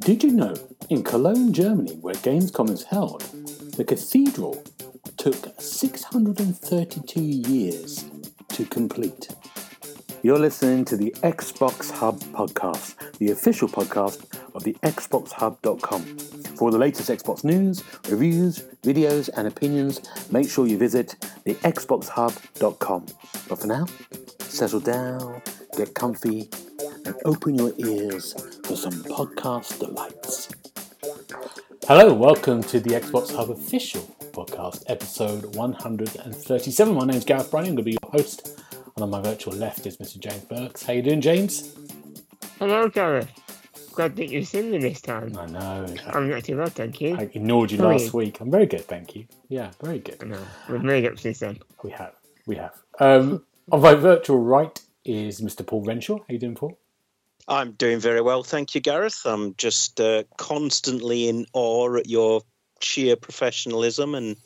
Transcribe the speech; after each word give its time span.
Did 0.00 0.22
you 0.22 0.30
know 0.30 0.54
in 0.88 1.02
Cologne, 1.02 1.52
Germany, 1.52 1.96
where 1.96 2.14
Gamescom 2.14 2.70
is 2.70 2.84
held, 2.84 3.22
the 3.76 3.84
cathedral 3.84 4.62
took 5.16 5.36
632 5.58 7.20
years 7.20 8.04
to 8.48 8.64
complete? 8.64 9.28
You're 10.22 10.38
listening 10.38 10.84
to 10.86 10.96
the 10.96 11.14
Xbox 11.22 11.90
Hub 11.90 12.18
podcast, 12.32 12.96
the 13.18 13.30
official 13.30 13.68
podcast 13.68 14.24
of 14.54 14.64
the 14.64 14.74
XboxHub.com. 14.82 16.02
For 16.56 16.72
the 16.72 16.78
latest 16.78 17.08
Xbox 17.08 17.44
news, 17.44 17.84
reviews, 18.08 18.64
videos, 18.82 19.30
and 19.36 19.46
opinions, 19.46 20.00
make 20.32 20.50
sure 20.50 20.66
you 20.66 20.76
visit 20.76 21.14
the 21.48 21.54
XboxHub.com. 21.54 23.06
But 23.48 23.58
for 23.58 23.66
now, 23.66 23.86
settle 24.40 24.80
down, 24.80 25.40
get 25.78 25.94
comfy, 25.94 26.50
and 27.06 27.14
open 27.24 27.54
your 27.54 27.72
ears 27.78 28.34
for 28.64 28.76
some 28.76 28.92
podcast 28.92 29.78
delights. 29.78 30.50
Hello, 31.86 32.12
welcome 32.12 32.62
to 32.64 32.80
the 32.80 32.90
Xbox 32.90 33.34
Hub 33.34 33.50
official 33.50 34.02
podcast, 34.32 34.82
episode 34.88 35.56
137. 35.56 36.94
My 36.94 37.06
name 37.06 37.16
is 37.16 37.24
Gareth 37.24 37.50
Browning, 37.50 37.70
I'm 37.70 37.76
going 37.76 37.84
to 37.86 37.92
be 37.92 37.98
your 38.02 38.10
host, 38.12 38.60
and 38.94 39.02
on 39.02 39.08
my 39.08 39.22
virtual 39.22 39.54
left 39.54 39.86
is 39.86 39.96
Mr. 39.96 40.20
James 40.20 40.44
Burks. 40.44 40.82
How 40.82 40.92
you 40.92 41.00
doing, 41.00 41.22
James? 41.22 41.74
Hello, 42.58 42.90
Gareth. 42.90 43.37
Glad 43.98 44.14
that 44.14 44.28
you've 44.28 44.46
seen 44.46 44.70
me 44.70 44.78
this 44.78 45.00
time. 45.00 45.36
I 45.36 45.46
know. 45.46 45.84
I'm 46.06 46.30
not 46.30 46.44
too 46.44 46.56
bad, 46.56 46.70
thank 46.70 47.00
you. 47.00 47.16
I 47.16 47.22
ignored 47.22 47.72
you 47.72 47.78
How 47.78 47.86
are 47.88 47.92
last 47.94 48.12
you? 48.12 48.18
week. 48.18 48.38
I'm 48.40 48.48
very 48.48 48.66
good, 48.66 48.82
thank 48.84 49.16
you. 49.16 49.26
Yeah, 49.48 49.72
very 49.82 49.98
good. 49.98 50.18
I 50.22 50.26
know. 50.26 50.40
We've 50.70 50.84
made 50.84 51.04
up 51.04 51.18
since 51.18 51.40
then. 51.40 51.58
We 51.82 51.90
have. 51.90 52.12
We 52.46 52.54
have. 52.54 52.78
Um, 53.00 53.44
on 53.72 53.80
my 53.80 53.94
virtual 53.96 54.38
right 54.38 54.80
is 55.04 55.40
Mr. 55.40 55.66
Paul 55.66 55.82
Renshaw. 55.82 56.18
How 56.18 56.24
are 56.28 56.32
you 56.32 56.38
doing, 56.38 56.54
Paul? 56.54 56.78
I'm 57.48 57.72
doing 57.72 57.98
very 57.98 58.20
well, 58.20 58.44
thank 58.44 58.76
you, 58.76 58.80
Gareth. 58.80 59.22
I'm 59.24 59.56
just 59.56 60.00
uh, 60.00 60.22
constantly 60.36 61.28
in 61.28 61.46
awe 61.52 61.96
at 61.96 62.08
your 62.08 62.42
sheer 62.80 63.16
professionalism 63.16 64.14
and 64.14 64.36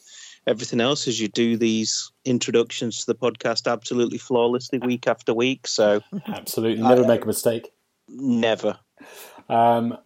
everything 0.47 0.81
else 0.81 1.07
as 1.07 1.21
you 1.21 1.29
do 1.29 1.59
these 1.59 2.11
introductions 2.25 3.01
to 3.01 3.07
the 3.13 3.15
podcast 3.15 3.71
absolutely 3.71 4.17
flawlessly 4.17 4.79
week 4.79 5.07
after 5.07 5.35
week. 5.35 5.67
So 5.67 6.01
Absolutely. 6.27 6.83
Never 6.83 7.05
I- 7.05 7.07
make 7.07 7.25
a 7.25 7.27
mistake. 7.27 7.71
never. 8.09 8.79
Um, 9.49 9.99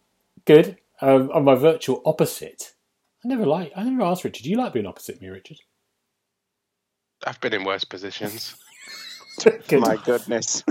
good. 0.45 0.79
Um, 1.01 1.31
on 1.33 1.45
my 1.45 1.55
virtual 1.55 2.03
opposite, 2.07 2.73
I 3.25 3.29
never 3.29 3.45
like. 3.47 3.73
I 3.77 3.85
never 3.85 4.03
asked 4.03 4.25
Richard. 4.25 4.45
Do 4.45 4.51
you 4.51 4.57
like 4.57 4.73
being 4.73 4.87
opposite 4.87 5.21
me, 5.21 5.29
Richard? 5.29 5.59
I've 7.27 7.41
been 7.41 7.53
in 7.55 7.65
worse 7.65 7.85
positions. 7.85 8.57
Good. 9.69 9.81
My 9.83 9.97
goodness. 9.97 10.63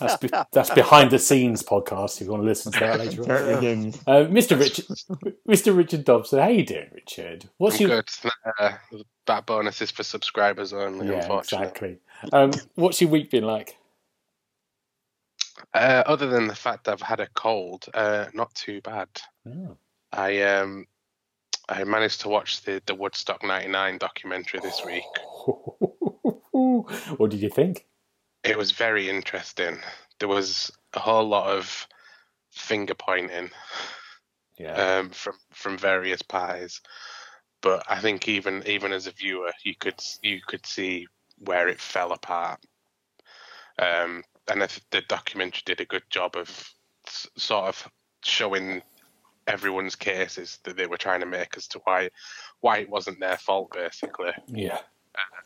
That's, 0.00 0.16
be- 0.16 0.30
that's 0.52 0.70
behind 0.70 1.10
the 1.10 1.18
scenes 1.18 1.62
podcast. 1.62 2.14
If 2.18 2.26
you 2.26 2.30
want 2.30 2.44
to 2.44 2.46
listen 2.46 2.72
to 2.72 2.80
that 2.80 2.98
later 2.98 3.22
on. 3.22 3.88
Uh, 4.06 4.26
Mr. 4.30 4.58
Richard, 4.58 4.86
Mr. 5.46 5.76
Richard 5.76 6.06
Dobson, 6.06 6.38
how 6.38 6.48
you 6.48 6.64
doing, 6.64 6.88
Richard? 6.94 7.50
What's 7.58 7.78
I'm 7.78 7.88
your 7.88 8.02
good. 8.02 8.32
Uh, 8.58 8.72
that 9.26 9.44
bonus 9.44 9.82
is 9.82 9.90
for 9.90 10.02
subscribers 10.02 10.72
only, 10.72 11.08
yeah, 11.08 11.20
unfortunately. 11.20 11.66
exactly. 11.66 11.98
Um, 12.32 12.52
what's 12.76 13.02
your 13.02 13.10
week 13.10 13.30
been 13.30 13.44
like? 13.44 13.76
Uh, 15.74 16.02
other 16.06 16.26
than 16.26 16.46
the 16.46 16.54
fact 16.54 16.84
that 16.84 16.92
I've 16.92 17.02
had 17.02 17.20
a 17.20 17.28
cold, 17.34 17.86
uh, 17.94 18.26
not 18.34 18.54
too 18.54 18.80
bad. 18.80 19.08
Oh. 19.46 19.76
I 20.12 20.42
um, 20.42 20.86
I 21.68 21.84
managed 21.84 22.22
to 22.22 22.28
watch 22.28 22.62
the, 22.62 22.82
the 22.86 22.94
Woodstock 22.94 23.44
99 23.44 23.98
documentary 23.98 24.60
this 24.60 24.84
week. 24.84 25.04
what 26.52 27.30
did 27.30 27.40
you 27.40 27.48
think? 27.48 27.86
It 28.42 28.58
was 28.58 28.72
very 28.72 29.08
interesting. 29.08 29.78
There 30.18 30.28
was 30.28 30.70
a 30.94 30.98
whole 30.98 31.28
lot 31.28 31.46
of 31.50 31.86
finger 32.50 32.94
pointing 32.94 33.50
Yeah, 34.58 34.98
um, 34.98 35.10
from 35.10 35.34
from 35.52 35.78
various 35.78 36.22
parties, 36.22 36.80
but 37.62 37.84
I 37.88 38.00
think 38.00 38.28
even 38.28 38.62
even 38.66 38.92
as 38.92 39.06
a 39.06 39.12
viewer, 39.12 39.52
you 39.62 39.74
could 39.78 40.02
you 40.22 40.40
could 40.44 40.66
see 40.66 41.06
where 41.38 41.68
it 41.68 41.80
fell 41.80 42.12
apart. 42.12 42.60
Um, 43.78 44.24
and 44.50 44.82
the 44.90 45.02
documentary 45.08 45.62
did 45.64 45.80
a 45.80 45.84
good 45.84 46.02
job 46.10 46.36
of 46.36 46.48
s- 47.06 47.26
sort 47.36 47.66
of 47.66 47.88
showing 48.22 48.82
everyone's 49.46 49.96
cases 49.96 50.58
that 50.64 50.76
they 50.76 50.86
were 50.86 50.96
trying 50.96 51.20
to 51.20 51.26
make 51.26 51.56
as 51.56 51.66
to 51.68 51.80
why 51.84 52.10
why 52.60 52.78
it 52.78 52.90
wasn't 52.90 53.18
their 53.20 53.38
fault, 53.38 53.72
basically. 53.72 54.32
yeah. 54.46 54.78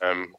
Um, 0.03 0.35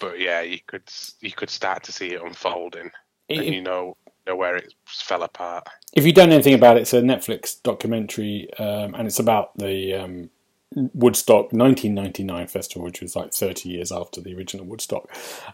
but 0.00 0.20
yeah, 0.20 0.42
you 0.42 0.58
could 0.66 0.88
you 1.20 1.32
could 1.32 1.50
start 1.50 1.82
to 1.84 1.92
see 1.92 2.08
it 2.12 2.22
unfolding, 2.22 2.90
and 3.28 3.44
you 3.44 3.62
know 3.62 3.96
know 4.26 4.36
where 4.36 4.56
it 4.56 4.74
fell 4.86 5.22
apart. 5.22 5.66
if 5.92 6.04
you 6.04 6.12
don't 6.12 6.28
know 6.28 6.34
anything 6.34 6.54
about 6.54 6.76
it, 6.76 6.82
it's 6.82 6.92
a 6.92 7.00
Netflix 7.00 7.62
documentary, 7.62 8.52
um, 8.58 8.94
and 8.94 9.06
it's 9.06 9.20
about 9.20 9.56
the 9.56 9.94
um, 9.94 10.30
Woodstock 10.74 11.52
1999 11.52 12.48
festival, 12.48 12.84
which 12.84 13.00
was 13.00 13.16
like 13.16 13.32
30 13.32 13.68
years 13.68 13.92
after 13.92 14.20
the 14.20 14.34
original 14.34 14.66
Woodstock, 14.66 15.08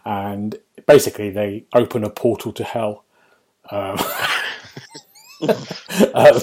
and 0.05 0.55
basically 0.87 1.29
they 1.29 1.65
open 1.73 2.03
a 2.03 2.09
portal 2.09 2.51
to 2.53 2.63
hell. 2.63 3.05
Um, 3.69 3.97
uh, 5.41 6.39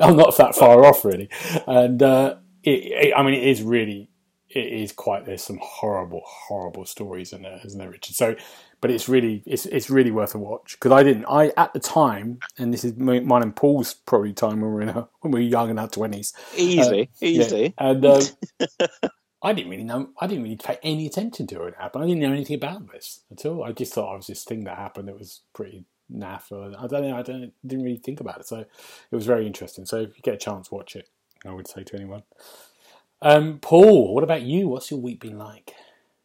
I'm 0.00 0.16
not 0.16 0.36
that 0.38 0.54
far 0.56 0.84
off, 0.84 1.04
really, 1.04 1.28
and 1.66 2.02
uh, 2.02 2.36
it, 2.62 3.08
it, 3.08 3.14
I 3.14 3.22
mean, 3.22 3.34
it 3.34 3.46
is 3.46 3.62
really, 3.62 4.08
it 4.48 4.66
is 4.66 4.92
quite. 4.92 5.26
There's 5.26 5.44
some 5.44 5.60
horrible, 5.62 6.22
horrible 6.24 6.86
stories 6.86 7.32
in 7.32 7.42
there, 7.42 7.60
isn't 7.64 7.78
there, 7.78 7.90
Richard? 7.90 8.16
So, 8.16 8.36
but 8.86 8.94
it's 8.94 9.08
really, 9.08 9.42
it's 9.46 9.66
it's 9.66 9.90
really 9.90 10.12
worth 10.12 10.36
a 10.36 10.38
watch 10.38 10.76
because 10.78 10.92
I 10.92 11.02
didn't, 11.02 11.24
I 11.26 11.52
at 11.56 11.72
the 11.74 11.80
time, 11.80 12.38
and 12.56 12.72
this 12.72 12.84
is 12.84 12.96
mine 12.96 13.42
and 13.42 13.56
Paul's 13.56 13.94
probably 13.94 14.32
time 14.32 14.60
when 14.60 14.70
we 14.70 14.74
were 14.76 14.82
in 14.82 14.90
our, 14.90 15.08
when 15.22 15.32
we 15.32 15.40
were 15.40 15.48
young 15.48 15.70
in 15.70 15.78
our 15.78 15.88
twenties, 15.88 16.32
Easy, 16.56 17.10
yeah, 17.34 17.50
easy. 17.50 17.74
and 17.78 18.06
um, 18.06 18.22
I 19.42 19.52
didn't 19.54 19.70
really 19.70 19.84
know. 19.84 20.10
I 20.20 20.28
didn't 20.28 20.44
really 20.44 20.56
pay 20.56 20.78
any 20.84 21.06
attention 21.06 21.48
to 21.48 21.64
it 21.64 21.74
happen. 21.78 22.02
I 22.02 22.06
didn't 22.06 22.20
know 22.20 22.32
anything 22.32 22.56
about 22.56 22.92
this 22.92 23.22
at 23.32 23.44
all. 23.46 23.64
I 23.64 23.72
just 23.72 23.94
thought 23.94 24.14
it 24.14 24.18
was 24.18 24.28
this 24.28 24.44
thing 24.44 24.64
that 24.64 24.78
happened. 24.78 25.08
It 25.08 25.18
was 25.18 25.42
pretty 25.54 25.84
naff. 26.12 26.52
Or, 26.52 26.72
I 26.78 26.86
don't 26.86 27.08
know. 27.08 27.16
I 27.16 27.22
don't 27.22 27.52
didn't 27.66 27.84
really 27.84 27.98
think 27.98 28.20
about 28.20 28.40
it. 28.40 28.48
So 28.48 28.58
it 28.60 28.68
was 29.16 29.26
very 29.26 29.46
interesting. 29.46 29.86
So 29.86 29.98
if 29.98 30.16
you 30.16 30.22
get 30.22 30.34
a 30.34 30.38
chance, 30.38 30.70
watch 30.72 30.96
it. 30.96 31.08
I 31.46 31.52
would 31.52 31.68
say 31.68 31.84
to 31.84 31.96
anyone. 31.96 32.24
Um, 33.22 33.58
Paul, 33.60 34.14
what 34.14 34.24
about 34.24 34.42
you? 34.42 34.68
What's 34.68 34.90
your 34.90 35.00
week 35.00 35.20
been 35.20 35.38
like? 35.38 35.74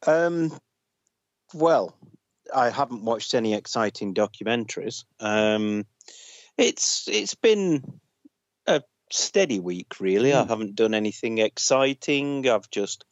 Um, 0.08 0.54
well, 1.54 1.96
I 2.54 2.70
haven't 2.70 3.04
watched 3.04 3.34
any 3.34 3.54
exciting 3.54 4.14
documentaries. 4.14 5.06
Um, 5.20 5.86
it's 6.58 7.08
it's 7.08 7.36
been 7.36 8.00
a 8.68 8.84
steady 9.12 9.60
week, 9.60 10.00
really. 10.00 10.34
I 10.34 10.44
Hmm. 10.44 10.50
haven't 10.50 10.76
done 10.76 10.94
anything 10.94 11.38
exciting. 11.40 12.48
I've 12.48 12.70
just 12.70 13.06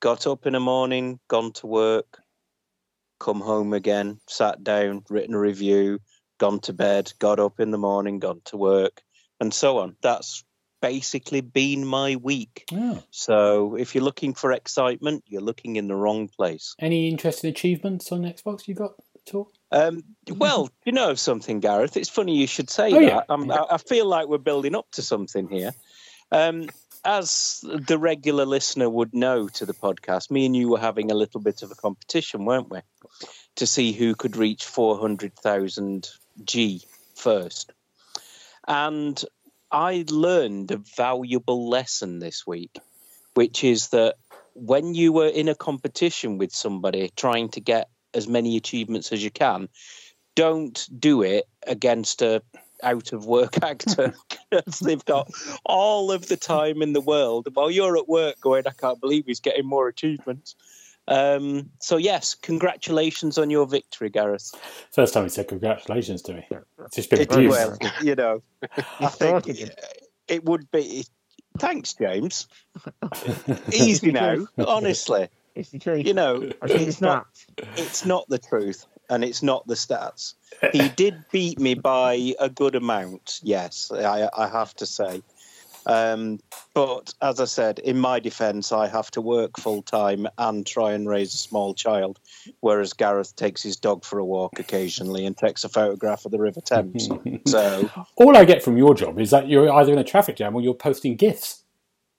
got 0.00 0.26
up 0.26 0.46
in 0.46 0.52
the 0.52 0.60
morning, 0.60 1.20
gone 1.28 1.52
to 1.54 1.66
work, 1.66 2.20
come 3.18 3.40
home 3.40 3.72
again, 3.72 4.20
sat 4.28 4.62
down, 4.62 5.04
written 5.10 5.34
a 5.34 5.40
review, 5.40 6.00
gone 6.38 6.60
to 6.60 6.72
bed, 6.72 7.12
got 7.18 7.40
up 7.40 7.60
in 7.60 7.70
the 7.70 7.78
morning, 7.78 8.18
gone 8.18 8.40
to 8.46 8.56
work, 8.56 9.02
and 9.40 9.52
so 9.52 9.78
on. 9.78 9.96
That's 10.02 10.44
basically 10.80 11.40
been 11.40 11.84
my 11.84 12.16
week. 12.16 12.64
Oh. 12.72 13.02
So 13.10 13.76
if 13.76 13.94
you're 13.94 14.04
looking 14.04 14.34
for 14.34 14.52
excitement, 14.52 15.24
you're 15.26 15.42
looking 15.42 15.76
in 15.76 15.88
the 15.88 15.94
wrong 15.94 16.28
place. 16.28 16.74
Any 16.78 17.08
interesting 17.08 17.50
achievements 17.50 18.12
on 18.12 18.22
Xbox 18.22 18.68
you've 18.68 18.78
got 18.78 18.92
at 19.26 19.34
all? 19.34 19.50
Um, 19.70 20.02
well, 20.28 20.70
you 20.84 20.92
know 20.92 21.14
something, 21.14 21.60
Gareth. 21.60 21.96
It's 21.96 22.08
funny 22.08 22.36
you 22.36 22.46
should 22.46 22.70
say 22.70 22.92
Oh, 22.92 23.00
that. 23.00 23.02
yeah. 23.02 23.20
Um, 23.28 23.50
I, 23.50 23.64
I 23.72 23.78
feel 23.78 24.06
like 24.06 24.28
we're 24.28 24.38
building 24.38 24.74
up 24.74 24.90
to 24.92 25.02
something 25.02 25.48
here. 25.48 25.72
Um, 26.30 26.68
as 27.04 27.60
the 27.62 27.96
regular 27.98 28.44
listener 28.44 28.90
would 28.90 29.14
know 29.14 29.48
to 29.48 29.64
the 29.64 29.72
podcast, 29.72 30.30
me 30.30 30.46
and 30.46 30.56
you 30.56 30.68
were 30.68 30.80
having 30.80 31.10
a 31.10 31.14
little 31.14 31.40
bit 31.40 31.62
of 31.62 31.70
a 31.70 31.74
competition, 31.74 32.44
weren't 32.44 32.70
we, 32.70 32.80
to 33.56 33.66
see 33.66 33.92
who 33.92 34.14
could 34.14 34.36
reach 34.36 34.64
four 34.64 34.98
hundred 34.98 35.34
thousand 35.36 36.08
G 36.44 36.82
first. 37.14 37.72
And 38.66 39.22
I 39.70 40.04
learned 40.08 40.70
a 40.70 40.78
valuable 40.96 41.68
lesson 41.68 42.18
this 42.18 42.46
week, 42.46 42.78
which 43.34 43.64
is 43.64 43.88
that 43.88 44.16
when 44.54 44.94
you 44.94 45.12
were 45.12 45.28
in 45.28 45.48
a 45.48 45.54
competition 45.54 46.38
with 46.38 46.52
somebody 46.52 47.10
trying 47.16 47.50
to 47.50 47.60
get 47.60 47.88
as 48.14 48.26
many 48.26 48.56
achievements 48.56 49.12
as 49.12 49.22
you 49.22 49.30
can, 49.30 49.68
don't 50.34 50.88
do 50.98 51.22
it 51.22 51.44
against 51.66 52.22
a 52.22 52.42
out 52.82 53.12
of 53.12 53.26
work 53.26 53.62
actor 53.62 54.14
because 54.50 54.78
they've 54.78 55.04
got 55.04 55.28
all 55.64 56.12
of 56.12 56.28
the 56.28 56.36
time 56.36 56.80
in 56.80 56.92
the 56.92 57.00
world 57.00 57.48
while 57.54 57.70
you're 57.70 57.96
at 57.96 58.08
work 58.08 58.40
going, 58.40 58.64
I 58.66 58.70
can't 58.70 59.00
believe 59.00 59.24
he's 59.26 59.40
getting 59.40 59.66
more 59.66 59.88
achievements. 59.88 60.54
Um, 61.08 61.70
so 61.80 61.96
yes, 61.96 62.34
congratulations 62.34 63.38
on 63.38 63.48
your 63.48 63.66
victory, 63.66 64.10
Gareth. 64.10 64.54
First 64.92 65.14
time 65.14 65.24
he 65.24 65.30
said 65.30 65.48
congratulations 65.48 66.20
to 66.22 66.34
me. 66.34 66.46
It's 66.84 66.96
just 66.96 67.10
been 67.10 67.22
It, 67.22 67.32
abused. 67.32 67.50
well, 67.50 67.78
you 68.02 68.14
know, 68.14 68.42
I 69.00 69.06
think 69.08 69.46
he 69.46 69.70
it 70.28 70.44
would 70.44 70.70
be. 70.70 71.06
Thanks, 71.58 71.94
James. 71.94 72.46
Easy 73.72 74.12
now, 74.12 74.46
honestly. 74.58 75.28
It's 75.54 75.70
the 75.70 75.78
truth. 75.78 76.06
You 76.06 76.14
know, 76.14 76.42
it's 76.62 76.74
it's 76.74 77.00
not. 77.00 77.26
not. 77.56 77.66
It's 77.76 78.04
not 78.04 78.28
the 78.28 78.38
truth, 78.38 78.86
and 79.08 79.24
it's 79.24 79.42
not 79.42 79.66
the 79.66 79.74
stats. 79.74 80.34
He 80.72 80.88
did 80.96 81.24
beat 81.32 81.58
me 81.58 81.74
by 81.74 82.34
a 82.38 82.50
good 82.50 82.74
amount. 82.74 83.40
Yes, 83.42 83.90
I, 83.90 84.28
I 84.36 84.46
have 84.46 84.74
to 84.74 84.86
say. 84.86 85.22
Um, 85.88 86.38
but 86.74 87.14
as 87.22 87.40
I 87.40 87.46
said, 87.46 87.78
in 87.78 87.98
my 87.98 88.20
defence, 88.20 88.72
I 88.72 88.86
have 88.86 89.10
to 89.12 89.22
work 89.22 89.58
full 89.58 89.82
time 89.82 90.28
and 90.36 90.66
try 90.66 90.92
and 90.92 91.08
raise 91.08 91.34
a 91.34 91.38
small 91.38 91.74
child, 91.74 92.20
whereas 92.60 92.92
Gareth 92.92 93.34
takes 93.36 93.62
his 93.62 93.76
dog 93.76 94.04
for 94.04 94.18
a 94.18 94.24
walk 94.24 94.60
occasionally 94.60 95.24
and 95.24 95.36
takes 95.36 95.64
a 95.64 95.68
photograph 95.68 96.26
of 96.26 96.30
the 96.30 96.38
River 96.38 96.60
Thames. 96.60 97.08
so, 97.46 97.90
All 98.16 98.36
I 98.36 98.44
get 98.44 98.62
from 98.62 98.76
your 98.76 98.94
job 98.94 99.18
is 99.18 99.30
that 99.30 99.48
you're 99.48 99.72
either 99.72 99.92
in 99.92 99.98
a 99.98 100.04
traffic 100.04 100.36
jam 100.36 100.54
or 100.54 100.60
you're 100.60 100.74
posting 100.74 101.16
gifs. 101.16 101.62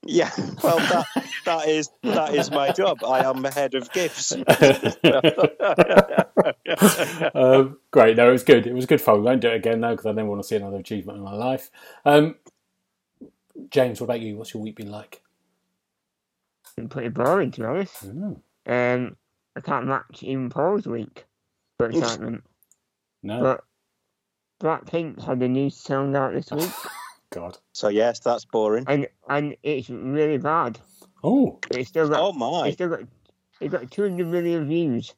yeah, 0.05 0.31
well, 0.63 0.79
that 0.79 1.05
that 1.45 1.67
is 1.67 1.89
that 2.03 2.33
is 2.33 2.49
my 2.49 2.71
job. 2.71 3.03
I 3.03 3.23
am 3.23 3.41
the 3.41 3.51
head 3.51 3.75
of 3.75 3.91
gifts. 3.91 4.31
um, 7.35 7.77
great. 7.91 8.17
No, 8.17 8.29
it 8.29 8.31
was 8.31 8.43
good. 8.43 8.65
It 8.65 8.73
was 8.73 8.85
good 8.85 9.01
fun. 9.01 9.17
We 9.17 9.25
won't 9.25 9.41
do 9.41 9.49
it 9.49 9.55
again 9.55 9.81
though 9.81 9.91
because 9.91 10.05
I 10.05 10.13
never 10.13 10.29
want 10.29 10.41
to 10.41 10.47
see 10.47 10.55
another 10.55 10.77
achievement 10.77 11.17
in 11.17 11.23
my 11.23 11.33
life. 11.33 11.69
Um, 12.05 12.35
James, 13.71 13.99
what 14.01 14.05
about 14.05 14.21
you? 14.21 14.37
What's 14.37 14.53
your 14.53 14.63
week 14.63 14.75
been 14.75 14.91
like? 14.91 15.21
Been 16.75 16.89
pretty 16.89 17.09
boring, 17.09 17.51
to 17.51 17.61
be 17.61 17.65
honest. 17.67 18.05
Oh, 18.05 18.41
Um, 18.65 19.15
I 19.55 19.61
can't 19.61 19.87
match 19.87 20.23
even 20.23 20.49
Paul's 20.49 20.87
week 20.87 21.25
for 21.77 21.89
excitement. 21.89 22.43
no, 23.23 23.41
But 23.41 23.63
Blackpink 24.61 25.21
had 25.23 25.41
a 25.41 25.47
new 25.47 25.69
song 25.69 26.15
out 26.15 26.33
this 26.33 26.51
week, 26.51 26.69
God. 27.31 27.57
So 27.73 27.87
yes, 27.89 28.19
that's 28.19 28.45
boring. 28.45 28.85
and 28.87 29.07
and 29.27 29.55
it's 29.63 29.89
really 29.89 30.37
bad. 30.37 30.79
Oh, 31.23 31.59
But 31.67 31.77
it's 31.77 31.89
still 31.89 32.07
got 32.09 32.19
Oh 32.21 32.31
my! 32.33 32.67
it's 32.67 32.75
still 32.75 32.89
got 32.89 33.01
it 33.59 33.69
got 33.69 33.91
200 33.91 34.27
million 34.27 34.67
views 34.67 35.13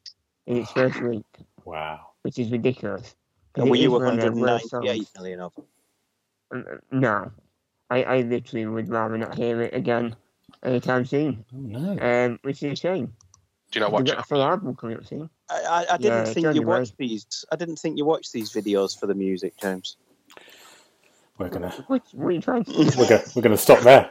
in 0.46 0.56
its 0.56 0.70
first 0.72 1.00
week, 1.02 1.24
wow. 1.64 2.00
which 2.22 2.38
is 2.38 2.50
ridiculous. 2.50 3.14
And 3.54 3.68
were 3.70 3.76
it 3.76 3.80
you 3.80 3.94
is 3.96 4.02
one 4.02 4.14
of 4.14 4.20
their 4.20 4.32
worst 4.32 4.72
198 4.72 4.96
songs. 5.06 5.10
million 5.16 5.40
of 5.40 5.54
them? 5.54 6.78
No, 6.90 7.30
I, 7.92 8.02
I 8.04 8.20
literally 8.22 8.64
would 8.64 8.88
rather 8.88 9.18
not 9.18 9.34
hear 9.34 9.60
it 9.60 9.74
again 9.74 10.16
anytime 10.62 11.04
soon. 11.04 11.44
Oh 11.54 11.58
no. 11.58 11.98
Um, 12.00 12.38
which 12.40 12.62
is 12.62 12.72
a 12.72 12.76
shame. 12.76 13.12
Do 13.70 13.78
you 13.78 13.80
not 13.80 13.92
We've 13.92 14.00
watch 14.00 14.10
it? 14.10 14.18
a 14.18 14.22
full 14.22 14.42
album 14.42 14.74
coming 14.76 14.96
up 14.96 15.04
soon. 15.06 15.28
I, 15.50 15.54
I, 15.54 15.94
I 15.94 15.96
didn't 15.98 16.20
it's 16.20 16.32
think 16.32 16.46
only 16.46 16.60
you 16.60 16.66
watched 16.66 16.96
these. 16.96 17.44
I 17.52 17.56
didn't 17.56 17.76
think 17.76 17.98
you 17.98 18.06
watched 18.06 18.32
these 18.32 18.50
videos 18.50 18.98
for 18.98 19.06
the 19.06 19.14
music, 19.14 19.58
James. 19.60 19.96
We're 21.36 21.50
gonna 21.50 21.70
What, 21.86 22.02
what 22.12 22.28
are 22.28 22.30
you 22.30 22.40
trying 22.40 22.64
to 22.64 22.72
we're 22.96 23.08
gonna 23.08 23.22
we're 23.36 23.42
gonna 23.42 23.56
stop 23.58 23.80
there. 23.80 24.10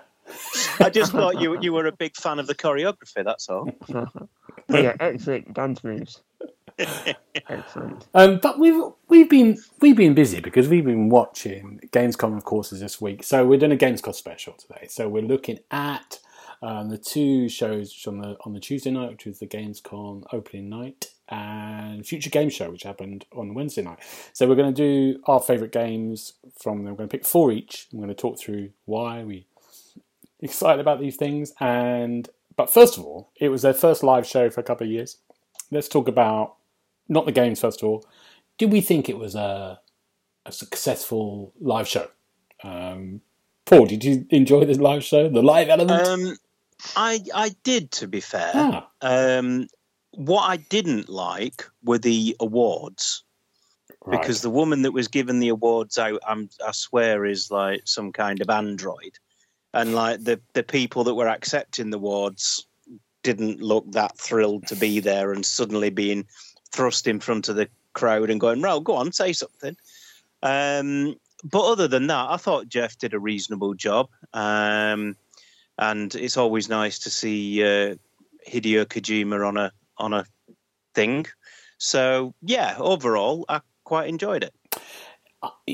I 0.79 0.91
just 0.91 1.11
thought 1.11 1.41
you 1.41 1.59
you 1.59 1.73
were 1.73 1.87
a 1.87 1.91
big 1.91 2.15
fan 2.15 2.37
of 2.37 2.45
the 2.45 2.55
choreography. 2.55 3.23
That's 3.23 3.49
all. 3.49 3.67
yeah, 4.69 4.95
excellent 4.99 5.55
dance 5.55 5.83
moves. 5.83 6.21
Excellent. 7.49 8.07
Um, 8.13 8.39
but 8.41 8.59
we've 8.59 8.81
we've 9.07 9.29
been 9.29 9.59
we've 9.79 9.95
been 9.95 10.13
busy 10.13 10.39
because 10.39 10.67
we've 10.67 10.85
been 10.85 11.09
watching 11.09 11.79
Gamescom, 11.91 12.37
of 12.37 12.43
course, 12.43 12.69
this 12.69 13.01
week. 13.01 13.23
So 13.23 13.45
we're 13.45 13.59
doing 13.59 13.71
a 13.71 13.77
Gamescom 13.77 14.15
special 14.15 14.53
today. 14.53 14.87
So 14.89 15.07
we're 15.07 15.23
looking 15.23 15.59
at 15.69 16.19
um, 16.61 16.89
the 16.89 16.97
two 16.97 17.49
shows 17.49 18.05
on 18.07 18.19
the 18.19 18.37
on 18.45 18.53
the 18.53 18.59
Tuesday 18.59 18.91
night, 18.91 19.11
which 19.11 19.25
was 19.25 19.39
the 19.39 19.47
Gamescom 19.47 20.23
opening 20.31 20.69
night, 20.69 21.11
and 21.29 22.05
Future 22.05 22.29
Game 22.29 22.49
Show, 22.49 22.69
which 22.69 22.83
happened 22.83 23.25
on 23.33 23.53
Wednesday 23.53 23.81
night. 23.81 23.99
So 24.33 24.47
we're 24.47 24.55
going 24.55 24.73
to 24.73 25.13
do 25.13 25.21
our 25.25 25.39
favourite 25.39 25.71
games 25.71 26.33
from 26.59 26.83
them. 26.83 26.93
We're 26.93 26.97
going 26.97 27.09
to 27.09 27.17
pick 27.17 27.25
four 27.25 27.51
each. 27.51 27.87
I'm 27.91 27.99
going 27.99 28.09
to 28.09 28.15
talk 28.15 28.39
through 28.39 28.71
why 28.85 29.23
we 29.23 29.45
excited 30.41 30.79
about 30.79 30.99
these 30.99 31.15
things. 31.15 31.53
And 31.59 32.29
but 32.55 32.69
first 32.69 32.97
of 32.97 33.05
all, 33.05 33.31
it 33.37 33.49
was 33.49 33.61
their 33.61 33.73
first 33.73 34.03
live 34.03 34.27
show 34.27 34.49
for 34.49 34.59
a 34.59 34.63
couple 34.63 34.85
of 34.85 34.91
years. 34.91 35.17
Let's 35.71 35.87
talk 35.87 36.07
about 36.07 36.55
not 37.11 37.25
the 37.25 37.31
games 37.31 37.59
first 37.59 37.83
of 37.83 37.89
all. 37.89 38.05
Did 38.57 38.71
we 38.71 38.81
think 38.81 39.09
it 39.09 39.17
was 39.17 39.35
a 39.35 39.79
a 40.45 40.51
successful 40.51 41.53
live 41.59 41.87
show? 41.87 42.07
Um, 42.63 43.21
Paul, 43.65 43.85
did 43.85 44.03
you 44.03 44.25
enjoy 44.29 44.65
the 44.65 44.73
live 44.81 45.03
show, 45.03 45.29
the 45.29 45.43
live 45.43 45.69
element? 45.69 46.07
Um, 46.07 46.37
I 46.95 47.19
I 47.35 47.51
did, 47.63 47.91
to 47.91 48.07
be 48.07 48.21
fair. 48.21 48.51
ah, 48.55 48.87
Um, 49.01 49.67
what 50.11 50.49
I 50.49 50.57
didn't 50.57 51.09
like 51.09 51.63
were 51.83 51.97
the 51.99 52.35
awards 52.39 53.23
right. 54.05 54.19
because 54.19 54.41
the 54.41 54.49
woman 54.49 54.81
that 54.81 54.91
was 54.91 55.07
given 55.07 55.39
the 55.39 55.49
awards 55.49 55.97
out, 55.97 56.19
I'm, 56.27 56.49
I 56.65 56.71
swear, 56.71 57.25
is 57.25 57.51
like 57.51 57.81
some 57.85 58.11
kind 58.11 58.41
of 58.41 58.49
android, 58.49 59.17
and 59.73 59.93
like 59.93 60.23
the 60.23 60.39
the 60.53 60.63
people 60.63 61.03
that 61.05 61.15
were 61.15 61.29
accepting 61.29 61.91
the 61.91 61.97
awards 61.97 62.65
didn't 63.23 63.61
look 63.61 63.89
that 63.91 64.17
thrilled 64.17 64.67
to 64.67 64.75
be 64.75 64.99
there, 64.99 65.31
and 65.31 65.45
suddenly 65.45 65.89
being 65.91 66.25
thrust 66.71 67.07
in 67.07 67.19
front 67.19 67.49
of 67.49 67.55
the 67.55 67.69
crowd 67.93 68.29
and 68.29 68.39
going, 68.39 68.61
"Well, 68.61 68.81
go 68.81 68.95
on, 68.95 69.11
say 69.11 69.33
something." 69.33 69.75
Um, 70.43 71.15
but 71.43 71.71
other 71.71 71.87
than 71.87 72.07
that, 72.07 72.29
I 72.29 72.37
thought 72.37 72.69
Geoff 72.69 72.97
did 72.97 73.13
a 73.13 73.19
reasonable 73.19 73.73
job, 73.73 74.09
um, 74.33 75.15
and 75.77 76.13
it's 76.15 76.37
always 76.37 76.69
nice 76.69 76.99
to 76.99 77.09
see 77.09 77.63
uh, 77.63 77.95
Hideo 78.47 78.85
Kojima 78.85 79.47
on 79.47 79.57
a 79.57 79.71
on 79.97 80.13
a 80.13 80.25
thing. 80.93 81.25
So 81.77 82.33
yeah, 82.41 82.75
overall, 82.77 83.45
I 83.49 83.61
quite 83.83 84.07
enjoyed 84.07 84.43
it. 84.43 84.53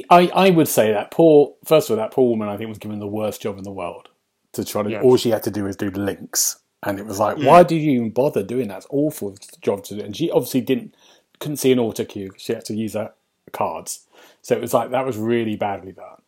I, 0.10 0.32
I 0.34 0.50
would 0.50 0.70
say 0.70 0.94
that 0.94 1.12
poor 1.12 1.56
first 1.66 1.90
of 1.90 1.98
all, 1.98 2.04
that 2.04 2.14
poor 2.14 2.30
woman, 2.30 2.48
I 2.48 2.58
think, 2.58 2.70
was 2.70 2.78
given 2.78 3.00
the 3.00 3.08
worst 3.08 3.42
job 3.42 3.58
in 3.58 3.64
the 3.64 3.72
world 3.72 4.10
to 4.54 4.64
try 4.64 4.84
to. 4.84 4.90
Yes. 4.90 5.04
All 5.04 5.18
she 5.18 5.30
had 5.30 5.44
to 5.44 5.52
do 5.52 5.66
was 5.66 5.76
do 5.76 5.90
links, 5.92 6.58
and 6.88 7.00
it 7.00 7.06
was 7.06 7.20
like, 7.20 7.38
Mm. 7.38 7.46
why 7.46 7.64
did 7.64 7.76
you 7.82 7.92
even 7.92 8.10
bother 8.12 8.44
doing 8.44 8.68
that? 8.70 8.78
It's 8.78 8.88
awful 8.90 9.36
job 9.62 9.84
to 9.86 9.96
do. 9.96 10.02
And 10.04 10.16
she 10.16 10.32
obviously 10.32 10.62
didn't 10.62 10.96
couldn't 11.40 11.58
see 11.58 11.72
an 11.72 11.80
auto 11.80 12.04
cue. 12.06 12.32
She 12.38 12.54
had 12.54 12.66
to 12.66 12.76
use 12.76 12.94
her 12.94 13.14
cards, 13.52 14.08
so 14.42 14.56
it 14.56 14.62
was 14.62 14.74
like 14.74 14.92
that 14.92 15.06
was 15.06 15.18
really 15.18 15.56
badly 15.56 15.92
done. 15.92 16.22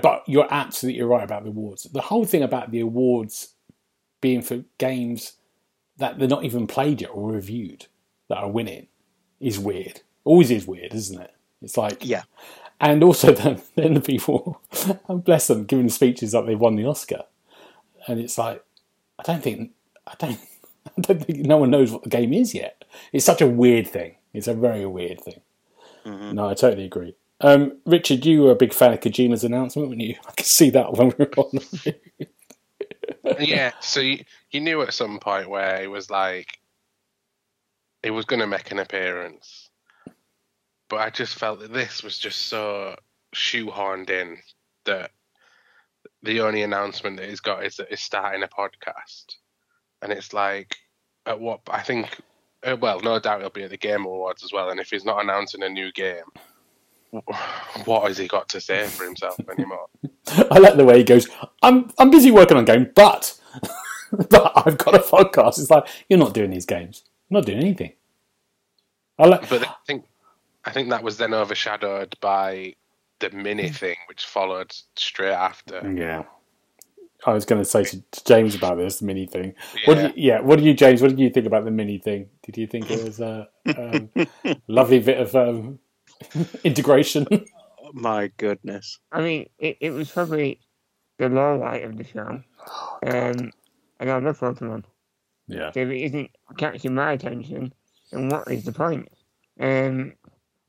But 0.00 0.22
you're 0.28 0.46
absolutely 0.52 1.02
right 1.02 1.24
about 1.24 1.42
the 1.42 1.50
awards. 1.50 1.82
The 1.84 2.00
whole 2.00 2.24
thing 2.24 2.42
about 2.44 2.70
the 2.70 2.78
awards 2.80 3.54
being 4.20 4.40
for 4.42 4.62
games 4.78 5.32
that 5.96 6.18
they're 6.18 6.28
not 6.28 6.44
even 6.44 6.66
played 6.68 7.00
yet 7.00 7.10
or 7.12 7.32
reviewed 7.32 7.86
that 8.28 8.38
are 8.38 8.50
winning 8.50 8.86
is 9.40 9.58
weird. 9.58 10.02
Always 10.24 10.50
is 10.50 10.66
weird, 10.66 10.94
isn't 10.94 11.20
it? 11.20 11.32
It's 11.60 11.76
like 11.76 12.04
Yeah. 12.06 12.22
and 12.80 13.02
also 13.02 13.32
then, 13.40 13.60
then 13.74 13.94
the 13.94 14.00
people, 14.00 14.60
bless 15.08 15.48
them, 15.48 15.64
giving 15.64 15.88
speeches 15.88 16.32
like 16.34 16.46
they 16.46 16.54
won 16.54 16.76
the 16.76 16.86
Oscar, 16.86 17.24
and 18.06 18.20
it's 18.20 18.38
like 18.38 18.62
I 19.20 19.22
don't 19.22 19.42
think 19.42 19.72
I 20.06 20.14
don't 20.18 20.40
I 20.86 21.00
don't 21.00 21.24
think 21.24 21.40
no 21.40 21.58
one 21.58 21.70
knows 21.70 21.92
what 21.92 22.02
the 22.02 22.08
game 22.08 22.32
is 22.32 22.54
yet. 22.54 22.84
It's 23.12 23.24
such 23.26 23.42
a 23.42 23.46
weird 23.46 23.86
thing. 23.86 24.16
It's 24.32 24.48
a 24.48 24.54
very 24.54 24.86
weird 24.86 25.20
thing. 25.20 25.40
Mhm. 26.06 26.32
No, 26.34 26.48
I 26.48 26.54
totally 26.54 26.86
agree. 26.86 27.14
Um, 27.42 27.78
Richard, 27.86 28.24
you 28.26 28.42
were 28.42 28.50
a 28.50 28.56
big 28.56 28.72
fan 28.72 28.92
of 28.92 29.00
Kojima's 29.00 29.44
announcement, 29.44 29.88
weren't 29.88 30.00
you? 30.00 30.16
I 30.28 30.32
could 30.32 30.46
see 30.46 30.70
that 30.70 30.92
when 30.92 31.08
we 31.08 31.14
were 31.24 31.32
on. 31.36 31.50
the 31.52 31.96
yeah, 33.40 33.72
so 33.80 34.00
you, 34.00 34.24
you 34.50 34.60
knew 34.60 34.82
at 34.82 34.94
some 34.94 35.18
point 35.18 35.48
where 35.48 35.82
it 35.82 35.90
was 35.90 36.10
like 36.10 36.58
it 38.02 38.10
was 38.10 38.24
going 38.24 38.40
to 38.40 38.46
make 38.46 38.70
an 38.70 38.78
appearance, 38.78 39.68
but 40.88 41.00
I 41.00 41.10
just 41.10 41.38
felt 41.38 41.60
that 41.60 41.72
this 41.72 42.02
was 42.02 42.18
just 42.18 42.46
so 42.46 42.96
shoehorned 43.34 44.10
in 44.10 44.38
that 44.86 45.12
the 46.22 46.40
only 46.40 46.62
announcement 46.62 47.16
that 47.18 47.28
he's 47.28 47.40
got 47.40 47.64
is 47.64 47.76
that 47.76 47.88
he's 47.88 48.00
starting 48.00 48.42
a 48.42 48.48
podcast, 48.48 49.36
and 50.02 50.12
it's 50.12 50.32
like 50.32 50.76
at 51.26 51.40
what 51.40 51.60
I 51.70 51.82
think. 51.82 52.18
Uh, 52.62 52.76
well, 52.78 53.00
no 53.00 53.18
doubt 53.18 53.40
he'll 53.40 53.48
be 53.48 53.62
at 53.62 53.70
the 53.70 53.78
Game 53.78 54.04
Awards 54.04 54.44
as 54.44 54.52
well, 54.52 54.68
and 54.68 54.78
if 54.78 54.90
he's 54.90 55.04
not 55.04 55.22
announcing 55.22 55.62
a 55.62 55.68
new 55.70 55.90
game, 55.92 56.24
wh- 57.10 57.86
what 57.88 58.06
has 58.06 58.18
he 58.18 58.28
got 58.28 58.50
to 58.50 58.60
say 58.60 58.86
for 58.86 59.04
himself 59.04 59.38
anymore? 59.56 59.86
I 60.50 60.58
like 60.58 60.76
the 60.76 60.84
way 60.84 60.98
he 60.98 61.04
goes. 61.04 61.28
I'm 61.62 61.90
I'm 61.98 62.10
busy 62.10 62.30
working 62.30 62.56
on 62.58 62.64
game, 62.66 62.90
but 62.94 63.38
but 64.12 64.52
I've 64.56 64.78
got 64.78 64.94
a 64.94 64.98
podcast. 64.98 65.58
It's 65.58 65.70
like 65.70 65.88
you're 66.08 66.18
not 66.18 66.34
doing 66.34 66.50
these 66.50 66.66
games. 66.66 67.04
I'm 67.30 67.36
not 67.36 67.46
doing 67.46 67.58
anything. 67.58 67.92
I 69.18 69.26
like. 69.26 69.48
But 69.48 69.66
I 69.66 69.74
think 69.86 70.04
I 70.64 70.70
think 70.70 70.90
that 70.90 71.02
was 71.02 71.16
then 71.16 71.34
overshadowed 71.34 72.16
by 72.20 72.74
the 73.20 73.30
mini 73.30 73.68
thing, 73.70 73.96
which 74.08 74.24
followed 74.24 74.72
straight 74.96 75.32
after. 75.32 75.90
Yeah. 75.94 76.24
I 77.26 77.34
was 77.34 77.44
going 77.44 77.60
to 77.60 77.66
say 77.68 77.84
to 77.84 78.02
James 78.24 78.54
about 78.54 78.78
this 78.78 79.02
mini 79.02 79.26
thing. 79.26 79.54
What 79.84 79.98
Yeah. 79.98 80.08
do 80.08 80.08
you, 80.08 80.12
yeah, 80.28 80.40
what 80.40 80.58
do 80.58 80.64
you, 80.64 80.72
James? 80.74 81.02
What 81.02 81.08
did 81.10 81.20
you 81.20 81.28
think 81.30 81.46
about 81.46 81.64
the 81.66 81.70
mini 81.70 81.98
thing? 81.98 82.30
Did 82.42 82.56
you 82.56 82.66
think 82.66 82.90
it 82.90 83.04
was 83.04 83.20
a 83.20 83.46
um, 83.76 84.08
lovely 84.68 85.00
bit 85.00 85.18
of 85.20 85.34
um, 85.36 85.78
integration? 86.64 87.26
My 87.92 88.30
goodness. 88.38 88.98
I 89.12 89.20
mean, 89.20 89.50
it, 89.58 89.76
it 89.80 89.90
was 89.90 90.10
probably 90.10 90.60
the 91.18 91.28
low 91.28 91.58
light 91.58 91.84
of 91.84 91.98
the 91.98 92.04
show. 92.04 92.42
Um, 93.06 93.52
and 94.00 94.10
I 94.10 94.18
love 94.18 94.38
Pokemon. 94.40 94.84
yeah, 95.46 95.72
So 95.72 95.80
if 95.80 95.88
it 95.90 96.00
isn't 96.04 96.30
catching 96.56 96.94
my 96.94 97.12
attention, 97.12 97.74
then 98.10 98.30
what 98.30 98.50
is 98.50 98.64
the 98.64 98.72
point? 98.72 99.08
Um, 99.60 100.14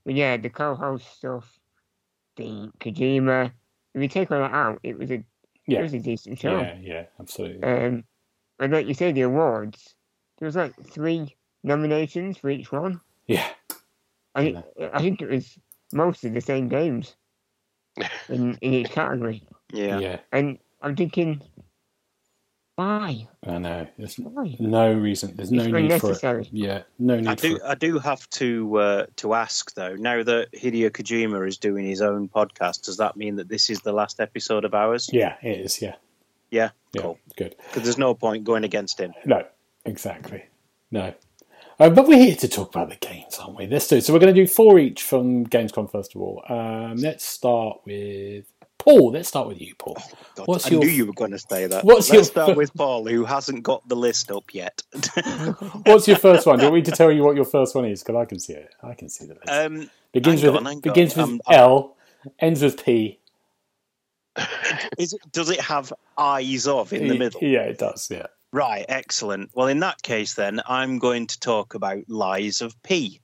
but 0.04 0.16
yeah, 0.16 0.36
the 0.36 0.50
co-host 0.50 1.06
stuff, 1.16 1.61
the 2.36 2.72
Kojima. 2.80 3.52
If 3.94 4.02
you 4.02 4.08
take 4.08 4.32
all 4.32 4.40
that 4.40 4.54
out, 4.54 4.80
it 4.84 4.98
was 4.98 5.12
a 5.12 5.24
it 5.68 5.82
was 5.82 5.94
a 5.94 6.00
decent 6.00 6.40
show. 6.40 6.60
yeah, 6.60 6.78
yeah, 6.82 7.04
absolutely. 7.20 7.64
Um, 7.64 8.04
and 8.60 8.74
like 8.74 8.88
you 8.88 8.94
say, 8.94 9.12
the 9.12 9.22
awards, 9.22 9.96
there 10.38 10.46
was 10.46 10.56
like 10.56 10.74
three 10.86 11.36
nominations 11.64 12.38
for 12.38 12.50
each 12.50 12.72
one. 12.72 13.00
Yeah. 13.28 13.48
I 14.36 14.44
think 14.44 14.58
I 14.94 15.02
think 15.02 15.22
it 15.22 15.30
was 15.30 15.58
mostly 15.94 16.30
the 16.30 16.42
same 16.42 16.70
games 16.70 17.16
in 18.30 18.58
in 18.62 18.74
each 18.74 18.92
category. 18.92 19.44
Yeah. 19.74 20.00
Yeah. 20.00 20.20
And 20.32 20.58
I'm 20.82 20.96
thinking, 20.96 21.42
why? 22.82 23.28
I 23.46 23.58
know. 23.58 23.88
There's 23.98 24.16
Why? 24.16 24.56
no 24.60 24.94
reason. 24.94 25.36
There's 25.36 25.52
no 25.52 25.64
it's 25.64 25.74
need 25.74 26.02
for 26.02 26.40
it. 26.40 26.50
Yeah. 26.52 26.84
No 26.98 27.20
need 27.20 27.28
I 27.28 27.36
do. 27.36 27.58
for 27.58 27.64
it. 27.64 27.70
I 27.70 27.76
do 27.76 28.00
have 28.00 28.30
to 28.32 28.78
uh, 28.78 29.06
to 29.18 29.34
ask 29.34 29.74
though. 29.76 29.96
Now 29.96 30.24
that 30.24 30.52
Hideo 30.52 30.90
Kojima 30.90 31.48
is 31.48 31.58
doing 31.58 31.86
his 31.86 32.02
own 32.02 32.28
podcast, 32.28 32.86
does 32.86 32.98
that 32.98 33.16
mean 33.16 33.36
that 33.36 33.48
this 33.50 33.70
is 33.70 33.82
the 33.82 33.94
last 33.94 34.20
episode 34.20 34.66
of 34.66 34.74
ours? 34.74 35.10
Yeah, 35.14 35.36
it 35.42 35.60
is. 35.60 35.82
Yeah. 35.82 35.96
Yeah. 36.50 36.72
Yeah. 36.94 37.02
Cool. 37.02 37.20
Good. 37.38 37.56
Because 37.68 37.84
there's 37.84 37.98
no 37.98 38.14
point 38.16 38.44
going 38.44 38.64
against 38.64 39.00
him. 39.00 39.14
No, 39.26 39.44
exactly. 39.86 40.44
No. 40.90 41.14
Uh, 41.80 41.90
but 41.90 42.08
we're 42.08 42.20
here 42.20 42.36
to 42.36 42.48
talk 42.48 42.70
about 42.76 42.90
the 42.90 42.96
games, 42.96 43.38
aren't 43.40 43.58
we? 43.58 43.66
Let's 43.66 43.88
do 43.88 43.98
it. 43.98 44.06
So 44.06 44.14
we're 44.14 44.20
going 44.20 44.36
to 44.36 44.42
do 44.42 44.48
four 44.48 44.78
each 44.78 45.02
from 45.02 45.48
Gamescom, 45.48 45.92
first 45.92 46.16
of 46.16 46.22
all. 46.22 46.44
Um, 46.48 46.98
let's 46.98 47.24
start 47.26 47.80
with 47.86 48.51
Paul. 48.84 49.12
Let's 49.12 49.28
start 49.30 49.48
with 49.48 49.62
you, 49.62 49.76
Paul. 49.76 49.98
God, 50.36 50.48
What's 50.48 50.66
I 50.66 50.70
your- 50.72 50.80
knew 50.82 50.88
you 50.90 51.06
were 51.06 51.14
going 51.14 51.32
to 51.32 51.40
say 51.40 51.68
that. 51.68 51.86
What's 51.86 52.10
Let's 52.10 52.14
your- 52.14 52.24
start 52.24 52.58
with 52.58 52.74
Paul, 52.74 53.06
who 53.06 53.26
hasn't 53.26 53.62
got 53.64 53.88
the 53.88 53.96
list 53.96 54.32
up 54.32 54.54
yet. 54.54 54.82
What's 55.86 56.08
your 56.08 56.18
first 56.18 56.48
one? 56.48 56.58
Do 56.58 56.66
you 56.66 56.72
want 56.72 56.84
me 56.86 56.92
to 56.92 56.98
tell 56.98 57.12
you 57.12 57.24
what 57.24 57.36
your 57.36 57.46
first 57.46 57.76
one 57.76 57.86
is? 57.86 58.02
Because 58.04 58.16
I 58.20 58.26
can 58.26 58.40
see 58.40 58.54
it. 58.54 58.74
I 58.82 58.94
can 58.96 59.08
see 59.10 59.26
the 59.26 59.36
list. 59.36 59.50
um, 59.50 59.90
begins 60.14 60.42
with 60.44 60.56
on, 60.56 60.80
begins 60.80 61.16
on. 61.18 61.34
with 61.34 61.42
Um, 61.48 61.54
L, 61.56 61.96
ends 62.40 62.62
with 62.64 62.84
P. 62.84 63.20
is 64.98 65.14
it, 65.14 65.22
does 65.32 65.50
it 65.50 65.60
have 65.62 65.94
eyes 66.18 66.66
of 66.68 66.92
in 66.94 67.08
the 67.08 67.18
middle? 67.18 67.40
Yeah, 67.44 67.62
it 67.62 67.78
does. 67.78 68.10
Yeah. 68.10 68.28
Right, 68.54 68.86
excellent. 68.90 69.52
Well, 69.54 69.68
in 69.68 69.80
that 69.82 70.02
case, 70.02 70.34
then 70.34 70.60
I'm 70.68 71.00
going 71.00 71.28
to 71.28 71.40
talk 71.40 71.74
about 71.76 72.10
Lies 72.10 72.62
of 72.62 72.82
P, 72.84 73.22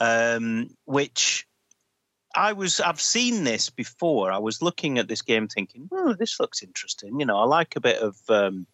um, 0.00 0.70
which 0.84 1.46
I 2.34 2.52
was. 2.52 2.80
I've 2.80 3.00
seen 3.00 3.44
this 3.44 3.70
before. 3.70 4.32
I 4.32 4.38
was 4.38 4.62
looking 4.62 4.98
at 4.98 5.08
this 5.08 5.22
game, 5.22 5.48
thinking, 5.48 5.88
"Oh, 5.92 6.14
this 6.14 6.40
looks 6.40 6.62
interesting." 6.62 7.20
You 7.20 7.26
know, 7.26 7.38
I 7.38 7.44
like 7.44 7.76
a 7.76 7.80
bit 7.80 7.98
of 7.98 8.16
um, 8.28 8.66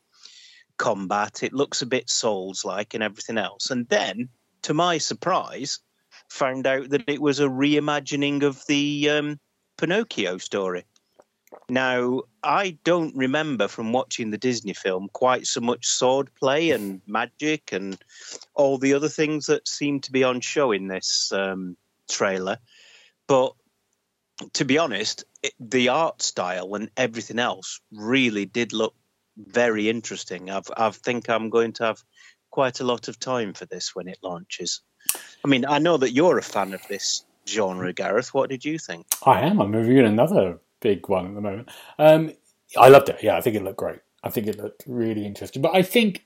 combat. 0.76 1.42
It 1.42 1.52
looks 1.52 1.82
a 1.82 1.86
bit 1.86 2.08
Souls-like 2.08 2.94
and 2.94 3.02
everything 3.02 3.38
else. 3.38 3.70
And 3.70 3.88
then, 3.88 4.28
to 4.62 4.74
my 4.74 4.98
surprise, 4.98 5.80
found 6.28 6.66
out 6.66 6.90
that 6.90 7.08
it 7.08 7.20
was 7.20 7.40
a 7.40 7.48
reimagining 7.48 8.42
of 8.42 8.62
the 8.66 9.10
um, 9.10 9.40
Pinocchio 9.76 10.38
story. 10.38 10.84
Now, 11.70 12.22
I 12.42 12.78
don't 12.84 13.16
remember 13.16 13.68
from 13.68 13.92
watching 13.92 14.30
the 14.30 14.38
Disney 14.38 14.74
film 14.74 15.08
quite 15.12 15.46
so 15.46 15.60
much 15.60 15.86
swordplay 15.86 16.74
and 16.74 17.00
magic 17.06 17.72
and 17.72 17.98
all 18.54 18.78
the 18.78 18.94
other 18.94 19.08
things 19.08 19.46
that 19.46 19.66
seem 19.66 20.00
to 20.00 20.12
be 20.12 20.24
on 20.24 20.40
show 20.40 20.72
in 20.72 20.88
this 20.88 21.32
um, 21.32 21.76
trailer. 22.08 22.58
But 23.28 23.52
to 24.54 24.64
be 24.64 24.78
honest, 24.78 25.24
it, 25.42 25.52
the 25.60 25.90
art 25.90 26.22
style 26.22 26.74
and 26.74 26.90
everything 26.96 27.38
else 27.38 27.80
really 27.92 28.46
did 28.46 28.72
look 28.72 28.94
very 29.36 29.88
interesting. 29.88 30.50
I've, 30.50 30.70
I 30.76 30.90
think 30.90 31.28
I'm 31.28 31.50
going 31.50 31.72
to 31.74 31.84
have 31.84 32.02
quite 32.50 32.80
a 32.80 32.84
lot 32.84 33.08
of 33.08 33.20
time 33.20 33.54
for 33.54 33.66
this 33.66 33.94
when 33.94 34.08
it 34.08 34.18
launches. 34.22 34.80
I 35.44 35.48
mean, 35.48 35.64
I 35.64 35.78
know 35.78 35.96
that 35.96 36.12
you're 36.12 36.38
a 36.38 36.42
fan 36.42 36.74
of 36.74 36.82
this 36.88 37.24
genre, 37.46 37.92
Gareth. 37.92 38.34
What 38.34 38.50
did 38.50 38.64
you 38.64 38.78
think? 38.78 39.06
I 39.24 39.42
am. 39.42 39.60
I'm 39.60 39.74
reviewing 39.74 40.06
another 40.06 40.58
big 40.80 41.08
one 41.08 41.26
at 41.26 41.34
the 41.34 41.40
moment. 41.40 41.68
Um, 41.98 42.32
I 42.76 42.88
loved 42.88 43.08
it. 43.08 43.18
Yeah, 43.22 43.36
I 43.36 43.40
think 43.40 43.56
it 43.56 43.62
looked 43.62 43.78
great. 43.78 44.00
I 44.22 44.30
think 44.30 44.46
it 44.46 44.58
looked 44.58 44.84
really 44.86 45.24
interesting. 45.24 45.62
But 45.62 45.74
I 45.74 45.82
think 45.82 46.24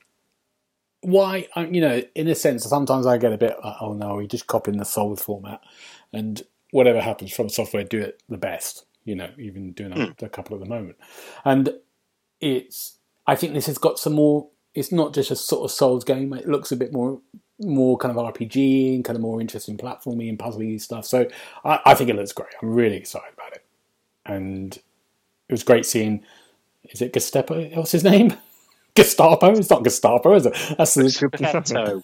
why, 1.01 1.47
you 1.55 1.81
know, 1.81 2.01
in 2.15 2.27
a 2.27 2.35
sense, 2.35 2.63
sometimes 2.63 3.05
I 3.05 3.17
get 3.17 3.33
a 3.33 3.37
bit 3.37 3.55
oh 3.61 3.93
no, 3.93 4.19
you're 4.19 4.27
just 4.27 4.47
copying 4.47 4.77
the 4.77 4.85
Souls 4.85 5.21
format, 5.21 5.61
and 6.11 6.41
whatever 6.73 6.99
happens 6.99 7.31
FromSoftware, 7.31 7.87
do 7.87 8.01
it 8.01 8.21
the 8.27 8.37
best. 8.37 8.85
You 9.05 9.15
know, 9.15 9.29
even 9.37 9.73
doing 9.73 9.91
a, 9.91 10.05
hmm. 10.05 10.25
a 10.25 10.29
couple 10.29 10.55
at 10.55 10.61
the 10.61 10.69
moment, 10.69 10.97
and 11.45 11.73
it's. 12.39 12.97
I 13.25 13.35
think 13.35 13.53
this 13.53 13.67
has 13.67 13.77
got 13.77 13.99
some 13.99 14.13
more. 14.13 14.49
It's 14.73 14.91
not 14.91 15.13
just 15.13 15.29
a 15.29 15.35
sort 15.35 15.65
of 15.65 15.71
Souls 15.71 16.03
game. 16.03 16.33
It 16.33 16.47
looks 16.47 16.71
a 16.71 16.77
bit 16.77 16.93
more, 16.93 17.19
more 17.59 17.97
kind 17.97 18.17
of 18.17 18.33
RPG 18.33 18.95
and 18.95 19.05
kind 19.05 19.15
of 19.15 19.21
more 19.21 19.41
interesting 19.41 19.77
platformy 19.77 20.29
and 20.29 20.39
puzzly 20.39 20.79
stuff. 20.79 21.05
So 21.05 21.27
I, 21.65 21.79
I 21.85 21.93
think 21.95 22.09
it 22.09 22.15
looks 22.15 22.31
great. 22.31 22.53
I'm 22.61 22.73
really 22.73 22.95
excited 22.95 23.33
about 23.33 23.53
it, 23.53 23.65
and 24.25 24.73
it 24.73 25.51
was 25.51 25.63
great 25.63 25.85
seeing. 25.85 26.23
Is 26.85 27.01
it 27.01 27.13
Gestapo? 27.13 27.61
What's 27.75 27.91
his 27.91 28.05
name? 28.05 28.35
Gestapo? 28.95 29.51
It's 29.51 29.69
not 29.69 29.83
Gestapo, 29.83 30.33
is 30.35 30.45
it? 30.45 30.55
That's 30.77 30.93
the. 30.93 31.09
Geppetto. 31.09 32.03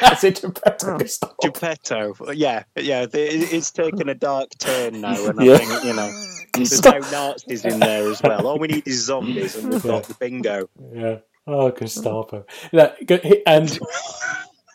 That's 0.00 0.24
it. 0.24 0.40
Geppetto. 0.42 0.94
Oh. 0.94 0.98
Gestapo. 0.98 1.34
Geppetto. 1.42 2.14
Yeah, 2.32 2.64
yeah. 2.76 3.06
It's 3.12 3.70
taken 3.70 4.08
a 4.08 4.14
dark 4.14 4.50
turn 4.58 5.00
now, 5.00 5.26
and 5.28 5.40
I 5.40 5.44
Yeah. 5.44 5.56
think 5.58 5.84
you 5.84 5.94
know 5.94 6.10
there's 6.54 6.84
now 6.84 6.98
Nazis 7.10 7.64
in 7.64 7.80
there 7.80 8.08
as 8.10 8.22
well. 8.22 8.46
All 8.46 8.58
we 8.58 8.68
need 8.68 8.86
is 8.86 9.04
zombies, 9.06 9.56
and 9.56 9.72
we've 9.72 9.82
got 9.82 10.04
the 10.04 10.14
bingo. 10.14 10.68
Yeah. 10.92 11.18
Oh, 11.46 11.70
Gestapo. 11.72 12.44
Yeah, 12.72 12.92
go- 13.04 13.18
he- 13.18 13.44
and 13.46 13.78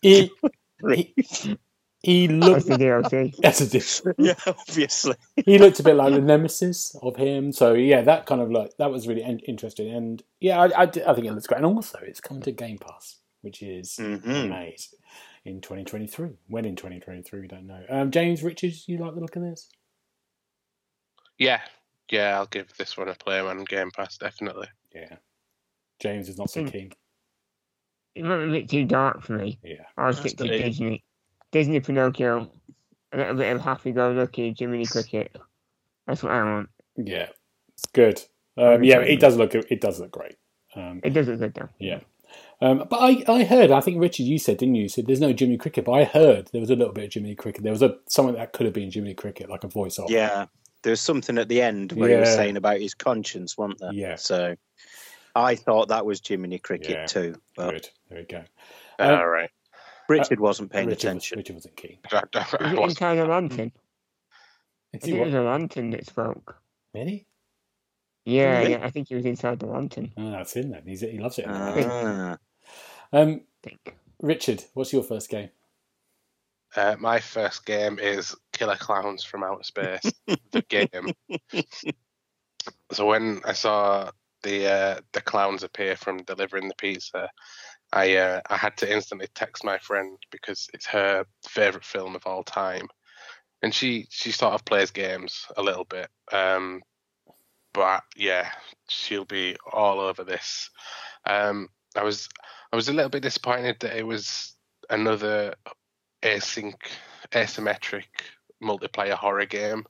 he 0.01 0.31
he, 0.81 1.57
he 2.01 2.27
That's 2.27 2.45
looked. 2.45 2.67
the 2.67 2.77
DLC. 2.77 3.35
That's 3.37 3.61
a 3.61 3.67
different. 3.69 4.19
Yeah, 4.19 4.35
obviously. 4.45 5.15
he 5.45 5.57
looked 5.57 5.79
a 5.79 5.83
bit 5.83 5.95
like 5.95 6.13
the 6.13 6.21
nemesis 6.21 6.95
of 7.01 7.15
him. 7.15 7.51
So 7.53 7.73
yeah, 7.73 8.01
that 8.01 8.25
kind 8.25 8.41
of 8.41 8.51
like 8.51 8.71
that 8.79 8.91
was 8.91 9.07
really 9.07 9.23
interesting, 9.47 9.93
and 9.93 10.21
yeah, 10.41 10.59
I, 10.59 10.65
I, 10.65 10.83
I 10.83 10.87
think 10.87 11.25
it 11.27 11.31
looks 11.33 11.47
great. 11.47 11.57
And 11.63 11.65
also, 11.65 11.99
it's 12.03 12.19
coming 12.19 12.43
to 12.43 12.51
Game 12.51 12.77
Pass, 12.77 13.19
which 13.45 13.61
is 13.61 13.95
Mhm. 13.97 14.45
amazing 14.45 14.99
in 15.45 15.61
2023. 15.61 16.31
When 16.47 16.65
in 16.65 16.75
2023, 16.75 17.41
we 17.41 17.47
don't 17.47 17.67
know. 17.67 17.85
Um, 17.87 18.09
James 18.11 18.43
Richards, 18.43 18.89
you 18.89 18.97
like 18.97 19.13
the 19.13 19.21
look 19.21 19.35
of 19.35 19.43
this? 19.43 19.69
Yeah, 21.37 21.61
yeah, 22.09 22.35
I'll 22.37 22.47
give 22.47 22.73
this 22.77 22.97
one 22.97 23.07
a 23.07 23.13
play 23.13 23.39
on 23.39 23.63
Game 23.65 23.91
Pass 23.91 24.17
definitely. 24.17 24.67
Yeah. 24.93 25.17
James 25.99 26.27
is 26.27 26.37
not 26.37 26.49
so 26.49 26.63
Mm. 26.63 26.71
keen. 26.71 26.93
It 28.15 28.23
might 28.23 28.37
be 28.37 28.43
a 28.45 28.61
bit 28.61 28.69
too 28.69 28.85
dark 28.85 29.21
for 29.21 29.33
me. 29.33 29.59
Yeah. 29.61 29.85
I'll 29.97 30.07
That's 30.13 30.19
stick 30.19 30.37
to 30.37 30.47
Disney. 30.47 31.03
Disney 31.51 31.79
Pinocchio. 31.79 32.51
A 33.11 33.17
little 33.17 33.35
bit 33.35 33.55
of 33.55 33.61
happy-go-lucky 33.61 34.55
Jiminy 34.57 34.85
Cricket. 34.85 35.35
That's 36.07 36.23
what 36.23 36.31
I 36.31 36.43
want. 36.43 36.69
Yeah. 36.97 37.29
Good. 37.93 38.21
Um, 38.57 38.83
yeah, 38.83 38.99
it 38.99 39.19
does 39.19 39.37
look 39.37 39.53
it 39.53 39.81
does 39.81 39.99
look 39.99 40.11
great. 40.11 40.35
Um, 40.75 41.01
It 41.03 41.11
does 41.11 41.27
look 41.27 41.39
good 41.39 41.53
though. 41.53 41.69
Yeah. 41.79 41.99
Um, 42.65 42.85
but 42.89 42.97
I, 42.97 43.23
I 43.27 43.43
heard, 43.43 43.69
I 43.71 43.79
think 43.81 44.01
Richard, 44.01 44.23
you 44.23 44.39
said, 44.39 44.57
didn't 44.57 44.75
you? 44.75 44.83
You 44.83 44.89
said 44.89 45.05
there's 45.05 45.19
no 45.19 45.33
Jimmy 45.33 45.57
Cricket, 45.57 45.85
but 45.85 45.91
I 45.91 46.03
heard 46.03 46.49
there 46.51 46.61
was 46.61 46.69
a 46.71 46.75
little 46.75 46.93
bit 46.93 47.03
of 47.05 47.09
Jimmy 47.11 47.35
Cricket. 47.35 47.63
There 47.63 47.71
was 47.71 47.83
a 47.83 47.97
something 48.09 48.35
that 48.35 48.53
could 48.53 48.65
have 48.65 48.73
been 48.73 48.89
Jimmy 48.89 49.13
Cricket, 49.13 49.49
like 49.49 49.63
a 49.63 49.67
voice 49.67 49.99
off. 49.99 50.09
Yeah, 50.09 50.45
there 50.83 50.89
was 50.91 51.01
something 51.01 51.37
at 51.37 51.47
the 51.47 51.61
end 51.61 51.91
where 51.91 52.09
he 52.09 52.15
was 52.15 52.33
saying 52.33 52.57
about 52.57 52.79
his 52.79 52.93
conscience, 52.95 53.57
wasn't 53.57 53.79
there? 53.79 53.93
Yeah. 53.93 54.15
So 54.15 54.55
I 55.35 55.55
thought 55.55 55.89
that 55.89 56.05
was 56.05 56.21
Jiminy 56.25 56.57
Cricket 56.59 56.89
Yeah. 56.89 57.05
too, 57.05 57.35
but 57.55 57.71
Good. 57.71 57.89
There 58.09 58.19
we 58.19 58.25
go. 58.25 58.43
Um, 58.99 59.19
All 59.19 59.27
right. 59.27 59.49
Richard 60.09 60.39
wasn't 60.39 60.71
paying 60.71 60.87
Richard, 60.87 60.97
was, 60.97 61.03
attention. 61.23 61.37
Richard 61.39 61.53
wasn't 61.55 61.75
keen. 61.75 61.97
I 62.11 62.21
Was 62.33 62.53
it 62.53 62.61
wasn't- 62.61 62.89
inside 62.89 63.17
a 63.19 63.25
lantern? 63.25 63.71
I 64.93 64.97
Is 64.97 65.03
think 65.03 65.15
he 65.15 65.19
it 65.21 65.25
was 65.25 65.33
what? 65.33 65.41
a 65.41 65.45
lantern 65.45 65.89
that 65.91 66.05
spoke. 66.05 66.57
Really? 66.93 67.27
Yeah, 68.23 68.59
Really? 68.59 68.71
yeah, 68.71 68.79
I 68.83 68.89
think 68.89 69.09
he 69.09 69.15
was 69.15 69.25
inside 69.25 69.59
the 69.59 69.65
lantern. 69.67 70.11
Oh, 70.17 70.31
that's 70.31 70.55
in 70.55 70.71
then. 70.71 70.83
He's, 70.87 71.01
he 71.01 71.19
loves 71.19 71.37
it. 71.37 71.45
Ah. 71.47 72.37
Um, 73.11 73.41
think. 73.63 73.95
Richard, 74.21 74.63
what's 74.73 74.93
your 74.93 75.03
first 75.03 75.29
game? 75.29 75.49
Uh, 76.75 76.95
my 76.99 77.19
first 77.19 77.65
game 77.65 77.99
is 77.99 78.35
Killer 78.51 78.75
Clowns 78.75 79.23
from 79.23 79.43
Outer 79.43 79.63
Space, 79.63 80.11
the 80.51 80.61
game. 80.69 81.63
So 82.91 83.05
when 83.05 83.41
I 83.45 83.53
saw 83.53 84.11
the 84.43 84.71
uh, 84.71 84.99
the 85.13 85.21
clowns 85.21 85.63
appear 85.63 85.95
from 85.95 86.23
delivering 86.23 86.67
the 86.67 86.75
pizza, 86.75 87.29
I 87.93 88.17
uh, 88.17 88.41
I 88.49 88.57
had 88.57 88.77
to 88.77 88.93
instantly 88.93 89.27
text 89.33 89.63
my 89.63 89.77
friend 89.77 90.17
because 90.31 90.67
it's 90.73 90.85
her 90.87 91.25
favorite 91.47 91.85
film 91.85 92.15
of 92.15 92.25
all 92.25 92.43
time, 92.43 92.87
and 93.61 93.73
she 93.73 94.07
she 94.09 94.31
sort 94.31 94.53
of 94.53 94.65
plays 94.65 94.91
games 94.91 95.45
a 95.57 95.61
little 95.61 95.85
bit. 95.85 96.09
Um, 96.31 96.81
but 97.73 98.03
yeah, 98.15 98.49
she'll 98.89 99.25
be 99.25 99.55
all 99.71 99.99
over 99.99 100.23
this. 100.23 100.69
Um, 101.25 101.69
I 101.95 102.03
was 102.03 102.29
I 102.71 102.75
was 102.75 102.89
a 102.89 102.93
little 102.93 103.09
bit 103.09 103.23
disappointed 103.23 103.77
that 103.79 103.97
it 103.97 104.05
was 104.05 104.53
another 104.89 105.55
async 106.21 106.75
asymmetric 107.31 108.05
multiplayer 108.61 109.13
horror 109.13 109.45
game. 109.45 109.85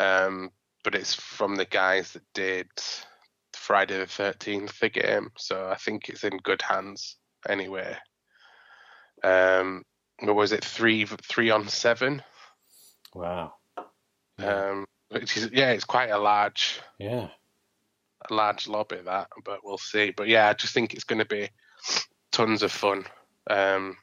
Um, 0.00 0.50
but 0.82 0.94
it's 0.94 1.14
from 1.14 1.56
the 1.56 1.64
guys 1.64 2.12
that 2.12 2.22
did 2.34 2.68
Friday 3.54 3.98
the 3.98 4.06
Thirteenth, 4.06 4.78
the 4.80 4.90
game. 4.90 5.30
So 5.38 5.68
I 5.68 5.76
think 5.76 6.08
it's 6.08 6.24
in 6.24 6.36
good 6.38 6.62
hands 6.62 7.16
anyway. 7.48 7.96
Um, 9.22 9.84
what 10.20 10.36
was 10.36 10.52
it 10.52 10.64
three 10.64 11.06
three 11.06 11.50
on 11.50 11.68
seven? 11.68 12.22
Wow. 13.14 13.54
Um, 14.38 14.86
which 15.08 15.36
is 15.36 15.50
yeah, 15.52 15.70
it's 15.70 15.84
quite 15.84 16.10
a 16.10 16.18
large 16.18 16.80
yeah. 16.98 17.28
a 18.28 18.34
large 18.34 18.66
lobby 18.66 18.98
that, 19.04 19.28
but 19.44 19.60
we'll 19.64 19.78
see. 19.78 20.10
But 20.10 20.28
yeah, 20.28 20.48
I 20.48 20.54
just 20.54 20.74
think 20.74 20.92
it's 20.92 21.04
going 21.04 21.20
to 21.20 21.24
be 21.24 21.50
tons 22.32 22.62
of 22.62 22.72
fun. 22.72 23.04
um, 23.48 23.96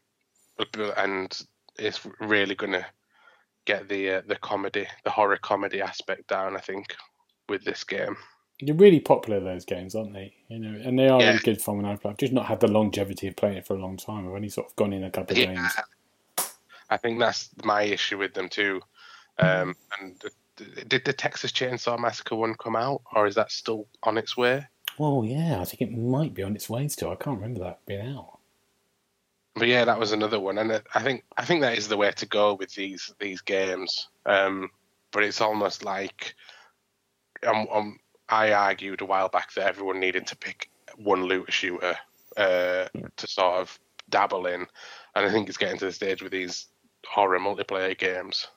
and 0.97 1.41
it's 1.79 2.01
really 2.19 2.55
going 2.55 2.73
to 2.73 2.85
get 3.65 3.87
the 3.89 4.09
uh, 4.11 4.21
the 4.27 4.35
comedy, 4.35 4.87
the 5.03 5.09
horror 5.09 5.37
comedy 5.41 5.81
aspect 5.81 6.27
down. 6.27 6.55
I 6.55 6.59
think 6.59 6.95
with 7.49 7.63
this 7.63 7.83
game. 7.83 8.15
They're 8.63 8.75
really 8.75 8.99
popular 8.99 9.39
those 9.39 9.65
games, 9.65 9.95
aren't 9.95 10.13
they? 10.13 10.33
You 10.49 10.59
know, 10.59 10.79
and 10.83 10.97
they 10.97 11.09
are 11.09 11.19
Yeah. 11.19 11.27
really 11.27 11.39
good 11.39 11.61
fun 11.61 11.77
when 11.77 11.85
I've. 11.85 12.05
I've 12.05 12.17
just 12.17 12.33
not 12.33 12.45
had 12.45 12.59
the 12.59 12.67
longevity 12.67 13.27
of 13.27 13.35
playing 13.35 13.57
it 13.57 13.65
for 13.65 13.75
a 13.75 13.81
long 13.81 13.97
time. 13.97 14.27
I've 14.27 14.33
only 14.33 14.49
sort 14.49 14.67
of 14.67 14.75
gone 14.75 14.93
in 14.93 15.03
a 15.03 15.09
couple 15.11 15.33
of 15.33 15.39
Yeah, 15.39 15.47
games. 15.47 15.75
I 16.89 16.97
think 16.97 17.19
that's 17.19 17.49
my 17.63 17.83
issue 17.83 18.17
with 18.17 18.33
them 18.33 18.49
too. 18.49 18.81
Um, 19.39 19.75
and 19.99 20.21
did 20.87 21.05
the 21.05 21.13
Texas 21.13 21.51
Chainsaw 21.51 21.97
Massacre 21.97 22.35
one 22.35 22.53
come 22.55 22.75
out, 22.75 23.01
or 23.15 23.25
is 23.25 23.35
that 23.35 23.51
still 23.51 23.87
on 24.03 24.17
its 24.17 24.37
way? 24.37 24.67
Well, 24.97 25.23
yeah, 25.25 25.61
I 25.61 25.65
think 25.65 25.81
it 25.81 25.97
might 25.97 26.33
be 26.33 26.43
on 26.43 26.55
its 26.55 26.69
way 26.69 26.87
still. 26.87 27.11
I 27.11 27.15
can't 27.15 27.39
remember 27.39 27.61
that 27.61 27.85
being 27.85 28.15
out. 28.15 28.39
But 29.55 29.67
yeah, 29.67 29.85
that 29.85 29.99
was 29.99 30.11
another 30.11 30.39
one, 30.39 30.57
and 30.57 30.81
I 30.95 31.01
think 31.01 31.23
I 31.35 31.43
think 31.43 31.61
that 31.61 31.77
is 31.77 31.89
the 31.89 31.97
way 31.97 32.11
to 32.11 32.25
go 32.25 32.53
with 32.53 32.73
these 32.73 33.13
these 33.19 33.41
games. 33.41 34.07
Um, 34.25 34.69
but 35.11 35.23
it's 35.23 35.41
almost 35.41 35.83
like 35.83 36.35
um, 37.45 37.67
um, 37.71 37.99
I 38.29 38.53
argued 38.53 39.01
a 39.01 39.05
while 39.05 39.27
back 39.27 39.53
that 39.53 39.67
everyone 39.67 39.99
needed 39.99 40.25
to 40.27 40.37
pick 40.37 40.69
one 40.95 41.23
looter 41.23 41.51
shooter 41.51 41.97
uh, 42.37 42.87
to 43.17 43.27
sort 43.27 43.59
of 43.59 43.77
dabble 44.09 44.45
in, 44.45 44.65
and 45.15 45.25
I 45.25 45.29
think 45.29 45.49
it's 45.49 45.57
getting 45.57 45.79
to 45.79 45.85
the 45.85 45.91
stage 45.91 46.21
with 46.21 46.31
these 46.31 46.67
horror 47.05 47.39
multiplayer 47.39 47.97
games. 47.97 48.47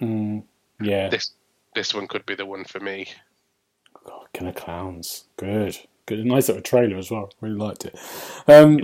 Mm, 0.00 0.44
yeah. 0.80 1.08
This 1.08 1.32
this 1.74 1.94
one 1.94 2.08
could 2.08 2.26
be 2.26 2.34
the 2.34 2.46
one 2.46 2.64
for 2.64 2.80
me. 2.80 3.08
God, 4.32 4.38
Killer 4.38 4.52
Clowns. 4.52 5.24
Good. 5.36 5.78
Good. 6.06 6.24
Nice 6.24 6.48
little 6.48 6.62
trailer 6.62 6.96
as 6.96 7.10
well. 7.10 7.30
Really 7.40 7.56
liked 7.56 7.84
it. 7.84 7.98
Um, 8.46 8.80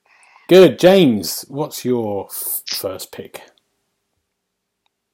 good. 0.48 0.78
James, 0.78 1.44
what's 1.48 1.84
your 1.84 2.26
f- 2.30 2.62
first 2.66 3.12
pick? 3.12 3.42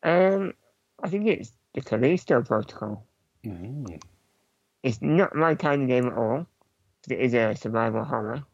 Um, 0.03 0.55
I 1.03 1.09
think 1.09 1.27
it's 1.27 1.53
the 1.75 1.81
Callisto 1.81 2.43
Protocol. 2.43 3.07
Mm. 3.45 4.01
It's 4.83 5.01
not 5.01 5.35
my 5.35 5.55
kind 5.55 5.83
of 5.83 5.89
game 5.89 6.07
at 6.07 6.17
all. 6.17 6.47
It 7.09 7.19
is 7.19 7.35
a 7.35 7.55
survival 7.55 8.05
horror. 8.05 8.45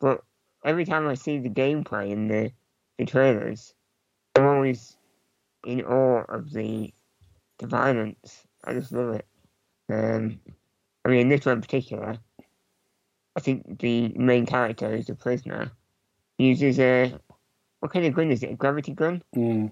But 0.00 0.22
every 0.64 0.84
time 0.84 1.06
I 1.06 1.14
see 1.14 1.38
the 1.38 1.50
gameplay 1.50 2.10
in 2.10 2.28
the, 2.28 2.52
the 2.98 3.04
trailers, 3.04 3.74
I'm 4.36 4.46
always 4.46 4.96
in 5.64 5.82
awe 5.82 6.24
of 6.28 6.52
the 6.52 6.92
the 7.58 7.66
violence. 7.66 8.46
I 8.64 8.72
just 8.72 8.92
love 8.92 9.14
it. 9.14 9.26
Um, 9.88 10.40
I 11.04 11.08
mean, 11.08 11.20
in 11.20 11.28
this 11.28 11.46
one 11.46 11.56
in 11.56 11.60
particular, 11.62 12.18
I 13.36 13.40
think 13.40 13.78
the 13.78 14.08
main 14.08 14.46
character 14.46 14.94
is 14.94 15.08
a 15.08 15.14
prisoner. 15.14 15.70
Uses 16.38 16.78
a 16.78 17.18
what 17.80 17.92
kind 17.92 18.04
of 18.06 18.14
gun 18.14 18.30
is 18.30 18.42
it? 18.42 18.50
A 18.50 18.54
gravity 18.54 18.92
gun? 18.92 19.22
Mm. 19.34 19.70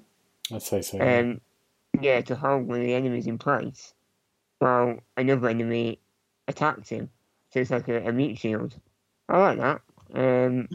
I'd 0.53 0.63
say 0.63 0.83
so. 0.83 0.97
yeah. 0.97 1.19
um, 1.19 1.41
yeah, 2.01 2.21
to 2.23 2.37
hold 2.37 2.67
one 2.67 2.81
of 2.81 2.87
the 2.87 2.95
enemies 2.95 3.27
in 3.27 3.39
place 3.39 3.95
while 4.59 4.99
another 5.17 5.49
enemy 5.49 5.99
attacks 6.49 6.89
him. 6.89 7.11
So 7.51 7.61
it's 7.61 7.71
like 7.71 7.89
a, 7.89 8.09
a 8.09 8.13
meat 8.13 8.39
shield. 8.39 8.75
I 9.29 9.39
like 9.39 9.59
that. 9.59 9.81
Um, 10.15 10.69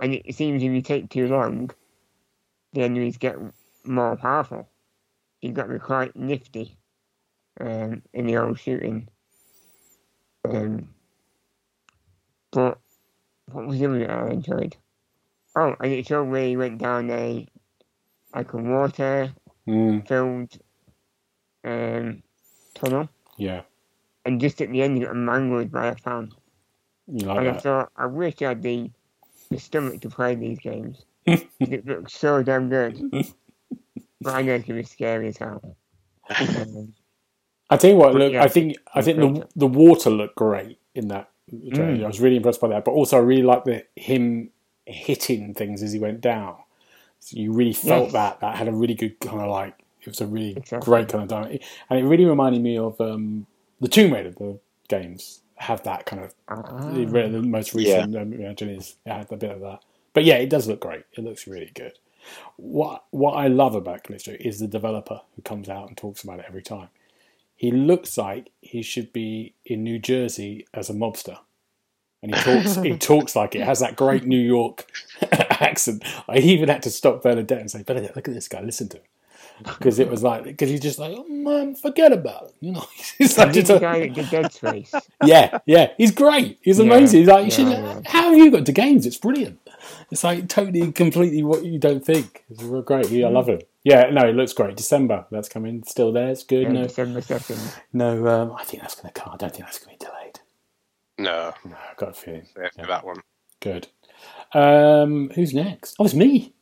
and 0.00 0.14
it 0.14 0.34
seems 0.34 0.62
if 0.62 0.70
you 0.70 0.82
take 0.82 1.08
too 1.08 1.28
long, 1.28 1.70
the 2.72 2.82
enemies 2.82 3.16
get 3.16 3.36
more 3.84 4.16
powerful. 4.16 4.68
You've 5.40 5.54
got 5.54 5.64
to 5.64 5.74
be 5.74 5.78
quite 5.78 6.16
nifty 6.16 6.76
um, 7.60 8.02
in 8.12 8.26
the 8.26 8.36
old 8.36 8.58
shooting. 8.58 9.08
Um, 10.48 10.88
but 12.52 12.78
what 13.50 13.66
was 13.66 13.78
the 13.78 13.86
other 13.86 13.98
that 14.00 14.10
I 14.10 14.28
enjoyed? 14.30 14.76
Oh, 15.56 15.74
and 15.80 15.92
it 15.92 16.06
showed 16.06 16.28
where 16.28 16.46
he 16.46 16.56
went 16.56 16.78
down 16.78 17.10
a 17.10 17.46
like 18.34 18.52
a 18.52 18.56
water 18.58 19.32
Mm. 19.66 20.06
filled 20.06 20.52
um, 21.64 22.22
tunnel, 22.74 23.08
Yeah. 23.36 23.62
and 24.24 24.40
just 24.40 24.60
at 24.60 24.70
the 24.70 24.82
end, 24.82 24.98
you 24.98 25.06
got 25.06 25.16
mangled 25.16 25.72
by 25.72 25.88
a 25.88 25.96
fan. 25.96 26.30
You 27.08 27.26
like 27.26 27.38
and 27.38 27.48
I 27.48 27.58
thought, 27.58 27.90
I 27.96 28.06
wish 28.06 28.40
I 28.42 28.48
had 28.48 28.62
the, 28.62 28.90
the 29.50 29.58
stomach 29.58 30.00
to 30.02 30.08
play 30.08 30.34
these 30.34 30.58
games. 30.58 31.04
it 31.26 31.86
looks 31.86 32.14
so 32.14 32.42
damn 32.42 32.68
good. 32.68 33.00
but 34.20 34.34
I 34.34 34.42
know 34.42 34.54
it's 34.54 34.66
going 34.66 34.82
to 34.82 34.82
be 34.82 34.82
scary 34.84 35.28
as 35.28 35.36
hell. 35.38 35.76
Um, 37.70 37.74
I 37.74 37.76
tell 37.76 37.90
you 37.90 37.96
what, 37.96 38.14
look, 38.14 38.32
yeah, 38.32 38.42
I 38.42 38.48
think 38.48 38.76
I 38.94 39.02
think 39.02 39.18
the 39.18 39.46
the 39.56 39.66
water 39.66 40.10
looked 40.10 40.36
great 40.36 40.78
in 40.94 41.08
that. 41.08 41.30
Mm. 41.52 42.02
I 42.04 42.06
was 42.06 42.20
really 42.20 42.36
impressed 42.36 42.60
by 42.60 42.68
that, 42.68 42.84
but 42.84 42.92
also 42.92 43.16
I 43.16 43.20
really 43.20 43.42
liked 43.42 43.66
the 43.66 43.84
him 43.96 44.50
hitting 44.84 45.54
things 45.54 45.82
as 45.82 45.92
he 45.92 45.98
went 45.98 46.20
down. 46.20 46.56
So 47.20 47.36
you 47.38 47.52
really 47.52 47.72
felt 47.72 48.04
Yes. 48.04 48.12
that 48.12 48.40
that 48.40 48.56
had 48.56 48.68
a 48.68 48.72
really 48.72 48.94
good 48.94 49.18
kind 49.20 49.40
of 49.40 49.50
like 49.50 49.74
it 50.02 50.08
was 50.08 50.20
a 50.20 50.26
really 50.26 50.52
Exactly. 50.56 50.84
great 50.84 51.08
kind 51.08 51.22
of 51.22 51.28
dynamic, 51.28 51.62
and 51.90 51.98
it 51.98 52.04
really 52.04 52.24
reminded 52.24 52.62
me 52.62 52.78
of 52.78 53.00
um, 53.00 53.46
the 53.80 53.88
Tomb 53.88 54.12
Raider 54.12 54.30
the 54.30 54.58
games 54.88 55.42
have 55.56 55.82
that 55.84 56.04
kind 56.06 56.22
of 56.22 56.34
ah, 56.48 56.90
the, 56.92 57.04
the 57.06 57.42
most 57.42 57.74
recent 57.74 58.14
um, 58.16 58.32
imagine 58.32 58.68
is 58.68 58.96
it 59.06 59.10
had 59.12 59.32
a 59.32 59.36
bit 59.36 59.50
of 59.50 59.60
that. 59.60 59.80
But 60.12 60.24
yeah, 60.24 60.36
it 60.36 60.50
does 60.50 60.68
look 60.68 60.80
great. 60.80 61.04
It 61.14 61.24
looks 61.24 61.46
really 61.46 61.70
good. 61.74 61.98
What 62.56 63.04
what 63.10 63.32
I 63.32 63.48
love 63.48 63.74
about 63.74 64.04
Callisto 64.04 64.36
is 64.38 64.58
the 64.60 64.66
developer 64.68 65.20
who 65.34 65.42
comes 65.42 65.68
out 65.68 65.88
and 65.88 65.96
talks 65.96 66.22
about 66.24 66.38
it 66.40 66.44
every 66.48 66.62
time. 66.62 66.88
He 67.56 67.70
looks 67.70 68.18
like 68.18 68.50
he 68.60 68.82
should 68.82 69.12
be 69.12 69.54
in 69.64 69.82
New 69.82 69.98
Jersey 69.98 70.66
as 70.74 70.90
a 70.90 70.92
mobster. 70.92 71.38
And 72.22 72.34
he 72.34 72.40
talks 72.42 72.76
he 72.76 72.96
talks 72.98 73.34
like 73.36 73.54
it 73.54 73.62
has 73.62 73.80
that 73.80 73.96
great 73.96 74.24
New 74.24 74.38
York 74.38 74.86
accent. 75.32 76.04
I 76.28 76.38
even 76.38 76.68
had 76.68 76.82
to 76.84 76.90
stop 76.90 77.22
Bernadette 77.22 77.60
and 77.60 77.70
say, 77.70 77.82
Bernadette, 77.82 78.14
look 78.16 78.28
at 78.28 78.34
this 78.34 78.48
guy, 78.48 78.60
listen 78.60 78.88
to 78.90 78.98
him. 78.98 79.02
Because 79.62 79.98
it 79.98 80.10
was 80.10 80.22
like, 80.22 80.44
because 80.44 80.68
he's 80.68 80.80
just 80.80 80.98
like, 80.98 81.14
oh 81.16 81.26
man, 81.28 81.74
forget 81.74 82.12
about 82.12 82.48
it. 82.50 82.54
You 82.60 82.72
know, 82.72 82.84
he's 83.16 83.38
like, 83.38 83.46
and 83.46 83.56
he's 83.56 83.66
just 83.68 83.78
a- 83.78 83.80
guy 83.80 84.00
that 84.00 84.12
did 84.12 84.28
Dead 84.28 84.52
Space. 84.52 84.94
yeah, 85.24 85.58
yeah, 85.64 85.92
he's 85.96 86.10
great. 86.10 86.58
He's 86.60 86.78
Yeah, 86.78 86.84
amazing. 86.84 87.20
He's 87.20 87.28
like, 87.28 87.44
you 87.46 87.50
should, 87.50 87.68
yeah, 87.68 87.80
yeah. 87.80 88.00
how 88.04 88.28
have 88.28 88.36
you 88.36 88.50
got 88.50 88.66
to 88.66 88.72
games? 88.72 89.06
It's 89.06 89.16
brilliant. 89.16 89.58
It's 90.10 90.22
like 90.24 90.48
totally, 90.50 90.92
completely 90.92 91.42
what 91.42 91.64
you 91.64 91.78
don't 91.78 92.04
think. 92.04 92.44
It's 92.50 92.62
real 92.62 92.82
great. 92.82 93.08
Yeah, 93.08 93.28
I 93.28 93.30
love 93.30 93.48
him. 93.48 93.60
Yeah, 93.86 94.10
no, 94.10 94.22
it 94.28 94.34
looks 94.34 94.52
great. 94.52 94.76
December, 94.76 95.26
that's 95.30 95.48
coming. 95.48 95.84
Still 95.84 96.10
there. 96.12 96.30
It's 96.30 96.42
good. 96.42 96.64
Yeah, 96.64 96.72
No, 96.72 96.82
December 96.88 97.20
2nd. 97.20 97.72
no. 97.92 98.26
Um, 98.26 98.52
I 98.58 98.64
think 98.64 98.82
that's 98.82 98.96
going 98.96 99.12
to 99.12 99.20
come. 99.20 99.32
I 99.32 99.36
don't 99.36 99.52
think 99.54 99.64
that's 99.64 99.78
going 99.78 99.96
to 99.96 100.04
be 100.04 100.10
delayed. 100.10 100.40
No, 101.18 101.54
No, 101.64 101.76
I've 101.90 101.96
got 101.96 102.08
a 102.08 102.12
feeling. 102.12 102.48
yeah, 102.58 102.68
Yeah. 102.76 102.86
that 102.86 103.06
one. 103.06 103.18
Good. 103.60 103.86
Um, 104.52 105.30
who's 105.36 105.54
next? 105.54 105.94
Oh, 106.00 106.04
it's 106.04 106.14
me. 106.14 106.52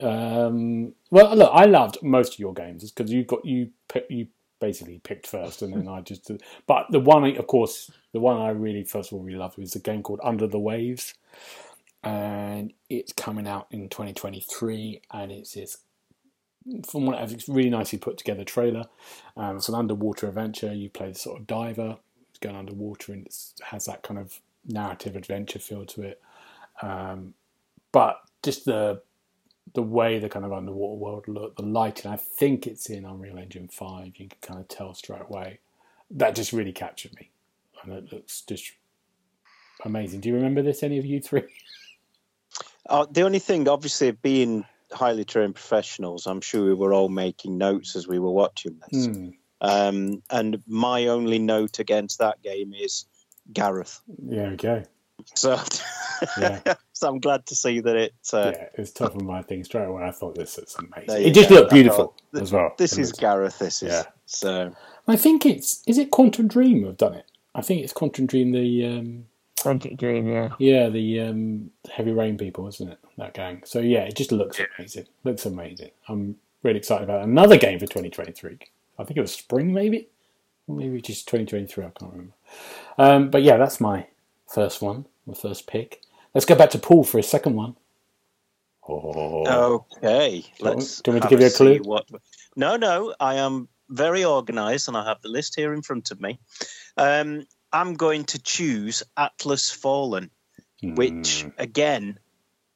Um, 0.00 0.94
well, 1.10 1.36
look, 1.36 1.50
I 1.52 1.66
loved 1.66 1.98
most 2.02 2.32
of 2.34 2.38
your 2.38 2.54
games 2.54 2.90
because 2.90 3.12
you 3.12 3.24
got 3.24 3.44
you 3.44 3.70
you 4.08 4.28
basically 4.60 5.00
picked 5.00 5.26
first, 5.26 5.60
and 5.60 5.74
then 5.74 5.88
I 5.88 6.00
just. 6.00 6.30
But 6.66 6.86
the 6.90 7.00
one, 7.00 7.24
of 7.36 7.46
course, 7.46 7.90
the 8.14 8.20
one 8.20 8.38
I 8.40 8.48
really 8.48 8.84
first 8.84 9.12
of 9.12 9.18
all 9.18 9.24
really 9.24 9.38
loved 9.38 9.58
was 9.58 9.76
a 9.76 9.78
game 9.78 10.02
called 10.02 10.20
Under 10.24 10.46
the 10.46 10.58
Waves, 10.58 11.14
and 12.02 12.72
it's 12.88 13.12
coming 13.12 13.46
out 13.46 13.66
in 13.70 13.88
2023, 13.90 15.02
and 15.12 15.30
it's 15.30 15.52
this. 15.52 15.76
From 16.88 17.06
what 17.06 17.18
I've 17.18 17.32
it's 17.32 17.48
really 17.48 17.70
nicely 17.70 17.98
put 17.98 18.16
together 18.16 18.44
trailer. 18.44 18.84
Um, 19.36 19.56
it's 19.56 19.68
an 19.68 19.74
underwater 19.74 20.28
adventure. 20.28 20.72
You 20.72 20.88
play 20.88 21.10
the 21.10 21.18
sort 21.18 21.40
of 21.40 21.46
diver 21.46 21.98
going 22.40 22.56
underwater, 22.56 23.12
and 23.12 23.26
it 23.26 23.36
has 23.64 23.84
that 23.86 24.02
kind 24.02 24.18
of 24.18 24.40
narrative 24.66 25.16
adventure 25.16 25.58
feel 25.58 25.84
to 25.86 26.02
it. 26.02 26.22
Um, 26.82 27.34
but 27.92 28.20
just 28.42 28.64
the 28.64 29.02
the 29.74 29.82
way 29.82 30.18
the 30.18 30.28
kind 30.28 30.44
of 30.44 30.52
underwater 30.52 30.94
world 30.94 31.28
look, 31.28 31.56
the 31.56 31.62
lighting. 31.62 32.10
I 32.10 32.16
think 32.16 32.66
it's 32.66 32.88
in 32.88 33.04
Unreal 33.04 33.38
Engine 33.38 33.68
Five. 33.68 34.16
You 34.16 34.28
can 34.28 34.38
kind 34.40 34.60
of 34.60 34.68
tell 34.68 34.94
straight 34.94 35.22
away. 35.22 35.58
That 36.10 36.34
just 36.34 36.52
really 36.52 36.72
captured 36.72 37.14
me, 37.16 37.30
and 37.82 37.92
it 37.92 38.12
looks 38.12 38.42
just 38.42 38.72
amazing. 39.84 40.20
Do 40.20 40.28
you 40.28 40.34
remember 40.34 40.62
this? 40.62 40.82
Any 40.82 40.98
of 40.98 41.04
you 41.04 41.20
three? 41.20 41.44
Uh, 42.86 43.06
the 43.10 43.22
only 43.22 43.38
thing, 43.38 43.66
obviously, 43.68 44.10
being 44.10 44.64
highly 44.94 45.24
trained 45.24 45.54
professionals, 45.54 46.26
I'm 46.26 46.40
sure 46.40 46.64
we 46.64 46.74
were 46.74 46.94
all 46.94 47.08
making 47.08 47.58
notes 47.58 47.96
as 47.96 48.06
we 48.08 48.18
were 48.18 48.30
watching 48.30 48.80
this. 48.90 49.06
Hmm. 49.06 49.28
Um, 49.60 50.22
and 50.30 50.62
my 50.66 51.06
only 51.06 51.38
note 51.38 51.78
against 51.78 52.18
that 52.18 52.42
game 52.42 52.72
is 52.74 53.06
Gareth. 53.52 54.00
Yeah. 54.26 54.48
Okay. 54.50 54.84
So, 55.34 55.58
Yeah. 56.38 56.60
so 56.92 57.08
I'm 57.08 57.18
glad 57.20 57.46
to 57.46 57.54
see 57.54 57.80
that 57.80 57.96
it. 57.96 58.14
Uh, 58.32 58.52
yeah, 58.54 58.68
it's 58.74 58.92
top 58.92 59.14
of 59.14 59.22
my 59.22 59.42
thing 59.42 59.64
straight 59.64 59.86
away. 59.86 60.02
I 60.04 60.10
thought 60.10 60.34
this 60.34 60.58
is 60.58 60.74
amazing. 60.78 61.26
It 61.26 61.34
just 61.34 61.48
go. 61.48 61.56
looked 61.56 61.72
beautiful 61.72 62.14
thought, 62.32 62.42
as 62.42 62.52
well. 62.52 62.72
This 62.78 62.98
is 62.98 63.12
Gareth. 63.12 63.58
This 63.58 63.82
is 63.82 63.92
Yeah. 63.92 64.02
so. 64.26 64.74
I 65.06 65.16
think 65.16 65.44
it's 65.46 65.82
is 65.86 65.98
it 65.98 66.10
Quantum 66.10 66.48
Dream 66.48 66.80
who 66.80 66.86
have 66.86 66.96
done 66.96 67.14
it. 67.14 67.26
I 67.54 67.62
think 67.62 67.82
it's 67.84 67.92
Quantum 67.92 68.26
Dream. 68.26 68.52
The 68.52 68.86
um, 68.86 69.26
Quantic 69.64 69.96
Dream, 69.96 70.26
yeah. 70.28 70.50
yeah, 70.58 70.88
the 70.88 71.20
um, 71.20 71.70
Heavy 71.92 72.12
Rain 72.12 72.36
people, 72.36 72.68
isn't 72.68 72.90
it? 72.92 72.98
That 73.16 73.34
gang. 73.34 73.62
So 73.64 73.80
yeah, 73.80 74.00
it 74.00 74.16
just 74.16 74.32
looks 74.32 74.60
amazing. 74.78 75.06
Looks 75.24 75.46
amazing. 75.46 75.90
I'm 76.08 76.36
really 76.62 76.78
excited 76.78 77.04
about 77.04 77.24
another 77.24 77.56
game 77.56 77.78
for 77.78 77.86
2023. 77.86 78.58
I 78.98 79.04
think 79.04 79.16
it 79.16 79.20
was 79.20 79.32
spring, 79.32 79.72
maybe, 79.72 80.08
maybe 80.68 81.00
just 81.00 81.26
2023. 81.28 81.84
I 81.84 81.88
can't 81.88 82.12
remember. 82.12 82.34
Um, 82.98 83.30
but 83.30 83.42
yeah, 83.42 83.56
that's 83.56 83.80
my 83.80 84.06
first 84.52 84.82
one, 84.82 85.06
my 85.26 85.34
first 85.34 85.66
pick. 85.66 86.00
Let's 86.34 86.44
go 86.44 86.54
back 86.54 86.70
to 86.70 86.78
Paul 86.78 87.04
for 87.04 87.18
his 87.18 87.28
second 87.28 87.54
one. 87.54 87.76
Oh. 88.86 89.84
Okay, 89.96 90.44
Do 90.58 90.64
let's. 90.64 91.00
do 91.00 91.10
you 91.10 91.14
want 91.14 91.16
me 91.16 91.20
to 91.20 91.24
have 91.24 91.30
give 91.30 91.40
you 91.40 91.46
a 91.46 91.50
clue? 91.50 91.88
What... 91.88 92.06
No, 92.56 92.76
no, 92.76 93.14
I 93.18 93.36
am 93.36 93.68
very 93.88 94.24
organised, 94.24 94.88
and 94.88 94.96
I 94.96 95.04
have 95.04 95.22
the 95.22 95.28
list 95.28 95.54
here 95.56 95.72
in 95.72 95.82
front 95.82 96.10
of 96.10 96.20
me. 96.20 96.38
Um, 96.96 97.46
I'm 97.74 97.94
going 97.94 98.24
to 98.26 98.38
choose 98.38 99.02
Atlas 99.16 99.70
Fallen, 99.70 100.30
which 100.80 101.42
Hmm. 101.42 101.48
again 101.58 102.18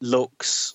looks 0.00 0.74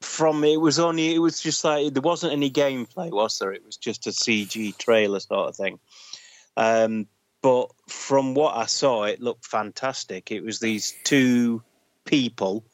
from 0.00 0.44
it 0.44 0.60
was 0.60 0.78
only 0.78 1.14
it 1.14 1.18
was 1.18 1.40
just 1.40 1.64
like 1.64 1.92
there 1.92 2.00
wasn't 2.00 2.32
any 2.32 2.50
gameplay, 2.50 3.10
was 3.10 3.38
there? 3.38 3.52
It 3.52 3.66
was 3.66 3.76
just 3.76 4.06
a 4.06 4.10
CG 4.10 4.78
trailer 4.78 5.18
sort 5.18 5.48
of 5.48 5.56
thing. 5.56 5.80
Um, 6.56 7.08
but 7.42 7.70
from 7.88 8.34
what 8.34 8.56
I 8.56 8.66
saw, 8.66 9.04
it 9.04 9.20
looked 9.20 9.46
fantastic. 9.46 10.30
It 10.30 10.42
was 10.44 10.60
these 10.60 10.94
two 11.04 11.62
people 12.04 12.64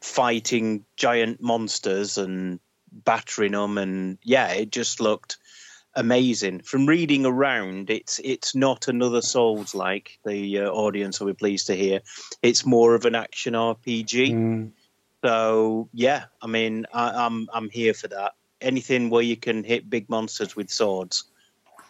fighting 0.00 0.84
giant 0.96 1.42
monsters 1.42 2.16
and 2.16 2.58
battering 2.90 3.52
them, 3.52 3.76
and 3.76 4.18
yeah, 4.22 4.48
it 4.52 4.72
just 4.72 5.00
looked 5.00 5.36
amazing. 5.94 6.60
From 6.60 6.86
reading 6.86 7.26
around, 7.26 7.90
it's 7.90 8.20
it's 8.22 8.54
not 8.54 8.88
another 8.88 9.22
Souls 9.22 9.74
like 9.74 10.18
the 10.24 10.60
uh, 10.60 10.70
audience 10.70 11.20
will 11.20 11.28
be 11.28 11.34
pleased 11.34 11.66
to 11.68 11.76
hear. 11.76 12.00
It's 12.42 12.66
more 12.66 12.94
of 12.94 13.04
an 13.04 13.14
action 13.14 13.54
RPG. 13.54 14.32
Mm. 14.32 14.70
So 15.24 15.88
yeah, 15.92 16.24
I 16.40 16.46
mean, 16.46 16.86
I, 16.92 17.10
I'm 17.26 17.48
I'm 17.52 17.68
here 17.70 17.94
for 17.94 18.08
that. 18.08 18.32
Anything 18.60 19.10
where 19.10 19.22
you 19.22 19.36
can 19.36 19.64
hit 19.64 19.88
big 19.88 20.08
monsters 20.08 20.56
with 20.56 20.70
swords 20.70 21.24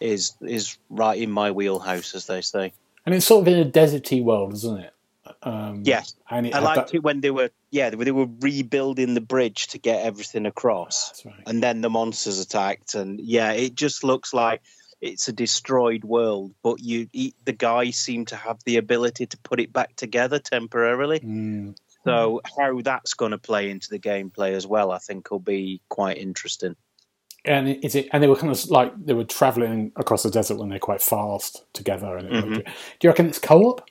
is 0.00 0.34
is 0.40 0.78
right 0.88 1.20
in 1.20 1.30
my 1.30 1.50
wheelhouse, 1.50 2.14
as 2.14 2.26
they 2.26 2.40
say. 2.40 2.72
And 3.06 3.14
it's 3.14 3.26
sort 3.26 3.46
of 3.46 3.52
in 3.52 3.66
a 3.66 3.70
deserty 3.70 4.22
world, 4.22 4.52
isn't 4.54 4.78
it? 4.78 4.94
Um, 5.42 5.82
Yes, 5.84 6.14
and 6.30 6.46
it 6.46 6.54
I 6.54 6.60
liked 6.60 6.88
that- 6.90 6.94
it 6.96 7.02
when 7.02 7.20
they 7.20 7.30
were 7.30 7.50
yeah 7.70 7.90
they 7.90 7.96
were, 7.96 8.04
they 8.04 8.10
were 8.12 8.28
rebuilding 8.40 9.14
the 9.14 9.20
bridge 9.20 9.68
to 9.68 9.78
get 9.78 10.04
everything 10.04 10.46
across, 10.46 11.08
That's 11.10 11.26
right. 11.26 11.42
and 11.46 11.62
then 11.62 11.80
the 11.80 11.90
monsters 11.90 12.38
attacked, 12.40 12.94
and 12.94 13.20
yeah, 13.20 13.52
it 13.52 13.74
just 13.74 14.04
looks 14.04 14.32
like 14.34 14.62
it's 15.00 15.28
a 15.28 15.32
destroyed 15.32 16.04
world. 16.04 16.52
But 16.62 16.80
you, 16.80 17.08
the 17.44 17.52
guy 17.52 17.90
seemed 17.90 18.28
to 18.28 18.36
have 18.36 18.58
the 18.66 18.76
ability 18.76 19.26
to 19.26 19.38
put 19.38 19.58
it 19.60 19.72
back 19.72 19.96
together 19.96 20.38
temporarily. 20.38 21.20
Mm. 21.20 21.74
So 22.04 22.40
how 22.58 22.80
that's 22.82 23.14
going 23.14 23.32
to 23.32 23.38
play 23.38 23.70
into 23.70 23.88
the 23.90 23.98
gameplay 23.98 24.52
as 24.52 24.66
well, 24.66 24.90
I 24.90 24.98
think, 24.98 25.30
will 25.30 25.38
be 25.38 25.80
quite 25.90 26.16
interesting. 26.18 26.76
And 27.46 27.68
is 27.82 27.94
it? 27.94 28.08
And 28.12 28.22
they 28.22 28.26
were 28.26 28.36
kind 28.36 28.52
of 28.52 28.68
like 28.70 28.92
they 29.02 29.14
were 29.14 29.24
traveling 29.24 29.92
across 29.96 30.22
the 30.22 30.30
desert 30.30 30.58
when 30.58 30.68
they're 30.68 30.78
quite 30.78 31.00
fast 31.02 31.64
together. 31.72 32.16
And 32.18 32.26
it 32.28 32.32
Mhm. 32.32 32.54
looked- 32.56 32.66
do 32.68 32.72
you 33.06 33.10
reckon 33.10 33.26
it's 33.26 33.38
co-op? 33.38 33.80
Or 33.80 33.84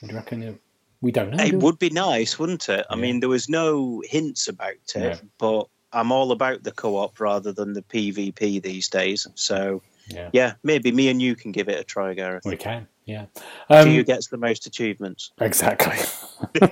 do 0.00 0.06
you 0.08 0.14
reckon 0.14 0.58
we 1.04 1.12
don't 1.12 1.30
know? 1.30 1.44
It 1.44 1.50
do 1.52 1.58
would 1.58 1.78
be 1.78 1.90
nice, 1.90 2.38
wouldn't 2.38 2.68
it? 2.68 2.86
I 2.90 2.94
Yeah. 2.96 3.00
mean, 3.02 3.20
there 3.20 3.28
was 3.28 3.48
no 3.48 4.02
hints 4.06 4.48
about 4.48 4.72
it, 4.96 5.20
but 5.38 5.68
I'm 5.92 6.10
all 6.10 6.32
about 6.32 6.62
the 6.64 6.72
co-op 6.72 7.20
rather 7.20 7.52
than 7.52 7.74
the 7.74 7.82
PvP 7.82 8.62
these 8.62 8.88
days. 8.88 9.26
So 9.36 9.82
Yeah, 10.08 10.30
yeah, 10.32 10.54
maybe 10.62 10.90
me 10.92 11.08
and 11.10 11.20
you 11.22 11.36
can 11.36 11.52
give 11.52 11.68
it 11.68 11.78
a 11.78 11.84
try, 11.84 12.14
Gareth. 12.14 12.44
we 12.44 12.56
can. 12.56 12.88
Yeah, 13.04 13.26
um, 13.68 13.88
who 13.90 14.02
gets 14.02 14.28
the 14.28 14.38
most 14.38 14.66
achievements. 14.66 15.30
exactly. 15.38 15.98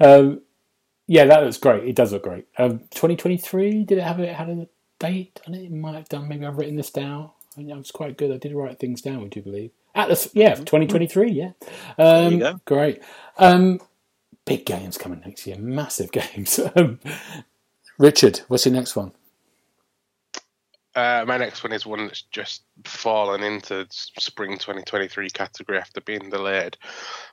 um, 0.00 0.42
yeah, 1.06 1.24
that 1.24 1.42
looks 1.42 1.56
great. 1.56 1.84
It 1.84 1.96
does 1.96 2.12
look 2.12 2.22
great. 2.22 2.46
Um, 2.58 2.80
2023. 2.90 3.84
Did 3.84 3.98
it 3.98 4.02
have 4.04 4.20
it 4.20 4.34
had 4.34 4.48
a 4.50 4.68
date 4.98 5.40
on 5.46 5.54
it? 5.54 5.62
It 5.64 5.72
might 5.72 5.94
have 5.96 6.08
done. 6.08 6.28
Maybe 6.28 6.46
I've 6.46 6.56
written 6.58 6.76
this 6.76 6.90
down. 6.90 7.30
I 7.52 7.54
think 7.56 7.68
that 7.68 7.76
was 7.78 7.90
quite 7.90 8.16
good. 8.16 8.30
I 8.30 8.36
did 8.36 8.54
write 8.54 8.78
things 8.78 9.00
down. 9.00 9.22
Would 9.22 9.34
you 9.34 9.42
believe? 9.42 9.70
Atlas. 9.94 10.28
Yeah, 10.34 10.54
2023. 10.54 11.30
Yeah. 11.30 11.50
Um, 11.98 12.32
you 12.32 12.38
go. 12.40 12.60
Great. 12.64 13.02
Um, 13.38 13.80
big 14.44 14.66
games 14.66 14.98
coming 14.98 15.20
next 15.24 15.46
year. 15.46 15.56
Massive 15.58 16.12
games. 16.12 16.60
Um, 16.76 17.00
Richard, 17.98 18.38
what's 18.48 18.66
your 18.66 18.74
next 18.74 18.96
one? 18.96 19.12
Uh, 20.94 21.24
my 21.26 21.38
next 21.38 21.62
one 21.62 21.72
is 21.72 21.86
one 21.86 22.06
that's 22.06 22.22
just 22.22 22.62
fallen 22.84 23.42
into 23.42 23.80
s- 23.82 24.10
spring 24.18 24.58
2023 24.58 25.30
category 25.30 25.78
after 25.78 26.00
being 26.00 26.28
delayed. 26.30 26.76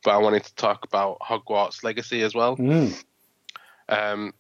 But 0.04 0.12
I 0.12 0.18
wanted 0.18 0.44
to 0.44 0.56
talk 0.56 0.86
about 0.86 1.20
Hogwarts 1.20 1.84
Legacy 1.84 2.22
as 2.22 2.36
well. 2.36 2.56
Mm. 2.58 3.04
Um, 3.90 4.34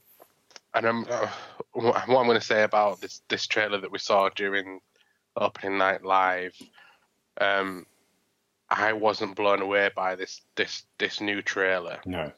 and 0.75 0.86
I'm, 0.86 1.06
uh, 1.10 1.27
what 1.73 1.97
I'm 1.97 2.08
going 2.10 2.39
to 2.39 2.45
say 2.45 2.63
about 2.63 3.01
this 3.01 3.21
this 3.27 3.47
trailer 3.47 3.80
that 3.82 3.91
we 3.91 3.97
saw 3.99 4.30
during 4.30 4.80
opening 5.36 5.77
night 5.80 6.03
live, 6.03 6.56
um, 7.41 7.86
I 8.69 8.93
wasn't 8.93 9.36
blown 9.36 9.62
away 9.62 9.89
by 9.95 10.15
this 10.15 10.41
this 10.56 10.84
this 10.97 11.21
new 11.21 11.41
trailer. 11.41 11.99
No. 12.06 12.32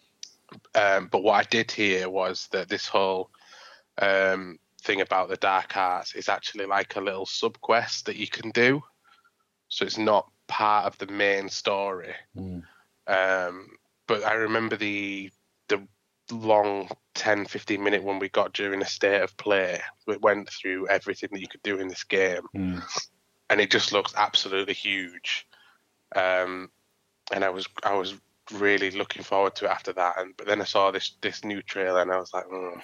Um, 0.75 1.07
but 1.11 1.23
what 1.23 1.33
I 1.33 1.43
did 1.43 1.71
hear 1.71 2.09
was 2.09 2.47
that 2.51 2.69
this 2.69 2.87
whole 2.87 3.29
um, 4.01 4.57
thing 4.81 5.01
about 5.01 5.29
the 5.29 5.35
dark 5.37 5.75
arts 5.77 6.15
is 6.15 6.29
actually 6.29 6.65
like 6.65 6.95
a 6.95 7.01
little 7.01 7.25
sub 7.25 7.59
quest 7.61 8.05
that 8.05 8.15
you 8.15 8.27
can 8.27 8.51
do. 8.51 8.81
So 9.67 9.85
it's 9.85 9.97
not 9.97 10.29
part 10.47 10.85
of 10.85 10.97
the 10.97 11.07
main 11.07 11.49
story. 11.49 12.13
Mm. 12.35 12.63
Um, 13.07 13.67
but 14.07 14.23
I 14.23 14.33
remember 14.33 14.75
the 14.75 15.31
the 15.67 15.87
long 16.31 16.89
10, 17.15 17.45
15 17.45 17.83
minute 17.83 18.03
one 18.03 18.19
we 18.19 18.29
got 18.29 18.53
during 18.53 18.81
a 18.81 18.85
state 18.85 19.21
of 19.21 19.35
play. 19.37 19.81
It 20.07 20.21
went 20.21 20.49
through 20.49 20.87
everything 20.87 21.29
that 21.31 21.41
you 21.41 21.47
could 21.47 21.63
do 21.63 21.79
in 21.79 21.87
this 21.87 22.03
game, 22.03 22.43
Mm. 22.55 22.83
and 23.49 23.61
it 23.61 23.71
just 23.71 23.91
looks 23.91 24.13
absolutely 24.15 24.73
huge. 24.73 25.47
Um, 26.15 26.69
and 27.31 27.43
I 27.43 27.49
was 27.49 27.67
I 27.83 27.95
was 27.95 28.15
really 28.53 28.91
looking 28.91 29.23
forward 29.23 29.55
to 29.55 29.65
it 29.65 29.71
after 29.71 29.93
that. 29.93 30.19
And 30.19 30.35
but 30.37 30.47
then 30.47 30.61
I 30.61 30.65
saw 30.65 30.91
this 30.91 31.13
this 31.21 31.43
new 31.43 31.61
trailer, 31.61 32.01
and 32.01 32.11
I 32.11 32.17
was 32.19 32.33
like, 32.33 32.47
mm, 32.47 32.81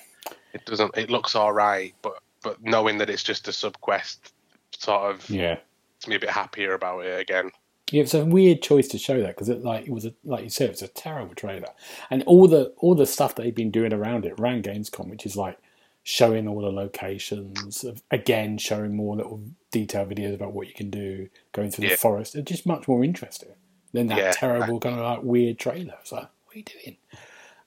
it 0.54 0.66
doesn't. 0.66 0.98
It 0.98 1.10
looks 1.10 1.36
all 1.36 1.54
right, 1.54 1.94
but 2.02 2.20
but 2.44 2.62
knowing 2.64 2.98
that 3.00 3.10
it's 3.10 3.24
just 3.24 3.48
a 3.48 3.54
sub 3.54 3.80
quest, 3.82 4.34
sort 4.78 5.12
of 5.16 5.28
Yeah. 5.30 5.56
makes 5.96 6.08
me 6.08 6.16
a 6.16 6.20
bit 6.20 6.30
happier 6.30 6.74
about 6.74 7.06
it 7.06 7.20
again. 7.20 7.52
Yeah, 7.92 8.02
it's 8.02 8.14
a 8.16 8.26
weird 8.26 8.62
choice 8.64 8.88
to 8.90 8.98
show 8.98 9.20
that 9.22 9.30
because 9.30 9.50
it 9.50 9.64
like 9.64 9.86
it 9.86 9.92
was 9.92 10.06
a, 10.06 10.14
like 10.24 10.44
you 10.44 10.50
said, 10.50 10.70
it's 10.72 10.82
a 10.82 10.88
terrible 10.88 11.36
trailer, 11.36 11.70
and 12.10 12.24
all 12.24 12.48
the 12.48 12.74
all 12.78 12.96
the 12.96 13.06
stuff 13.06 13.36
that 13.36 13.44
they've 13.44 13.56
been 13.56 13.72
doing 13.72 13.94
around 13.94 14.26
it, 14.26 14.40
around 14.40 14.64
Gamescom, 14.64 15.08
which 15.10 15.26
is 15.26 15.36
like 15.36 15.58
showing 16.04 16.48
all 16.48 16.62
the 16.62 16.72
locations, 16.72 17.84
of, 17.84 18.02
again 18.12 18.58
showing 18.60 18.96
more 18.96 19.16
little 19.16 19.42
detailed 19.76 20.10
videos 20.10 20.34
about 20.34 20.54
what 20.54 20.68
you 20.68 20.74
can 20.74 20.90
do, 20.90 21.28
going 21.52 21.70
through 21.70 21.90
the 21.90 21.98
forest. 21.98 22.34
It's 22.34 22.50
just 22.50 22.66
much 22.66 22.88
more 22.88 23.04
interesting 23.04 23.50
than 23.92 24.08
that 24.08 24.18
Yeah. 24.18 24.32
terrible 24.32 24.80
kind 24.80 24.98
of 24.98 25.04
like 25.04 25.24
weird 25.24 25.60
trailer. 25.60 25.96
It's 26.00 26.14
like, 26.14 26.30
what 26.46 26.56
are 26.56 26.60
you 26.60 26.64
doing? 26.64 26.98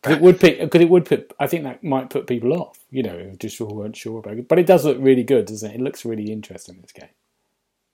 Because 0.00 0.16
it 0.16 0.22
would 0.22 0.40
pick, 0.40 0.58
because 0.60 0.80
it 0.80 0.88
would 0.88 1.04
put. 1.04 1.34
I 1.38 1.46
think 1.46 1.64
that 1.64 1.84
might 1.84 2.08
put 2.08 2.26
people 2.26 2.54
off, 2.54 2.78
you 2.90 3.02
know, 3.02 3.18
who 3.18 3.36
just 3.36 3.60
weren't 3.60 3.96
sure 3.96 4.20
about 4.20 4.38
it. 4.38 4.48
But 4.48 4.58
it 4.58 4.66
does 4.66 4.86
look 4.86 4.96
really 4.98 5.24
good, 5.24 5.46
doesn't 5.46 5.70
it? 5.70 5.74
It 5.74 5.82
looks 5.82 6.06
really 6.06 6.32
interesting. 6.32 6.80
This 6.80 6.92
game. 6.92 7.10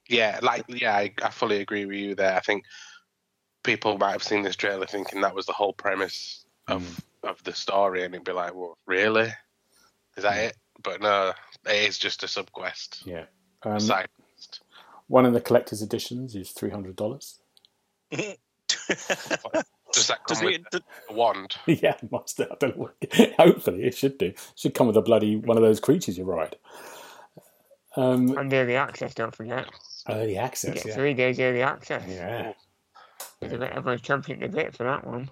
Yeah, 0.07 0.39
like 0.41 0.63
yeah, 0.69 0.95
I, 0.95 1.11
I 1.21 1.29
fully 1.29 1.59
agree 1.59 1.85
with 1.85 1.97
you 1.97 2.15
there. 2.15 2.35
I 2.35 2.39
think 2.39 2.63
people 3.63 3.97
might 3.97 4.11
have 4.11 4.23
seen 4.23 4.43
this 4.43 4.55
trailer 4.55 4.85
thinking 4.85 5.21
that 5.21 5.35
was 5.35 5.47
the 5.47 5.53
whole 5.53 5.73
premise 5.73 6.45
of 6.67 6.83
mm. 6.83 7.29
of 7.29 7.43
the 7.43 7.53
story, 7.53 8.03
and 8.05 8.13
it'd 8.13 8.23
be 8.23 8.31
like, 8.31 8.55
well, 8.55 8.77
really? 8.85 9.33
Is 10.15 10.23
that 10.23 10.37
mm. 10.37 10.47
it? 10.49 10.57
But 10.83 11.01
no, 11.01 11.33
it 11.65 11.89
is 11.89 11.97
just 11.97 12.23
a 12.23 12.27
sub 12.27 12.51
quest. 12.51 13.01
Yeah. 13.05 13.25
Um, 13.65 13.79
Side. 13.79 14.07
One 15.07 15.25
of 15.25 15.33
the 15.33 15.41
collector's 15.41 15.81
editions 15.81 16.35
is 16.35 16.51
three 16.51 16.69
hundred 16.69 16.95
dollars. 16.95 17.39
Does 18.11 20.07
that 20.07 20.19
Does 20.27 20.37
come 20.39 20.45
with 20.45 20.55
it, 20.55 20.63
d- 20.71 20.79
a 21.09 21.13
wand? 21.13 21.55
yeah, 21.67 21.95
must. 22.11 22.39
I 22.41 22.47
don't 22.59 22.77
know. 22.77 22.89
Hopefully, 23.39 23.83
it 23.83 23.95
should 23.95 24.17
do. 24.17 24.33
should 24.55 24.73
come 24.73 24.87
with 24.87 24.97
a 24.97 25.01
bloody 25.01 25.35
one 25.35 25.57
of 25.57 25.63
those 25.63 25.79
creatures 25.79 26.17
you 26.17 26.25
ride. 26.25 26.55
Um, 27.95 28.37
And 28.37 28.51
early 28.53 28.75
access, 28.75 29.13
don't 29.13 29.33
forget. 29.33 29.67
early 30.09 30.33
You 30.33 30.39
access. 30.39 30.73
get 30.73 30.85
Yeah. 30.87 30.95
three 30.95 31.13
days 31.13 31.39
early 31.39 31.61
access. 31.61 32.03
Yeah. 32.07 32.53
There's 33.39 33.53
a 33.53 33.57
bit, 33.57 33.71
everyone's 33.71 34.01
championing 34.01 34.49
the 34.49 34.55
bit 34.55 34.75
for 34.75 34.83
that 34.83 35.05
one. 35.07 35.29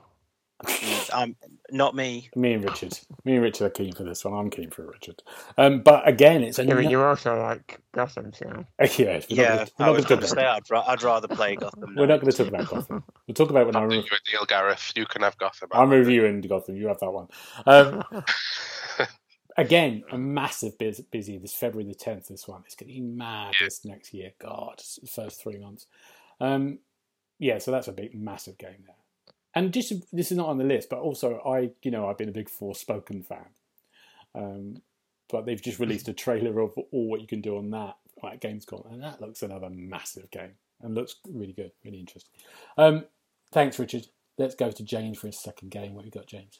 I'm 1.13 1.35
not 1.71 1.95
me. 1.95 2.29
Me 2.35 2.53
and 2.53 2.63
Richard. 2.63 2.97
Me 3.25 3.33
and 3.33 3.41
Richard 3.43 3.65
are 3.65 3.69
keen 3.69 3.93
for 3.93 4.03
this 4.03 4.23
one. 4.23 4.33
I'm 4.33 4.49
keen 4.49 4.69
for 4.69 4.85
Richard. 4.85 5.21
Um, 5.57 5.81
but 5.81 6.07
again, 6.07 6.41
it's 6.43 6.57
a 6.59 6.63
Yeah, 6.65 6.75
but 6.75 6.83
no- 6.85 6.89
you 6.89 7.01
also 7.01 7.37
like 7.41 7.79
Gotham, 7.93 8.31
so. 8.33 8.45
yeah. 8.79 8.87
We're 8.97 9.13
not 9.15 9.29
Yeah, 9.29 9.55
gonna- 9.55 9.69
I 9.79 9.89
was 9.89 10.05
going 10.05 10.21
to 10.21 10.27
say 10.27 10.45
I'd, 10.45 10.69
ra- 10.69 10.85
I'd 10.87 11.03
rather 11.03 11.27
play 11.27 11.55
Gotham. 11.59 11.95
We're 11.97 12.05
not 12.05 12.21
going 12.21 12.31
to 12.31 12.37
talk 12.37 12.47
about 12.47 12.69
Gotham. 12.69 13.03
We'll 13.27 13.35
talk 13.35 13.49
about 13.49 13.65
when 13.65 13.75
I'll 13.75 13.83
I'm, 13.83 13.89
do 13.89 13.97
re- 13.97 14.03
you 14.09 14.17
a 14.17 14.31
deal, 14.31 14.45
Gareth. 14.45 14.93
You 14.95 15.05
can 15.05 15.21
have 15.23 15.37
Gotham. 15.37 15.69
I'm 15.73 15.89
reviewing 15.89 16.39
Gotham. 16.41 16.75
You 16.77 16.87
have 16.87 16.99
that 16.99 17.11
one. 17.11 17.27
Um, 17.65 18.03
again, 19.57 20.03
a 20.11 20.17
massive 20.17 20.77
bus- 20.77 21.01
busy 21.11 21.37
this 21.37 21.53
February 21.53 21.89
the 21.89 21.95
10th. 21.95 22.27
This 22.27 22.47
one, 22.47 22.63
it's 22.65 22.75
going 22.75 22.87
to 22.87 22.93
be 22.93 23.01
mad 23.01 23.53
Yeah. 23.59 23.65
this 23.67 23.83
next 23.85 24.13
year. 24.13 24.31
God, 24.39 24.81
first 25.13 25.41
three 25.41 25.57
months. 25.57 25.87
Um, 26.39 26.79
yeah, 27.39 27.57
so 27.57 27.71
that's 27.71 27.87
a 27.87 27.91
big, 27.91 28.15
massive 28.15 28.57
game 28.57 28.83
there. 28.85 28.95
And 29.55 29.71
just 29.73 29.93
this 30.11 30.31
is 30.31 30.37
not 30.37 30.49
on 30.49 30.57
the 30.57 30.63
list, 30.63 30.89
but 30.89 30.99
also 30.99 31.39
I, 31.45 31.71
you 31.83 31.91
know, 31.91 32.07
I've 32.09 32.17
been 32.17 32.29
a 32.29 32.33
big 32.33 32.49
Forspoken 32.49 33.25
fan. 33.25 33.45
Um, 34.35 34.81
but 35.29 35.45
they've 35.45 35.61
just 35.61 35.79
released 35.79 36.07
a 36.07 36.13
trailer 36.13 36.59
of 36.59 36.77
all 36.91 37.07
what 37.07 37.21
you 37.21 37.27
can 37.27 37.41
do 37.41 37.57
on 37.57 37.69
that 37.71 37.95
at 38.23 38.41
Gamescom, 38.41 38.91
and 38.91 39.03
that 39.03 39.21
looks 39.21 39.41
another 39.43 39.69
massive 39.69 40.29
game 40.31 40.51
and 40.81 40.95
looks 40.95 41.15
really 41.29 41.53
good, 41.53 41.71
really 41.83 41.99
interesting. 41.99 42.31
Um, 42.77 43.05
thanks, 43.51 43.77
Richard. 43.79 44.07
let's 44.37 44.55
go 44.55 44.71
to 44.71 44.83
James 44.83 45.19
for 45.19 45.27
his 45.27 45.39
second 45.39 45.69
game. 45.71 45.93
What 45.93 46.05
have 46.05 46.13
you 46.13 46.19
got, 46.19 46.27
James? 46.27 46.59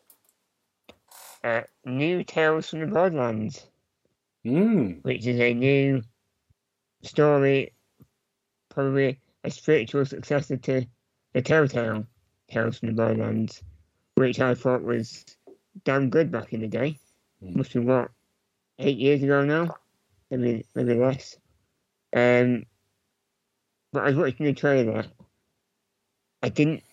Uh, 1.44 1.62
new 1.86 2.24
Tales 2.24 2.70
from 2.70 2.82
the 2.82 2.88
Borderlands, 2.88 3.66
Mm. 4.46 5.04
which 5.04 5.26
is 5.26 5.40
a 5.40 5.54
new 5.54 6.02
story, 7.02 7.74
probably 8.70 9.20
a 9.44 9.52
spiritual 9.52 10.06
successor 10.06 10.58
to 10.58 10.86
the 11.34 11.42
Telltale 11.42 12.06
The 12.54 12.94
Borderlands, 12.96 13.64
which 14.16 14.40
I 14.40 14.54
thought 14.54 14.84
was 14.84 15.26
damn 15.84 16.10
good 16.10 16.32
back 16.32 16.54
in 16.54 16.62
the 16.62 16.68
day. 16.68 17.00
Mm. 17.44 17.56
Must 17.56 17.74
be 17.74 17.80
what 17.80 18.12
eight 18.80 18.98
years 18.98 19.24
ago 19.24 19.44
now, 19.44 19.76
maybe 20.30 20.66
maybe 20.76 20.94
less. 20.94 21.38
Um, 22.16 22.66
but 23.92 24.04
I 24.04 24.08
was 24.08 24.16
watching 24.16 24.46
the 24.46 24.54
trailer. 24.54 25.06
I 26.44 26.50
didn't 26.50 26.84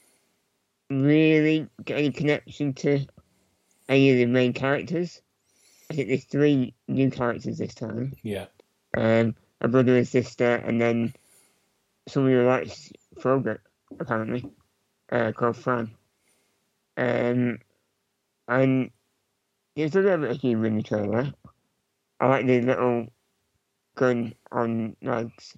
really 0.88 1.68
get 1.84 1.98
any 1.98 2.10
connection 2.10 2.72
to 2.74 3.06
any 3.88 4.10
of 4.12 4.16
the 4.16 4.26
main 4.26 4.52
characters. 4.52 5.20
I 5.90 5.94
think 5.94 6.08
there's 6.08 6.24
three 6.24 6.74
new 6.88 7.10
characters 7.10 7.58
this 7.58 7.74
time. 7.74 8.14
Yeah. 8.22 8.46
Um, 8.96 9.34
a 9.60 9.68
brother 9.68 9.96
and 9.96 10.08
sister, 10.08 10.54
and 10.54 10.80
then 10.80 11.12
someone 12.08 12.32
who 12.32 12.46
likes 12.46 12.92
Frogger, 13.18 13.58
apparently, 13.98 14.44
uh, 15.10 15.32
called 15.32 15.56
Fran. 15.56 15.90
Um, 16.96 17.58
and 18.48 18.90
there's 19.76 19.96
a 19.96 20.00
little 20.00 20.18
bit 20.18 20.30
of 20.30 20.40
humour 20.40 20.66
in 20.66 20.76
the 20.76 20.82
trailer. 20.82 21.32
I 22.18 22.26
like 22.26 22.46
the 22.46 22.60
little 22.60 23.06
gun 23.94 24.34
on 24.52 24.96
legs. 25.02 25.56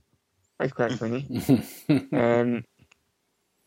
That's 0.59 0.73
quite 0.73 0.93
funny. 0.93 1.27
Um, 2.12 2.65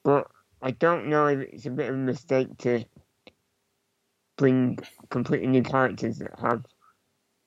but 0.03 0.27
I 0.61 0.71
don't 0.71 1.07
know 1.07 1.27
if 1.27 1.39
it's 1.39 1.65
a 1.65 1.71
bit 1.71 1.89
of 1.89 1.95
a 1.95 1.97
mistake 1.97 2.57
to 2.59 2.85
bring 4.37 4.77
completely 5.09 5.47
new 5.47 5.63
characters 5.63 6.19
that 6.19 6.39
have 6.39 6.63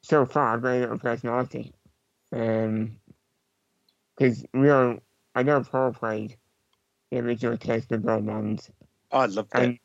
so 0.02 0.26
far 0.26 0.58
very 0.58 0.80
little 0.80 0.98
personality. 0.98 1.72
Um, 2.32 2.98
because 4.16 4.44
we 4.52 4.70
all, 4.70 4.98
I 5.34 5.44
know 5.44 5.62
Paul 5.62 5.92
played 5.92 6.36
the 7.10 7.18
original 7.18 7.56
Tales 7.56 7.86
of 7.90 8.02
Borderlands, 8.02 8.70
I 9.12 9.26
loved 9.26 9.54
it. 9.54 9.60
and 9.60 9.78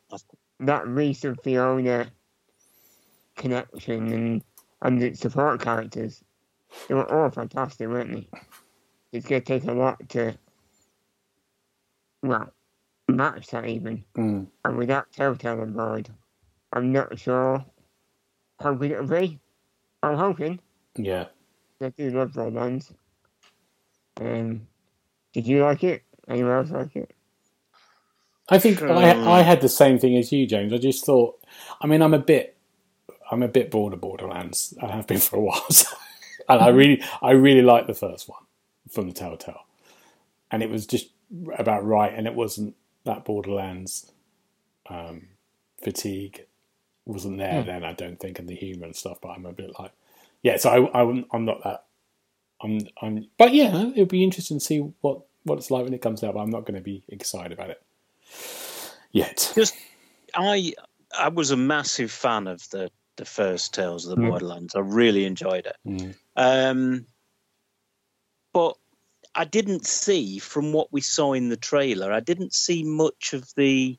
that 0.60 0.86
Rhys 0.86 1.24
and 1.24 1.40
Fiona 1.40 2.10
connection 3.36 4.12
and 4.12 4.44
and 4.82 5.00
the 5.00 5.14
support 5.14 5.60
characters, 5.62 6.22
they 6.88 6.94
were 6.94 7.10
all 7.10 7.30
fantastic, 7.30 7.88
weren't 7.88 8.12
they? 8.12 8.28
It's 9.12 9.26
going 9.26 9.42
to 9.42 9.46
take 9.46 9.64
a 9.64 9.72
lot 9.72 10.08
to, 10.10 10.36
well, 12.22 12.52
match 13.08 13.48
that 13.48 13.66
even. 13.66 14.04
Mm. 14.16 14.48
And 14.64 14.76
without 14.76 15.10
Telltale 15.10 15.62
on 15.62 15.72
board, 15.72 16.10
I'm 16.72 16.92
not 16.92 17.18
sure 17.18 17.64
how 18.60 18.74
good 18.74 18.90
it'll 18.90 19.06
be. 19.06 19.40
I'm 20.02 20.16
hoping. 20.16 20.60
Yeah. 20.96 21.26
I 21.80 21.88
do 21.88 22.10
love 22.10 22.34
Borderlands. 22.34 22.92
Um, 24.20 24.66
did 25.32 25.46
you 25.46 25.64
like 25.64 25.82
it? 25.82 26.02
Anyone 26.28 26.52
else 26.52 26.70
like 26.70 26.96
it? 26.96 27.14
I 28.48 28.58
think 28.58 28.88
Um, 28.88 28.98
I, 28.98 29.40
I 29.40 29.42
had 29.42 29.60
the 29.62 29.68
same 29.70 29.98
thing 29.98 30.16
as 30.16 30.32
you, 30.32 30.46
James. 30.46 30.72
I 30.72 30.78
just 30.78 31.04
thought, 31.06 31.40
I 31.80 31.86
mean, 31.86 32.02
I'm 32.02 32.14
a 32.14 32.18
bit, 32.20 32.56
I'm 33.30 33.42
a 33.42 33.48
bit 33.48 33.70
bored 33.70 33.94
of 33.94 34.00
Borderlands. 34.02 34.74
I 34.82 34.88
have 34.88 35.06
been 35.06 35.20
for 35.20 35.36
a 35.36 35.40
while, 35.40 35.70
so, 35.70 35.88
and 36.48 36.60
I 36.62 36.68
really, 36.68 37.02
I 37.22 37.32
really 37.32 37.62
liked 37.62 37.88
the 37.88 37.94
first 37.94 38.28
one 38.28 38.42
from 38.90 39.08
the 39.08 39.14
Telltale, 39.14 39.66
and 40.50 40.62
it 40.62 40.70
was 40.70 40.86
just 40.86 41.10
about 41.58 41.84
right, 41.86 42.12
and 42.14 42.26
it 42.26 42.34
wasn't 42.34 42.76
that 43.04 43.24
Borderlands 43.24 44.12
um, 44.90 45.28
fatigue 45.82 46.46
wasn't 47.06 47.38
there 47.38 47.62
Hmm. 47.62 47.66
then. 47.66 47.84
I 47.84 47.92
don't 47.94 48.20
think, 48.20 48.38
and 48.38 48.48
the 48.48 48.54
humour 48.56 48.86
and 48.86 48.96
stuff. 48.96 49.18
But 49.22 49.30
I'm 49.30 49.46
a 49.46 49.52
bit 49.52 49.72
like, 49.78 49.92
yeah. 50.42 50.56
So 50.58 50.70
I, 50.70 51.02
I 51.02 51.24
I'm 51.32 51.44
not 51.44 51.62
that. 51.64 51.84
I'm, 52.62 52.80
I'm, 53.02 53.28
but 53.38 53.54
yeah, 53.54 53.88
it 53.88 53.98
would 53.98 54.08
be 54.08 54.24
interesting 54.24 54.58
to 54.58 54.64
see 54.64 54.78
what 55.02 55.22
what 55.44 55.58
it's 55.58 55.70
like 55.70 55.84
when 55.84 55.94
it 55.94 56.02
comes 56.02 56.22
out. 56.24 56.34
But 56.34 56.40
I'm 56.40 56.50
not 56.50 56.64
going 56.66 56.74
to 56.76 56.80
be 56.82 57.02
excited 57.08 57.52
about 57.52 57.70
it 57.70 57.82
yet. 59.12 59.52
Just, 59.54 59.74
I 60.34 60.74
I 61.18 61.28
was 61.28 61.50
a 61.50 61.56
massive 61.56 62.10
fan 62.10 62.46
of 62.46 62.68
the 62.70 62.90
the 63.16 63.24
first 63.24 63.72
Tales 63.72 64.06
of 64.06 64.16
the 64.16 64.22
Mm. 64.22 64.28
Borderlands. 64.30 64.74
I 64.74 64.80
really 64.80 65.24
enjoyed 65.24 65.66
it. 65.66 65.76
Mm. 65.86 66.14
Um, 66.34 67.06
but 68.52 68.76
I 69.36 69.44
didn't 69.44 69.86
see 69.86 70.38
from 70.38 70.72
what 70.72 70.92
we 70.92 71.00
saw 71.00 71.32
in 71.32 71.48
the 71.48 71.56
trailer. 71.56 72.12
I 72.12 72.20
didn't 72.20 72.52
see 72.54 72.82
much 72.84 73.32
of 73.32 73.52
the. 73.56 73.96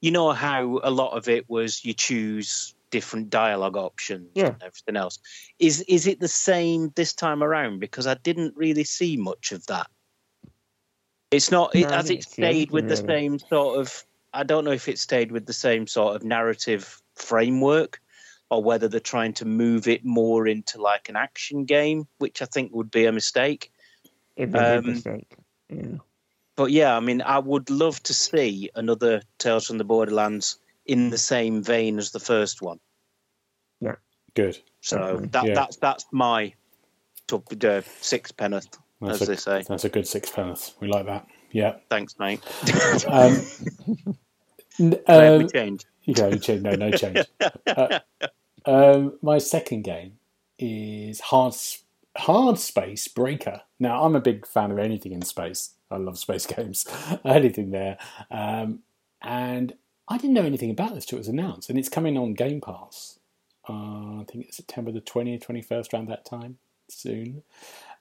You 0.00 0.10
know 0.10 0.32
how 0.32 0.80
a 0.82 0.90
lot 0.90 1.16
of 1.16 1.28
it 1.28 1.48
was 1.48 1.84
you 1.84 1.92
choose 1.94 2.74
different 2.90 3.30
dialogue 3.30 3.76
options 3.76 4.28
Yeah. 4.34 4.48
and 4.48 4.62
everything 4.62 4.96
else. 4.96 5.18
Is 5.60 5.82
is 5.82 6.06
it 6.08 6.18
the 6.18 6.26
same 6.28 6.92
this 6.96 7.12
time 7.12 7.42
around? 7.42 7.78
Because 7.78 8.08
I 8.08 8.14
didn't 8.14 8.56
really 8.56 8.84
see 8.84 9.16
much 9.16 9.52
of 9.52 9.64
that. 9.66 9.86
It's 11.32 11.50
not. 11.50 11.74
It, 11.74 11.82
No, 11.82 11.96
has 11.96 12.10
it 12.10 12.22
stayed 12.24 12.70
with 12.70 12.88
the 12.88 12.96
same 12.96 13.38
sort 13.38 13.80
of? 13.80 14.04
I 14.34 14.44
don't 14.44 14.64
know 14.64 14.72
if 14.72 14.88
it 14.88 14.98
stayed 14.98 15.32
with 15.32 15.46
the 15.46 15.52
same 15.52 15.86
sort 15.86 16.16
of 16.16 16.24
narrative 16.24 17.02
framework, 17.14 18.00
or 18.50 18.62
whether 18.62 18.88
they're 18.88 19.00
trying 19.00 19.32
to 19.34 19.44
move 19.44 19.88
it 19.88 20.04
more 20.04 20.46
into 20.46 20.80
like 20.80 21.08
an 21.08 21.16
action 21.16 21.64
game, 21.64 22.06
which 22.18 22.42
I 22.42 22.44
think 22.44 22.72
would 22.74 22.90
be 22.90 23.06
a 23.06 23.12
mistake. 23.12 23.72
It'd 24.36 24.52
be 24.52 24.58
a 24.58 24.78
Um, 24.78 24.84
big 24.84 24.94
mistake. 24.94 25.36
Yeah. 25.68 25.98
But 26.54 26.70
yeah, 26.70 26.96
I 26.96 27.00
mean, 27.00 27.22
I 27.22 27.38
would 27.38 27.70
love 27.70 28.02
to 28.04 28.14
see 28.14 28.70
another 28.74 29.22
Tales 29.38 29.66
from 29.66 29.78
the 29.78 29.84
Borderlands 29.84 30.58
in 30.84 31.10
the 31.10 31.18
same 31.18 31.62
vein 31.62 31.98
as 31.98 32.10
the 32.10 32.20
first 32.20 32.60
one. 32.60 32.78
Yeah. 33.80 33.96
Good. 34.34 34.58
So 34.80 34.98
Definitely. 34.98 35.28
that 35.28 35.46
Yeah. 35.46 35.54
that's 35.54 35.76
that's 35.76 36.06
my 36.10 36.54
top 37.26 37.52
uh, 37.64 37.80
six 38.00 38.32
penneth, 38.32 38.78
That's 39.08 39.22
as 39.22 39.28
a, 39.28 39.32
they 39.32 39.36
say. 39.36 39.64
that's 39.68 39.84
a 39.84 39.88
good 39.88 40.06
sixpence. 40.06 40.74
We 40.80 40.88
like 40.88 41.06
that. 41.06 41.26
Yeah. 41.50 41.76
Thanks, 41.90 42.18
mate. 42.18 42.40
Um, 43.08 44.96
um, 45.06 45.38
we 45.38 45.48
change. 45.48 45.84
yeah, 46.04 46.30
no 46.30 46.38
change. 46.38 46.62
No, 46.62 46.70
no 46.72 46.90
change. 46.92 47.26
Uh, 47.66 47.98
um, 48.64 49.18
my 49.22 49.38
second 49.38 49.82
game 49.82 50.18
is 50.58 51.20
Hard 51.20 51.54
Hard 52.16 52.58
Space 52.58 53.08
Breaker. 53.08 53.62
Now, 53.78 54.04
I'm 54.04 54.14
a 54.16 54.20
big 54.20 54.46
fan 54.46 54.70
of 54.70 54.78
anything 54.78 55.12
in 55.12 55.22
space. 55.22 55.70
I 55.90 55.96
love 55.96 56.18
space 56.18 56.46
games. 56.56 56.86
anything 57.24 57.70
there. 57.70 57.98
Um, 58.30 58.80
and 59.20 59.74
I 60.08 60.16
didn't 60.16 60.34
know 60.34 60.44
anything 60.44 60.70
about 60.70 60.94
this 60.94 61.04
till 61.04 61.16
it 61.18 61.20
was 61.20 61.28
announced, 61.28 61.68
and 61.70 61.78
it's 61.78 61.88
coming 61.88 62.16
on 62.16 62.34
Game 62.34 62.60
Pass. 62.60 63.18
Uh, 63.68 64.20
I 64.20 64.24
think 64.30 64.46
it's 64.46 64.56
September 64.56 64.90
the 64.92 65.00
twentieth, 65.00 65.42
twenty 65.44 65.62
first, 65.62 65.92
around 65.92 66.08
that 66.08 66.24
time 66.24 66.58
soon. 66.88 67.42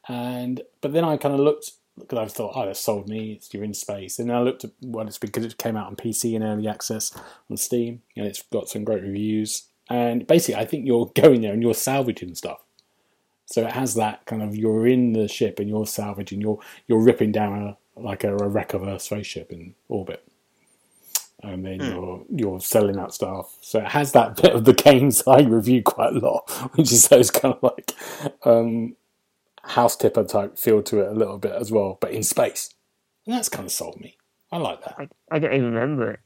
And 0.08 0.62
but 0.82 0.94
then 0.94 1.04
I 1.04 1.18
kind 1.18 1.34
of 1.34 1.42
looked 1.42 1.72
because 2.00 2.20
I 2.20 2.26
thought, 2.28 2.54
oh, 2.56 2.66
that 2.66 2.78
sold 2.78 3.08
me. 3.08 3.34
It's 3.34 3.54
you're 3.54 3.64
in 3.64 3.74
space, 3.74 4.20
and 4.20 4.32
I 4.32 4.42
looked 4.42 4.64
at 4.64 4.72
well, 4.82 5.08
it's 5.08 5.18
because 5.18 5.46
it 5.46 5.58
came 5.58 5.78
out 5.78 5.88
on 5.88 5.96
PC 5.96 6.34
in 6.34 6.44
early 6.44 6.68
access 6.68 7.16
on 7.50 7.58
Steam, 7.58 8.02
and 8.16 8.26
it's 8.26 8.42
got 8.44 8.70
some 8.70 8.84
great 8.84 9.04
reviews. 9.04 9.64
And 9.90 10.26
basically, 10.26 10.62
I 10.62 10.66
think 10.66 10.86
you're 10.86 11.08
going 11.16 11.42
there 11.42 11.54
and 11.54 11.62
you're 11.62 11.74
salvaging 11.74 12.36
stuff. 12.36 12.62
So 13.46 13.66
it 13.66 13.74
has 13.74 13.96
that 13.96 14.26
kind 14.26 14.42
of 14.42 14.56
you're 14.56 14.88
in 14.88 15.12
the 15.12 15.28
ship 15.28 15.60
and 15.60 15.68
you're 15.68 15.86
salvaging, 15.86 16.42
you're 16.42 16.60
you're 16.88 17.02
ripping 17.02 17.32
down 17.32 17.62
a 17.62 17.78
like 18.00 18.24
a, 18.24 18.36
a 18.36 18.48
wreck 18.48 18.74
of 18.74 18.84
a 18.84 19.00
spaceship 19.00 19.52
in 19.52 19.76
orbit, 19.90 20.26
and 21.44 21.66
then 21.66 21.82
you're 21.82 22.24
you're 22.34 22.62
selling 22.62 22.96
that 22.96 23.14
stuff. 23.14 23.58
So 23.62 23.80
it 23.80 23.90
has 23.90 24.14
that 24.14 24.36
bit 24.42 24.54
of 24.54 24.64
the 24.64 24.74
games 24.74 25.24
I 25.28 25.42
review 25.42 25.84
quite 25.84 26.14
a 26.16 26.20
lot, 26.20 26.50
which 26.76 26.92
is 26.94 27.10
those 27.10 27.30
kind 27.30 27.56
of 27.56 27.62
like 27.62 27.94
um, 28.46 28.96
house 29.64 29.96
tipper 29.96 30.24
type 30.24 30.58
feel 30.58 30.82
to 30.84 31.00
it 31.02 31.10
a 31.10 31.16
little 31.16 31.38
bit 31.38 31.54
as 31.54 31.72
well, 31.72 31.98
but 32.02 32.12
in 32.12 32.24
space. 32.24 32.74
And 33.26 33.36
that's 33.36 33.50
kind 33.50 33.66
of 33.66 33.72
sold 33.72 34.00
me. 34.00 34.18
I 34.52 34.58
like 34.58 34.84
that. 34.84 34.96
I, 34.98 35.08
I 35.32 35.40
don't 35.40 35.54
even 35.54 35.74
remember 35.74 36.12
it. 36.12 36.20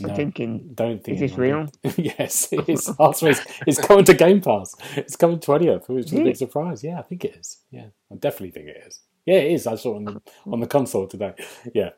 No. 0.00 0.08
I'm 0.08 0.16
thinking, 0.16 0.70
Don't 0.74 1.02
think 1.04 1.20
Is 1.20 1.36
this 1.36 1.38
be. 1.38 2.02
yes, 2.18 2.48
it 2.52 2.68
is. 2.68 2.86
Hard 2.96 3.16
Space. 3.16 3.40
It's 3.66 3.78
coming 3.78 4.04
to 4.06 4.14
Game 4.14 4.40
Pass. 4.40 4.74
It's 4.96 5.16
coming 5.16 5.40
twentieth, 5.40 5.88
which 5.88 6.06
is 6.06 6.12
a 6.12 6.22
big 6.22 6.36
surprise. 6.36 6.82
Yeah, 6.82 6.98
I 6.98 7.02
think 7.02 7.24
it 7.24 7.36
is. 7.36 7.58
Yeah, 7.70 7.86
I 8.10 8.14
definitely 8.16 8.52
think 8.52 8.68
it 8.68 8.82
is. 8.86 9.00
Yeah, 9.26 9.36
it 9.36 9.52
is. 9.52 9.66
I 9.66 9.74
saw 9.74 9.94
it 9.94 9.96
on 9.96 10.04
the 10.06 10.22
on 10.46 10.60
the 10.60 10.66
console 10.66 11.06
today. 11.06 11.34
Yeah. 11.74 11.90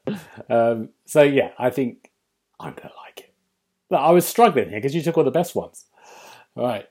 Um, 0.51 0.89
so 1.07 1.23
yeah, 1.23 1.51
I 1.59 1.71
think 1.71 2.11
I'm 2.59 2.75
gonna 2.75 2.93
like 3.07 3.21
it. 3.21 3.35
Look, 3.91 4.01
I 4.01 4.11
was 4.11 4.27
struggling 4.27 4.71
here 4.71 4.79
because 4.79 4.95
you 4.95 5.03
took 5.03 5.17
all 5.17 5.25
the 5.25 5.31
best 5.31 5.55
ones. 5.55 5.85
All 6.57 6.65
right. 6.65 6.87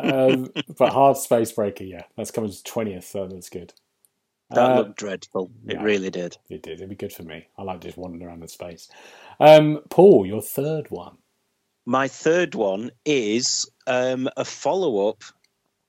Um, 0.00 0.50
but 0.78 0.92
Hard 0.92 1.16
Space 1.16 1.52
Breaker, 1.52 1.84
yeah, 1.84 2.02
that's 2.16 2.30
coming 2.30 2.50
to 2.50 2.62
twentieth, 2.64 3.04
so 3.04 3.26
that's 3.26 3.48
good. 3.48 3.72
That 4.50 4.70
Uh, 4.70 4.76
looked 4.78 4.96
dreadful. 4.96 5.50
It 5.66 5.74
yeah. 5.74 5.82
really 5.82 6.10
did. 6.10 6.38
It 6.48 6.62
did. 6.62 6.74
It'd 6.74 6.88
be 6.88 6.94
good 6.94 7.12
for 7.12 7.22
me. 7.22 7.46
I 7.58 7.62
like 7.62 7.80
just 7.80 7.98
wandering 7.98 8.22
around 8.24 8.42
in 8.42 8.48
space. 8.48 8.88
Um, 9.40 9.80
Paul, 9.90 10.24
your 10.26 10.40
third 10.40 10.90
one. 10.90 11.18
My 11.84 12.08
third 12.08 12.54
one 12.54 12.90
is 13.04 13.70
um, 13.86 14.28
a 14.36 14.44
follow 14.44 15.08
up 15.08 15.22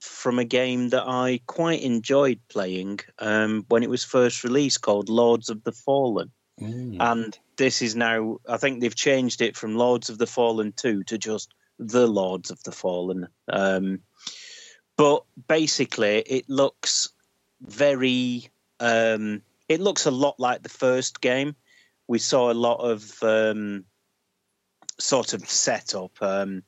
from 0.01 0.39
a 0.39 0.45
game 0.45 0.89
that 0.89 1.03
I 1.05 1.41
quite 1.45 1.81
enjoyed 1.81 2.39
playing 2.49 2.99
um, 3.19 3.65
when 3.69 3.83
it 3.83 3.89
was 3.89 4.03
first 4.03 4.43
released 4.45 4.81
called 4.81 5.09
Lords 5.09 5.49
of 5.49 5.63
the 5.63 5.71
Fallen. 5.73 6.31
Mm. 6.61 6.97
and 6.99 7.39
this 7.55 7.81
is 7.81 7.95
now. 7.95 8.37
I 8.45 8.57
think 8.57 8.81
they've 8.81 8.93
changed 8.93 9.41
it 9.41 9.55
from 9.55 9.77
Lords 9.77 10.09
of 10.09 10.17
the 10.17 10.27
Fallen 10.27 10.73
two 10.73 11.03
to 11.05 11.17
just 11.17 11.53
the 11.79 12.05
Lords 12.05 12.51
of 12.51 12.61
the 12.63 12.71
Fallen. 12.71 13.27
Um, 13.47 14.01
but 14.97 15.23
basically, 15.47 16.19
it 16.19 16.49
looks 16.49 17.09
very. 17.61 18.49
Um, 18.79 19.41
it 19.67 19.79
looks 19.79 20.05
a 20.05 20.11
lot 20.11 20.39
like 20.39 20.61
the 20.61 20.69
first 20.69 21.21
game. 21.21 21.55
We 22.07 22.19
saw 22.19 22.51
a 22.51 22.53
lot 22.53 22.79
of 22.79 23.23
um, 23.23 23.85
sort 24.99 25.33
of 25.33 25.47
setup, 25.49 26.11
um, 26.21 26.63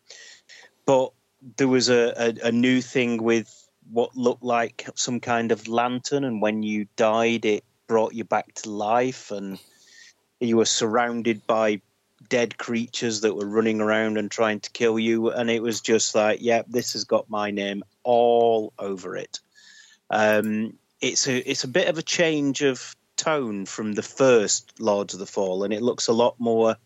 but 0.86 1.12
there 1.58 1.68
was 1.68 1.90
a, 1.90 2.14
a, 2.16 2.48
a 2.48 2.52
new 2.52 2.82
thing 2.82 3.24
with 3.24 3.50
what 3.92 4.16
looked 4.16 4.44
like 4.44 4.88
some 4.96 5.20
kind 5.20 5.52
of 5.52 5.68
lantern, 5.68 6.24
and 6.24 6.42
when 6.42 6.64
you 6.64 6.88
died, 6.96 7.46
it 7.46 7.64
brought 7.88 8.14
you 8.14 8.24
back 8.24 8.54
to 8.54 8.70
life, 8.70 9.32
and 9.32 9.60
you 10.40 10.58
were 10.58 10.66
surrounded 10.66 11.46
by 11.48 11.82
dead 12.30 12.58
creatures 12.58 13.22
that 13.22 13.36
were 13.36 13.46
running 13.46 13.82
around 13.82 14.18
and 14.18 14.30
trying 14.30 14.60
to 14.62 14.72
kill 14.72 14.98
you, 15.00 15.32
and 15.32 15.50
it 15.50 15.62
was 15.62 15.82
just 15.82 16.16
like, 16.16 16.40
yeah, 16.42 16.64
this 16.68 16.94
has 16.94 17.04
got 17.04 17.30
my 17.30 17.52
name 17.52 17.84
all 18.04 18.74
over 18.78 19.16
it. 19.16 19.40
Um, 20.10 20.78
it's 21.00 21.28
a 21.28 21.50
it's 21.50 21.64
a 21.64 21.70
bit 21.70 21.88
of 21.88 21.98
a 21.98 22.04
change 22.04 22.62
of 22.62 22.96
tone 23.18 23.66
from 23.66 23.94
the 23.94 24.04
first 24.04 24.80
Lords 24.80 25.14
of 25.14 25.20
the 25.20 25.26
Fall, 25.26 25.64
and 25.64 25.74
It 25.74 25.82
looks 25.82 26.08
a 26.08 26.14
lot 26.14 26.36
more 26.40 26.78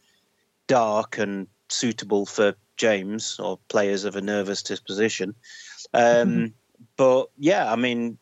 dark 0.67 1.17
and 1.17 1.47
suitable 1.69 2.25
for 2.25 2.55
James 2.77 3.39
or 3.39 3.59
players 3.67 4.05
of 4.05 4.15
a 4.15 4.21
nervous 4.21 4.63
disposition. 4.63 5.35
Um, 5.93 6.53
But 6.97 7.29
yeah, 7.37 7.71
I 7.71 7.75
mean, 7.75 8.17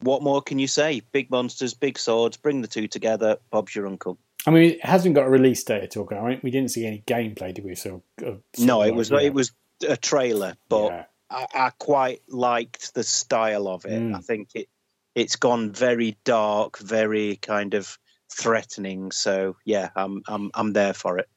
what 0.00 0.22
more 0.22 0.42
can 0.42 0.58
you 0.58 0.68
say? 0.68 1.02
Big 1.12 1.30
monsters, 1.30 1.74
big 1.74 1.98
swords, 1.98 2.36
bring 2.36 2.62
the 2.62 2.68
two 2.68 2.88
together. 2.88 3.38
Bob's 3.50 3.74
your 3.74 3.86
uncle. 3.86 4.18
I 4.46 4.50
mean, 4.50 4.70
it 4.72 4.84
hasn't 4.84 5.14
got 5.14 5.26
a 5.26 5.30
release 5.30 5.62
date 5.64 5.82
at 5.82 5.96
all. 5.96 6.04
Right? 6.04 6.42
We 6.42 6.50
didn't 6.50 6.70
see 6.70 6.86
any 6.86 7.02
gameplay, 7.06 7.54
did 7.54 7.64
we? 7.64 7.74
So 7.74 8.02
uh, 8.24 8.32
No, 8.58 8.82
it 8.82 8.94
was 8.94 9.10
like, 9.10 9.22
yeah. 9.22 9.28
it 9.28 9.34
was 9.34 9.52
a 9.88 9.96
trailer, 9.96 10.56
but 10.68 10.86
Yeah. 10.92 11.04
I, 11.30 11.46
I 11.54 11.70
quite 11.78 12.22
liked 12.28 12.94
the 12.94 13.02
style 13.02 13.66
of 13.68 13.84
it. 13.84 14.00
Mm. 14.00 14.14
I 14.16 14.20
think 14.20 14.50
it 14.54 14.68
it's 15.14 15.36
gone 15.36 15.72
very 15.72 16.16
dark, 16.24 16.78
very 16.78 17.36
kind 17.36 17.74
of 17.74 17.98
threatening. 18.30 19.10
So 19.10 19.56
yeah, 19.64 19.90
I'm 19.96 20.22
I'm 20.28 20.50
I'm 20.54 20.72
there 20.72 20.92
for 20.94 21.18
it. 21.18 21.28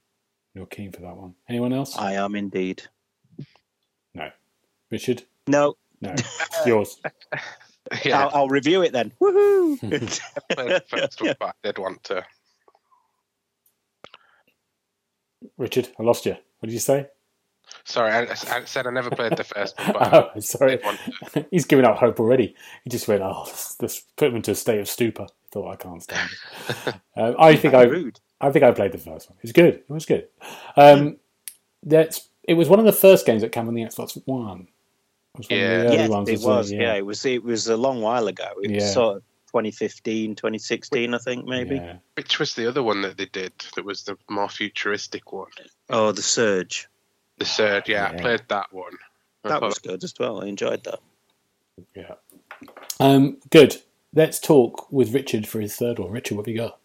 You're 0.53 0.65
keen 0.67 0.91
for 0.91 1.01
that 1.01 1.15
one. 1.15 1.35
Anyone 1.47 1.73
else? 1.73 1.97
I 1.97 2.13
am 2.13 2.35
indeed. 2.35 2.83
No, 4.13 4.29
Richard? 4.91 5.23
No, 5.47 5.77
No. 6.01 6.15
Yours. 6.65 6.99
Yeah, 8.05 8.25
I'll, 8.25 8.41
I'll 8.41 8.47
review 8.49 8.83
it 8.83 8.93
then. 8.93 9.11
Woohoo! 9.19 10.19
I 10.55 10.79
first 10.87 11.21
one, 11.21 11.33
but 11.39 11.47
I 11.47 11.51
did 11.63 11.79
want 11.79 12.03
to. 12.03 12.23
Richard, 15.57 15.89
I 15.99 16.03
lost 16.03 16.25
you. 16.25 16.33
What 16.33 16.67
did 16.67 16.73
you 16.73 16.79
say? 16.79 17.07
Sorry, 17.85 18.11
I, 18.11 18.21
I 18.31 18.63
said 18.65 18.87
I 18.87 18.91
never 18.91 19.09
played 19.11 19.37
the 19.37 19.43
first 19.43 19.77
one, 19.79 19.93
but 19.93 20.13
Oh, 20.35 20.39
sorry. 20.39 20.77
did 20.77 20.83
want 20.85 20.99
to. 21.33 21.45
He's 21.51 21.65
giving 21.65 21.85
up 21.85 21.97
hope 21.97 22.19
already. 22.19 22.55
He 22.83 22.89
just 22.89 23.07
went, 23.07 23.21
oh, 23.21 23.43
let's, 23.45 23.79
let's 23.81 23.99
put 24.17 24.29
him 24.29 24.37
into 24.37 24.51
a 24.51 24.55
state 24.55 24.79
of 24.79 24.87
stupor. 24.89 25.27
He 25.43 25.47
thought, 25.51 25.71
I 25.71 25.75
can't 25.75 26.01
stand 26.01 26.29
it. 26.69 26.87
um, 27.15 27.35
I 27.39 27.55
think 27.55 27.73
I, 27.75 27.83
rude. 27.83 28.19
I 28.41 28.51
think 28.51 28.63
I 28.63 28.71
played 28.71 28.91
the 28.91 28.97
first 28.97 29.29
one. 29.29 29.37
It 29.37 29.43
was 29.43 29.51
good. 29.51 29.75
It 29.75 29.89
was 29.89 30.05
good. 30.05 30.27
Um, 30.75 31.17
that's. 31.83 32.27
It 32.43 32.55
was 32.55 32.67
one 32.67 32.79
of 32.79 32.85
the 32.85 32.91
first 32.91 33.27
games 33.27 33.43
that 33.43 33.51
came 33.51 33.67
on 33.67 33.75
the 33.75 33.83
Xbox 33.83 34.19
One. 34.25 34.67
It 35.35 35.37
was 35.37 35.47
Yeah. 35.51 35.57
of 35.57 35.91
the 35.91 35.97
early 36.03 36.31
Yes, 36.31 36.41
it 36.43 36.47
wasn't. 36.47 36.81
Yeah. 36.81 36.95
it 36.95 37.05
was. 37.05 37.23
It 37.25 37.43
was 37.43 37.67
a 37.67 37.77
long 37.77 38.01
while 38.01 38.27
ago. 38.27 38.47
It 38.63 38.71
Yeah. 38.71 38.75
was 38.77 38.93
sort 38.93 39.17
of 39.17 39.23
2015, 39.49 40.35
2016, 40.35 41.13
I 41.13 41.17
think 41.17 41.45
maybe. 41.45 41.75
Yeah. 41.75 41.97
Which 42.15 42.39
was 42.39 42.53
the 42.53 42.67
other 42.67 42.83
one 42.83 43.01
that 43.01 43.17
they 43.17 43.25
did 43.25 43.53
that 43.75 43.83
was 43.83 44.03
the 44.03 44.17
more 44.29 44.49
futuristic 44.49 45.31
one? 45.31 45.49
Oh, 45.89 46.11
the 46.11 46.21
Surge. 46.21 46.87
The 47.37 47.45
Surge, 47.45 47.89
yeah, 47.89 48.11
Yeah. 48.11 48.17
I 48.17 48.21
played 48.21 48.41
that 48.47 48.71
one. 48.71 48.93
I 49.43 49.49
That 49.49 49.61
was 49.61 49.79
good 49.79 50.03
as 50.03 50.13
well. 50.19 50.43
I 50.43 50.47
enjoyed 50.47 50.83
that. 50.83 50.99
Yeah. 51.95 52.15
Um, 52.99 53.37
good. 53.49 53.77
Let's 54.13 54.39
talk 54.39 54.91
with 54.91 55.13
Richard 55.13 55.47
for 55.47 55.59
his 55.59 55.75
third 55.75 55.99
one. 55.99 56.11
Richard, 56.11 56.35
what 56.35 56.45
have 56.45 56.53
you 56.53 56.59
got? 56.61 56.79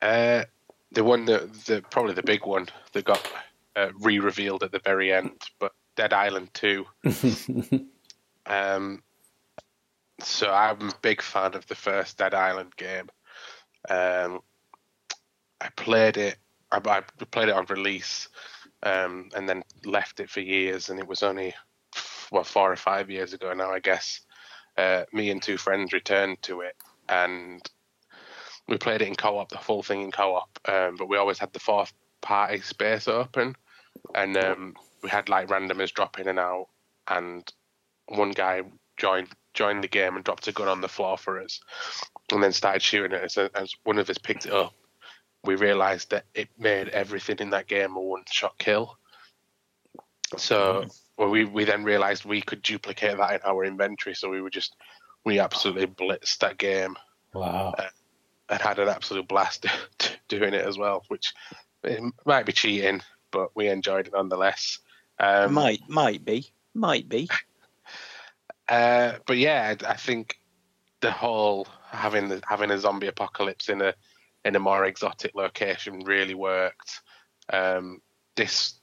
Uh, 0.00 0.44
the 0.92 1.04
one 1.04 1.24
that 1.26 1.52
the 1.64 1.82
probably 1.90 2.14
the 2.14 2.22
big 2.22 2.46
one 2.46 2.68
that 2.92 3.04
got 3.04 3.26
uh, 3.76 3.88
re-revealed 4.00 4.62
at 4.62 4.72
the 4.72 4.78
very 4.78 5.12
end, 5.12 5.42
but 5.58 5.72
Dead 5.96 6.12
Island 6.12 6.50
Two. 6.54 6.86
Um, 8.46 9.02
so 10.20 10.50
I'm 10.50 10.90
a 10.90 10.94
big 11.02 11.22
fan 11.22 11.54
of 11.54 11.66
the 11.66 11.74
first 11.74 12.18
Dead 12.18 12.34
Island 12.34 12.76
game. 12.76 13.08
Um, 13.88 14.40
I 15.60 15.68
played 15.76 16.16
it. 16.16 16.36
I, 16.70 16.78
I 16.84 17.02
played 17.30 17.48
it 17.48 17.54
on 17.54 17.66
release, 17.68 18.28
um, 18.82 19.30
and 19.34 19.48
then 19.48 19.62
left 19.84 20.20
it 20.20 20.30
for 20.30 20.40
years. 20.40 20.88
And 20.88 20.98
it 20.98 21.06
was 21.06 21.22
only 21.22 21.54
well 22.30 22.44
four 22.44 22.72
or 22.72 22.76
five 22.76 23.10
years 23.10 23.32
ago 23.32 23.52
now, 23.52 23.70
I 23.70 23.80
guess. 23.80 24.20
Uh, 24.76 25.04
me 25.12 25.30
and 25.30 25.42
two 25.42 25.56
friends 25.56 25.92
returned 25.92 26.42
to 26.42 26.60
it, 26.60 26.76
and 27.08 27.62
we 28.66 28.76
played 28.76 29.02
it 29.02 29.08
in 29.08 29.14
co-op, 29.14 29.50
the 29.50 29.58
full 29.58 29.82
thing 29.82 30.02
in 30.02 30.10
co-op. 30.10 30.58
Um, 30.66 30.96
but 30.96 31.08
we 31.08 31.16
always 31.16 31.38
had 31.38 31.52
the 31.52 31.60
fourth 31.60 31.92
party 32.22 32.60
space 32.60 33.06
open, 33.06 33.54
and 34.14 34.36
um, 34.36 34.74
we 35.02 35.10
had 35.10 35.28
like 35.28 35.48
randomers 35.48 35.92
drop 35.92 36.18
in 36.18 36.28
and 36.28 36.38
out, 36.38 36.68
and 37.08 37.52
one 38.06 38.32
guy 38.32 38.62
joined 38.96 39.28
joined 39.54 39.82
the 39.82 39.88
game 39.88 40.16
and 40.16 40.24
dropped 40.24 40.48
a 40.48 40.52
gun 40.52 40.68
on 40.68 40.80
the 40.80 40.88
floor 40.88 41.16
for 41.16 41.40
us, 41.40 41.60
and 42.30 42.42
then 42.42 42.52
started 42.52 42.82
shooting 42.82 43.12
at 43.12 43.24
us. 43.24 43.38
As 43.38 43.72
one 43.84 43.98
of 43.98 44.10
us 44.10 44.18
picked 44.18 44.46
it 44.46 44.52
up, 44.52 44.74
we 45.44 45.56
realised 45.56 46.10
that 46.10 46.24
it 46.34 46.48
made 46.58 46.88
everything 46.88 47.36
in 47.38 47.50
that 47.50 47.66
game 47.66 47.96
a 47.96 48.00
one 48.00 48.24
shot 48.30 48.58
kill. 48.58 48.98
So 50.36 50.86
well, 51.16 51.28
we 51.28 51.44
we 51.44 51.64
then 51.64 51.84
realised 51.84 52.24
we 52.24 52.42
could 52.42 52.62
duplicate 52.62 53.16
that 53.16 53.34
in 53.34 53.40
our 53.44 53.64
inventory. 53.64 54.14
So 54.14 54.30
we 54.30 54.42
were 54.42 54.50
just 54.50 54.74
we 55.24 55.38
absolutely 55.38 55.86
blitzed 55.86 56.38
that 56.38 56.58
game 56.58 56.96
wow. 57.32 57.74
and 58.48 58.60
had 58.60 58.78
an 58.78 58.88
absolute 58.88 59.28
blast 59.28 59.66
doing 60.28 60.54
it 60.54 60.66
as 60.66 60.76
well, 60.76 61.04
which 61.08 61.32
it 61.82 62.02
might 62.26 62.46
be 62.46 62.52
cheating, 62.52 63.00
but 63.30 63.54
we 63.54 63.68
enjoyed 63.68 64.06
it 64.06 64.12
nonetheless. 64.12 64.78
Um, 65.18 65.54
might 65.54 65.88
might 65.88 66.24
be 66.24 66.52
might 66.74 67.08
be. 67.08 67.28
Uh, 68.68 69.14
but 69.26 69.36
yeah, 69.36 69.74
I, 69.86 69.94
think 69.94 70.38
the 71.00 71.10
whole 71.10 71.66
having 71.90 72.28
the, 72.28 72.42
having 72.46 72.70
a 72.70 72.78
zombie 72.78 73.08
apocalypse 73.08 73.68
in 73.68 73.82
a 73.82 73.94
in 74.44 74.56
a 74.56 74.60
more 74.60 74.84
exotic 74.84 75.34
location 75.34 76.00
really 76.00 76.34
worked. 76.34 77.00
Um, 77.52 78.00
this 78.36 78.74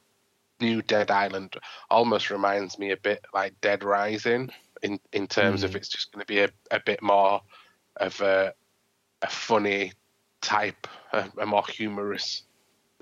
new 0.59 0.81
Dead 0.83 1.09
Island 1.09 1.55
almost 1.89 2.29
reminds 2.29 2.77
me 2.77 2.91
a 2.91 2.97
bit 2.97 3.25
like 3.33 3.59
Dead 3.61 3.83
Rising 3.83 4.51
in 4.83 4.99
in 5.11 5.27
terms 5.27 5.63
of 5.63 5.71
Mm. 5.71 5.75
it's 5.75 5.89
just 5.89 6.11
going 6.11 6.21
to 6.21 6.27
be 6.27 6.39
a, 6.39 6.49
a 6.69 6.79
bit 6.79 7.01
more 7.01 7.41
of 7.97 8.21
a 8.21 8.53
a 9.23 9.27
funny 9.27 9.93
type, 10.41 10.87
a, 11.13 11.29
a 11.39 11.45
more 11.45 11.63
humorous 11.67 12.43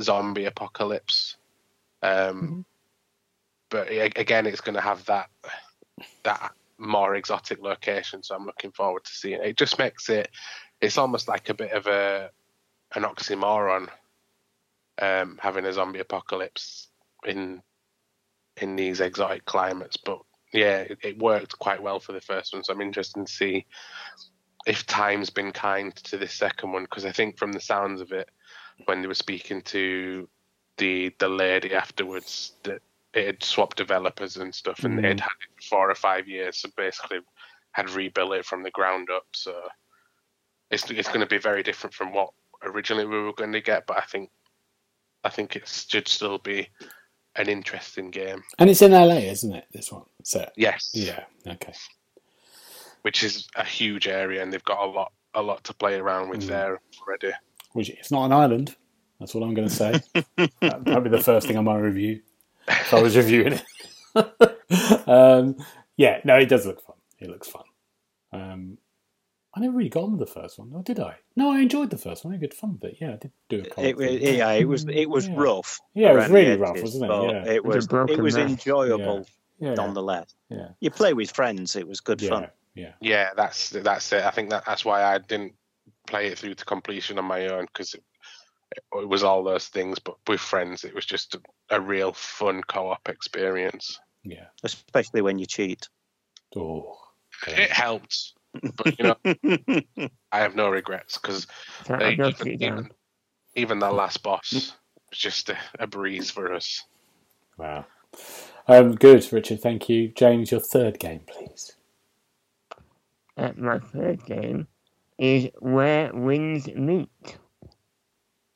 zombie 0.01 0.45
apocalypse. 0.45 1.37
Um, 2.01 2.65
But 3.69 3.89
again, 3.89 4.47
it's 4.47 4.61
going 4.61 4.75
to 4.75 4.81
have 4.81 5.05
that 5.05 5.29
that 6.23 6.53
more 6.79 7.15
exotic 7.15 7.61
location, 7.61 8.23
so 8.23 8.35
I'm 8.35 8.45
looking 8.45 8.71
forward 8.71 9.03
to 9.03 9.11
seeing 9.11 9.41
it. 9.41 9.47
It 9.47 9.57
just 9.57 9.77
makes 9.77 10.09
it. 10.09 10.29
It's 10.81 10.97
almost 10.97 11.27
like 11.27 11.49
a 11.49 11.53
bit 11.53 11.71
of 11.71 11.87
a 11.87 12.29
an 12.95 13.03
oxymoron 13.03 13.89
um, 15.01 15.39
having 15.41 15.65
a 15.65 15.73
zombie 15.73 15.99
apocalypse 15.99 16.87
in 17.25 17.61
in 18.57 18.75
these 18.75 18.99
exotic 18.99 19.45
climates, 19.45 19.97
but 19.97 20.19
yeah, 20.51 20.79
it, 20.79 20.97
it 21.03 21.19
worked 21.19 21.57
quite 21.59 21.81
well 21.81 21.99
for 21.99 22.11
the 22.11 22.21
first 22.21 22.53
one. 22.53 22.63
So 22.63 22.73
I'm 22.73 22.81
interested 22.81 23.25
to 23.25 23.31
see 23.31 23.65
if 24.65 24.85
time's 24.85 25.29
been 25.29 25.51
kind 25.51 25.95
to 25.95 26.17
this 26.17 26.33
second 26.33 26.71
one 26.73 26.83
because 26.83 27.05
I 27.05 27.11
think 27.11 27.37
from 27.37 27.51
the 27.51 27.61
sounds 27.61 28.01
of 28.01 28.11
it, 28.11 28.29
when 28.85 29.01
they 29.01 29.07
were 29.07 29.13
speaking 29.13 29.61
to 29.63 30.27
the 30.77 31.13
the 31.19 31.29
lady 31.29 31.73
afterwards, 31.73 32.53
that 32.63 32.81
it 33.13 33.25
had 33.25 33.43
swapped 33.43 33.77
developers 33.77 34.37
and 34.37 34.53
stuff, 34.53 34.83
and 34.83 34.97
Mm. 34.97 35.01
they'd 35.01 35.19
had 35.19 35.29
it 35.41 35.63
for 35.63 35.69
four 35.69 35.91
or 35.91 35.95
five 35.95 36.27
years, 36.27 36.57
so 36.57 36.69
basically 36.77 37.19
had 37.71 37.89
rebuilt 37.89 38.33
it 38.33 38.45
from 38.45 38.63
the 38.63 38.71
ground 38.71 39.09
up. 39.09 39.25
So 39.33 39.53
it's 40.71 40.89
it's 40.91 41.07
going 41.07 41.21
to 41.21 41.25
be 41.25 41.37
very 41.39 41.63
different 41.63 41.93
from 41.93 42.13
what 42.13 42.29
originally 42.63 43.05
we 43.05 43.19
were 43.21 43.33
going 43.33 43.51
to 43.53 43.61
get, 43.61 43.87
but 43.87 43.97
I 43.97 44.01
think 44.01 44.29
I 45.23 45.29
think 45.29 45.55
it 45.55 45.67
should 45.67 46.07
still 46.07 46.37
be 46.37 46.69
an 47.35 47.47
interesting 47.49 48.09
game. 48.11 48.43
And 48.57 48.69
it's 48.69 48.81
in 48.81 48.91
LA, 48.91 49.17
isn't 49.17 49.53
it? 49.55 49.65
This 49.71 49.91
one. 49.91 50.03
So 50.23 50.49
Yes, 50.55 50.91
yeah. 50.93 51.23
Okay. 51.47 51.73
which 53.03 53.23
is 53.23 53.47
a 53.55 53.63
huge 53.63 54.07
area, 54.07 54.41
and 54.43 54.51
they've 54.53 54.63
got 54.63 54.79
a 54.83 54.89
lot 54.89 55.11
a 55.35 55.41
lot 55.41 55.63
to 55.65 55.73
play 55.73 55.95
around 55.95 56.29
with 56.29 56.41
Mm. 56.43 56.47
there 56.47 56.81
already. 57.01 57.31
Which 57.73 57.89
it's 57.89 58.11
not 58.11 58.25
an 58.25 58.33
island. 58.33 58.75
That's 59.19 59.35
all 59.35 59.43
I'm 59.43 59.53
going 59.53 59.67
to 59.67 59.73
say. 59.75 59.91
that, 60.37 60.85
that'd 60.85 61.03
be 61.03 61.09
the 61.09 61.21
first 61.21 61.45
thing 61.47 61.55
I'm 61.57 61.67
on 61.67 61.75
my 61.75 61.79
review 61.79 62.21
if 62.69 62.93
I 62.93 63.01
was 63.01 63.17
reviewing 63.17 63.53
it. 63.53 63.63
um, 65.07 65.55
yeah. 65.97 66.19
No, 66.23 66.35
it 66.37 66.47
does 66.49 66.65
look 66.65 66.81
fun. 66.81 66.95
It 67.19 67.29
looks 67.29 67.47
fun. 67.47 67.63
Um, 68.31 68.77
I 69.53 69.59
never 69.61 69.75
really 69.75 69.89
got 69.89 70.03
on 70.03 70.17
with 70.17 70.27
the 70.27 70.33
first 70.41 70.59
one, 70.59 70.71
or 70.73 70.83
did 70.83 70.99
I? 70.99 71.15
No, 71.35 71.51
I 71.51 71.59
enjoyed 71.59 71.89
the 71.89 71.97
first 71.97 72.23
one. 72.23 72.33
I 72.33 72.35
had 72.35 72.41
good 72.41 72.53
fun 72.53 72.73
with 72.79 72.91
it. 72.91 72.97
Yeah, 73.01 73.13
I 73.13 73.17
did 73.17 73.31
do 73.49 73.61
a 73.61 73.63
co-op 73.65 73.85
It, 73.85 73.97
thing. 73.97 74.21
it- 74.21 74.35
yeah, 74.35 74.51
it 74.51 74.67
was 74.67 74.85
it 74.87 75.09
was 75.09 75.27
Yeah. 75.27 75.33
rough. 75.37 75.79
Yeah, 75.95 76.09
it 76.11 76.13
was 76.13 76.17
around 76.23 76.29
the 76.31 76.33
really 76.39 76.57
rough, 76.57 76.81
wasn't 76.81 77.03
it? 77.05 77.07
Yeah. 77.09 77.41
It 77.51 77.55
It 77.55 77.65
was 77.65 77.75
a 77.75 77.77
was 77.77 77.87
broken 77.87 78.19
it 78.19 78.21
was 78.21 78.35
mess. 78.37 78.49
enjoyable 78.51 79.25
Yeah, 79.59 79.73
nonetheless. 79.73 80.35
yeah, 80.49 80.69
You 80.79 80.91
play 80.91 81.13
with 81.13 81.31
friends, 81.31 81.75
it 81.75 81.87
was 81.87 81.99
good 81.99 82.21
yeah, 82.21 82.29
fun. 82.29 82.47
yeah. 82.75 82.93
Yeah, 83.01 83.29
that's 83.35 83.71
that's 83.71 84.11
it. 84.13 84.23
I 84.23 84.29
think 84.31 84.51
that 84.51 84.65
that's 84.65 84.85
why 84.85 85.03
I 85.03 85.17
didn't 85.17 85.53
play 86.07 86.27
it 86.27 86.37
through 86.37 86.53
to 86.55 86.65
completion 86.65 87.17
on 87.17 87.25
my 87.25 87.47
own 87.47 87.65
because 87.65 87.95
it, 87.95 88.03
it 88.75 89.07
was 89.07 89.23
all 89.23 89.43
those 89.43 89.67
things. 89.67 89.99
But 89.99 90.15
with 90.27 90.39
friends, 90.39 90.83
it 90.83 90.93
was 90.93 91.05
just 91.05 91.35
a, 91.35 91.41
a 91.69 91.81
real 91.81 92.13
fun 92.13 92.61
co-op 92.63 93.09
experience. 93.09 93.99
yeah. 94.23 94.45
Especially 94.63 95.21
when 95.21 95.39
you 95.39 95.45
cheat. 95.45 95.87
Oh, 96.55 96.97
It 97.47 97.71
helped, 97.71 98.33
but 98.75 98.97
you 98.97 99.05
know, 99.05 99.15
I 100.31 100.39
have 100.39 100.55
no 100.55 100.69
regrets 100.69 101.17
because 101.17 101.45
even, 101.89 102.17
got 102.17 102.45
it 102.45 102.59
down. 102.59 102.79
even, 102.79 102.89
even 103.55 103.79
the 103.79 103.91
last 103.91 104.23
boss 104.23 104.51
was 104.51 105.19
just 105.19 105.49
a, 105.49 105.57
a 105.79 105.87
breeze 105.87 106.31
for 106.31 106.53
us. 106.53 106.83
wow. 107.57 107.85
Um, 108.67 108.95
good, 108.95 109.31
Richard. 109.31 109.61
Thank 109.61 109.89
you, 109.89 110.09
James. 110.09 110.51
Your 110.51 110.59
third 110.59 110.99
game, 110.99 111.21
please. 111.27 111.75
Uh, 113.37 113.51
my 113.55 113.79
third 113.79 114.25
game 114.25 114.67
is 115.17 115.49
Where 115.59 116.11
Winds 116.13 116.67
Meet. 116.67 117.37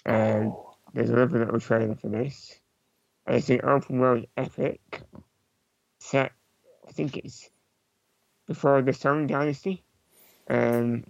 Um, 0.06 0.54
Oh, 0.56 0.76
there's 0.93 1.10
a 1.10 1.16
little 1.16 1.60
trailer 1.60 1.95
for 1.95 2.10
this. 2.10 2.60
It's 3.26 3.49
an 3.49 3.62
open 3.64 3.99
world 3.99 4.26
epic 4.38 5.01
set, 5.99 6.34
I 6.88 6.91
think 6.91 7.18
it's 7.18 7.49
before 8.45 8.82
the 8.82 8.93
Song 8.93 9.28
Dynasty. 9.28 9.84
Um, 10.49 11.06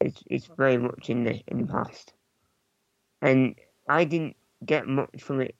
it's, 0.00 0.22
it's 0.26 0.46
very 0.56 0.76
much 0.76 1.08
in 1.08 1.24
the 1.24 1.42
in 1.48 1.62
the 1.62 1.66
past. 1.66 2.12
And 3.22 3.56
I 3.88 4.04
didn't 4.04 4.36
get 4.64 4.86
much 4.86 5.22
from 5.22 5.40
it 5.40 5.56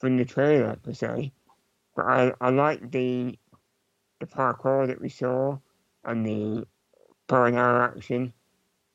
from 0.00 0.16
the 0.16 0.24
trailer 0.24 0.76
per 0.76 0.94
se, 0.94 1.32
but 1.94 2.06
I, 2.06 2.32
I 2.40 2.50
like 2.50 2.90
the 2.90 3.38
the 4.20 4.26
parkour 4.26 4.86
that 4.86 5.00
we 5.00 5.10
saw 5.10 5.58
and 6.04 6.26
the 6.26 6.66
and 7.28 7.56
arrow 7.56 7.84
action. 7.84 8.32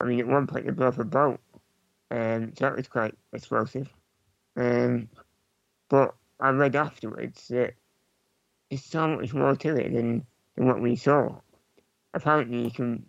I 0.01 0.05
mean, 0.05 0.19
at 0.19 0.27
one 0.27 0.47
point 0.47 0.65
they 0.65 0.71
blew 0.71 0.88
up 0.88 0.97
a 0.97 1.03
boat, 1.03 1.39
um, 2.12 2.53
so 2.55 2.66
that 2.66 2.76
was 2.76 2.88
quite 2.88 3.16
explosive. 3.34 3.91
Um, 4.55 5.10
but 5.89 6.16
I 6.39 6.49
read 6.49 6.76
afterwards 6.76 7.47
that 7.49 7.74
there's 8.70 8.84
so 8.84 9.07
much 9.07 9.34
more 9.34 9.55
to 9.55 9.76
it 9.76 9.93
than, 9.93 10.26
than 10.55 10.68
what 10.68 10.82
we 10.82 10.95
saw. 10.95 11.36
Apparently, 12.14 12.64
you 12.64 12.72
can 12.72 13.05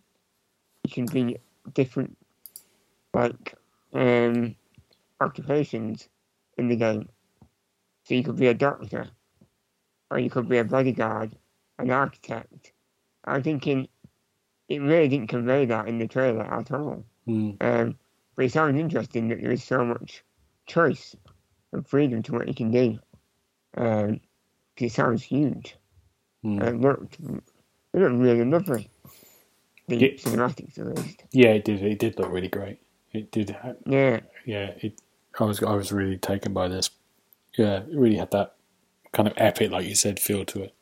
you 0.84 0.92
can 0.92 1.06
be 1.06 1.38
different, 1.74 2.16
like 3.14 3.54
um, 3.92 4.54
occupations 5.20 6.08
in 6.56 6.68
the 6.68 6.76
game. 6.76 7.08
So 8.04 8.14
you 8.14 8.24
could 8.24 8.36
be 8.36 8.48
a 8.48 8.54
doctor, 8.54 9.08
or 10.10 10.18
you 10.18 10.30
could 10.30 10.48
be 10.48 10.58
a 10.58 10.64
bodyguard, 10.64 11.36
an 11.78 11.90
architect. 11.90 12.72
I'm 13.24 13.42
thinking 13.42 13.88
it 14.68 14.80
really 14.80 15.08
didn't 15.08 15.28
convey 15.28 15.66
that 15.66 15.88
in 15.88 15.98
the 15.98 16.08
trailer 16.08 16.44
at 16.44 16.70
all. 16.72 17.04
hmm. 17.26 17.50
Um, 17.60 17.98
but 18.40 18.46
it 18.46 18.52
sounds 18.52 18.80
interesting 18.80 19.28
that 19.28 19.42
there 19.42 19.50
is 19.52 19.62
so 19.62 19.84
much 19.84 20.24
choice 20.66 21.14
and 21.74 21.86
freedom 21.86 22.22
to 22.22 22.32
what 22.32 22.48
you 22.48 22.54
can 22.54 22.70
do. 22.70 22.98
Um, 23.76 24.20
it 24.78 24.92
sounds 24.92 25.22
huge. 25.22 25.76
And 26.58 26.62
it 26.68 26.80
looked, 26.80 27.18
it 27.20 28.00
looked 28.00 28.16
really 28.16 28.44
lovely. 28.46 28.88
The 29.88 29.96
Yeah. 29.96 30.08
cinematics, 30.16 30.78
at 30.78 30.86
least. 30.86 31.24
Yeah, 31.32 31.50
it 31.50 31.64
did. 31.66 31.82
It 31.82 31.98
did 31.98 32.18
look 32.18 32.32
really 32.32 32.48
great. 32.48 32.80
It 33.12 33.30
did. 33.32 33.54
Yeah, 33.86 34.20
Yeah, 34.46 34.72
it. 34.80 35.00
I 35.38 35.44
was. 35.44 35.62
I 35.62 35.74
was 35.74 35.92
really 35.92 36.18
taken 36.18 36.54
by 36.54 36.68
this. 36.68 36.90
Yeah, 37.58 37.80
it 37.80 37.88
really 37.94 38.16
had 38.16 38.30
that 38.32 38.56
kind 39.12 39.28
of 39.28 39.34
epic, 39.36 39.70
like 39.70 39.86
you 39.86 39.94
said, 39.96 40.20
feel 40.20 40.44
to 40.46 40.64
it. 40.64 40.74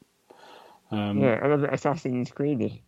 Um, 0.90 1.20
yeah, 1.20 1.40
I 1.42 1.48
love 1.48 1.64
it. 1.64 1.74
Assassin's 1.74 2.30
Creed. 2.32 2.82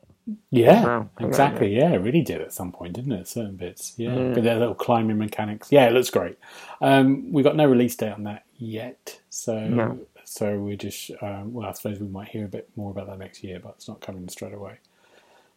Yeah, 0.51 0.85
Wow, 0.85 1.11
exactly. 1.19 1.75
Yeah, 1.77 1.91
it 1.93 1.99
really 1.99 2.23
did 2.23 2.41
at 2.41 2.53
some 2.53 2.71
point, 2.73 2.93
didn't 2.95 3.13
it? 3.13 3.27
Certain 3.29 3.57
bits. 3.57 3.95
Yeah, 3.97 4.15
Yeah. 4.15 4.33
but 4.35 4.45
their 4.45 4.59
little 4.59 4.75
climbing 4.75 5.19
mechanics. 5.19 5.73
Yeah, 5.73 5.87
it 5.87 5.93
looks 5.93 6.11
great. 6.11 6.39
Um, 6.81 7.33
we 7.33 7.43
got 7.43 7.57
no 7.57 7.67
release 7.67 7.97
date 7.97 8.13
on 8.13 8.25
that 8.25 8.45
yet, 8.57 9.21
so 9.29 9.59
No. 9.69 9.99
so 10.25 10.59
we 10.59 10.77
just 10.77 11.11
um, 11.23 11.53
well, 11.53 11.69
I 11.69 11.73
suppose 11.73 11.99
we 11.99 12.07
might 12.09 12.29
hear 12.29 12.45
a 12.45 12.49
bit 12.49 12.69
more 12.77 12.91
about 12.91 13.09
that 13.09 13.19
next 13.19 13.43
year, 13.43 13.59
but 13.61 13.75
it's 13.77 13.89
not 13.89 14.01
coming 14.01 14.29
straight 14.29 14.55
away. 14.55 14.79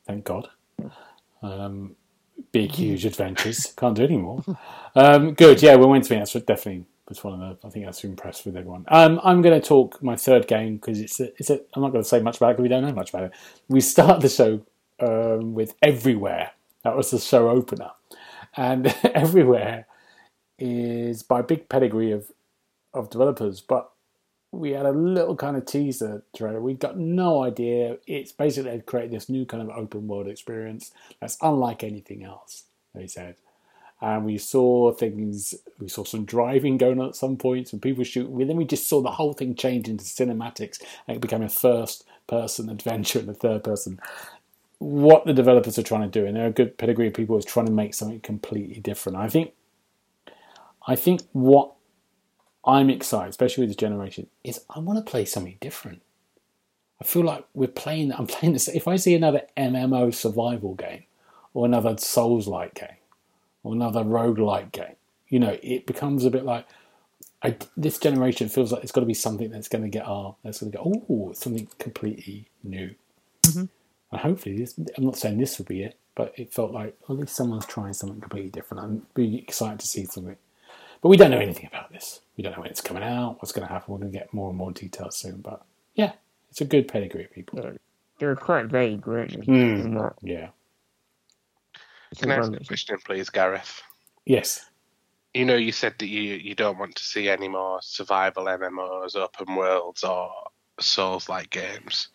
Thank 0.08 0.26
God. 0.26 0.50
Um, 1.42 1.96
big, 2.52 2.72
huge 2.72 3.06
adventures. 3.06 3.74
Can't 3.78 3.96
do 3.96 4.04
anymore. 4.04 4.44
Um, 4.96 5.34
good. 5.34 5.60
Yeah, 5.64 5.76
we 5.76 5.88
went 5.88 6.04
to 6.06 6.14
me. 6.14 6.20
That's 6.20 6.34
definitely 6.34 6.86
was 7.10 7.24
one 7.24 7.42
of 7.42 7.62
the. 7.62 7.68
I 7.68 7.70
think 7.70 7.86
that's 7.86 8.04
impressed 8.04 8.46
with 8.46 8.56
everyone. 8.56 8.86
Um, 8.88 9.20
I'm 9.24 9.42
going 9.42 9.60
to 9.60 9.66
talk 9.66 10.02
my 10.02 10.16
third 10.16 10.48
game 10.48 10.76
because 10.76 11.00
it's 11.00 11.20
a, 11.20 11.32
it's 11.38 11.50
a. 11.50 11.60
I'm 11.74 11.82
not 11.82 11.92
going 11.92 12.04
to 12.04 12.08
say 12.10 12.22
much 12.22 12.38
about 12.38 12.52
it 12.52 12.54
because 12.54 12.64
we 12.64 12.70
don't 12.70 12.84
know 12.84 12.94
much 12.94 13.10
about 13.10 13.24
it. 13.24 13.32
We 13.68 13.82
start 13.82 14.22
the 14.22 14.30
show 14.30 14.62
um, 15.00 15.54
with 15.54 15.76
Everywhere. 15.82 16.52
That 16.84 16.96
was 16.96 17.12
the 17.12 17.20
show 17.20 17.50
opener, 17.50 17.92
and 18.56 18.88
Everywhere 19.04 19.88
is 20.60 21.24
by 21.24 21.42
big 21.42 21.70
pedigree 21.70 22.12
of 22.12 22.32
of 22.94 23.10
developers, 23.10 23.62
but 23.62 23.90
we 24.52 24.72
had 24.72 24.86
a 24.86 24.92
little 24.92 25.36
kind 25.36 25.58
of 25.58 25.66
teaser 25.66 26.24
trailer. 26.36 26.62
We 26.62 26.76
got 26.76 26.98
no 26.98 27.44
idea. 27.44 27.98
It's 28.06 28.32
basically 28.32 28.70
they've 28.72 28.86
created 28.86 29.12
this 29.12 29.28
new 29.28 29.46
kind 29.46 29.64
of 29.64 29.76
open 29.76 30.08
world 30.08 30.28
experience 30.28 30.92
that's 31.20 31.38
unlike 31.42 31.84
anything 31.84 32.24
else. 32.24 32.66
They 32.94 33.08
said, 33.08 33.36
and 34.04 34.26
we 34.26 34.38
saw 34.38 34.92
things. 34.92 35.56
We 35.80 35.88
saw 35.88 36.04
some 36.04 36.26
driving 36.26 36.78
going 36.78 37.00
on 37.00 37.08
at 37.08 37.16
some 37.16 37.38
points, 37.38 37.72
and 37.72 37.82
people 37.82 38.04
shooting. 38.04 38.38
Then 38.46 38.58
we 38.58 38.66
just 38.66 38.90
saw 38.90 39.02
the 39.02 39.12
whole 39.12 39.32
thing 39.32 39.56
change 39.56 39.88
into 39.88 40.04
cinematics, 40.04 40.84
and 41.08 41.16
it 41.16 41.22
became 41.22 41.42
a 41.42 41.48
first-person 41.48 42.70
adventure 42.70 43.20
and 43.20 43.30
a 43.30 43.34
third-person. 43.34 44.02
What 44.80 45.26
the 45.26 45.34
developers 45.34 45.80
are 45.80 45.84
trying 45.84 46.12
to 46.12 46.20
do, 46.20 46.26
and 46.26 46.36
they're 46.36 46.48
a 46.48 46.52
good 46.52 46.78
pedigree 46.78 47.08
of 47.08 47.14
people, 47.14 47.38
is 47.38 47.46
trying 47.46 47.68
to 47.68 47.72
make 47.72 47.94
something 47.94 48.20
completely 48.20 48.82
different. 48.82 49.18
I 49.18 49.30
think. 49.30 49.54
I 50.86 50.98
think 50.98 51.22
what 51.32 51.72
I'm 52.66 52.90
excited, 52.90 53.30
especially 53.30 53.62
with 53.62 53.70
this 53.70 53.78
generation, 53.78 54.28
is 54.44 54.66
I 54.70 54.80
want 54.80 55.00
to 55.00 55.10
play 55.10 55.24
something 55.24 55.58
different. 55.62 56.02
I 57.00 57.06
feel 57.06 57.24
like 57.24 57.46
we're 57.54 57.70
playing. 57.70 58.12
I'm 58.12 58.28
playing 58.28 58.52
this. 58.52 58.68
If 58.68 58.86
I 58.86 58.98
see 58.98 59.16
another 59.16 59.44
MMO 59.56 60.14
survival 60.14 60.76
game, 60.76 61.04
or 61.54 61.66
another 61.66 61.96
Souls-like 61.98 62.74
game, 62.74 62.98
or 63.64 63.74
another 63.74 64.04
roguelike 64.04 64.72
game, 64.72 64.96
you 65.30 65.40
know, 65.40 65.58
it 65.64 65.86
becomes 65.86 66.26
a 66.26 66.30
bit 66.30 66.44
like 66.46 66.66
I, 67.42 67.58
this 67.76 67.98
generation 67.98 68.48
feels 68.48 68.72
like 68.72 68.84
it's 68.84 68.92
got 68.94 69.02
to 69.02 69.08
be 69.08 69.14
something 69.14 69.50
that's 69.52 69.68
going 69.68 69.84
to 69.84 69.90
get 69.90 70.06
our. 70.08 70.36
That's 70.44 70.60
going 70.62 70.72
to 70.72 70.78
go. 70.78 71.06
Oh, 71.10 71.34
something 71.34 71.68
completely 71.78 72.48
new. 72.64 72.96
Mhm. 73.42 73.68
And 74.12 74.22
hopefully, 74.22 74.58
this, 74.58 74.76
I'm 74.98 75.04
not 75.04 75.18
saying 75.18 75.38
this 75.40 75.58
will 75.58 75.66
be 75.66 75.84
it, 75.84 75.98
but 76.16 76.34
it 76.38 76.54
felt 76.54 76.72
like 76.72 76.96
at 77.10 77.16
least 77.16 77.36
someone's 77.36 77.66
trying 77.66 77.92
something 77.94 78.22
completely 78.22 78.50
different. 78.52 78.84
I'm 78.84 79.08
really 79.16 79.40
excited 79.40 79.80
to 79.80 79.88
see 79.88 80.06
something. 80.06 80.38
But 81.02 81.10
we 81.10 81.18
don't 81.18 81.32
know 81.32 81.40
anything 81.40 81.68
about 81.68 81.92
this. 81.92 82.22
We 82.38 82.44
don't 82.44 82.54
know 82.56 82.62
when 82.62 82.70
it's 82.70 82.80
coming 82.80 83.04
out, 83.04 83.42
what's 83.42 83.52
going 83.52 83.68
to 83.68 83.74
happen. 83.74 83.92
We're 83.94 84.00
going 84.00 84.14
to 84.14 84.18
get 84.18 84.34
more 84.34 84.48
and 84.48 84.58
more 84.58 84.72
details 84.72 85.18
soon. 85.18 85.42
But 85.42 85.66
yeah, 85.96 86.14
it's 86.50 86.62
a 86.62 86.66
good 86.66 86.88
pedigree 86.88 87.26
of 87.26 87.32
people. 87.32 87.60
they're 88.20 88.36
quite 88.38 88.68
vague, 88.68 89.06
in 89.06 89.96
what- 89.96 90.16
Yeah. 90.22 90.50
Can 92.20 92.32
I 92.32 92.36
ask 92.36 92.54
a 92.54 92.64
question, 92.66 92.98
please, 93.06 93.30
Gareth? 93.30 93.82
Yes. 94.26 94.66
You 95.34 95.46
know, 95.46 95.56
you 95.56 95.72
said 95.72 95.96
that 96.00 96.08
you 96.08 96.22
you 96.22 96.56
don't 96.56 96.78
want 96.78 96.96
to 96.96 97.04
see 97.04 97.30
any 97.30 97.48
more 97.48 97.82
survival 97.82 98.46
MMOs, 98.46 99.16
open 99.16 99.56
worlds, 99.56 100.04
or 100.04 100.32
Souls-like 100.80 101.50
games. 101.50 102.10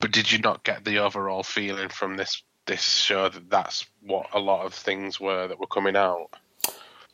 But 0.00 0.12
did 0.12 0.30
you 0.30 0.38
not 0.38 0.64
get 0.64 0.84
the 0.84 0.98
overall 0.98 1.42
feeling 1.42 1.88
from 1.88 2.16
this 2.16 2.42
this 2.66 2.82
show 2.82 3.28
that 3.28 3.50
that's 3.50 3.86
what 4.00 4.26
a 4.32 4.38
lot 4.38 4.66
of 4.66 4.74
things 4.74 5.20
were 5.20 5.48
that 5.48 5.58
were 5.58 5.66
coming 5.66 5.96
out? 5.96 6.30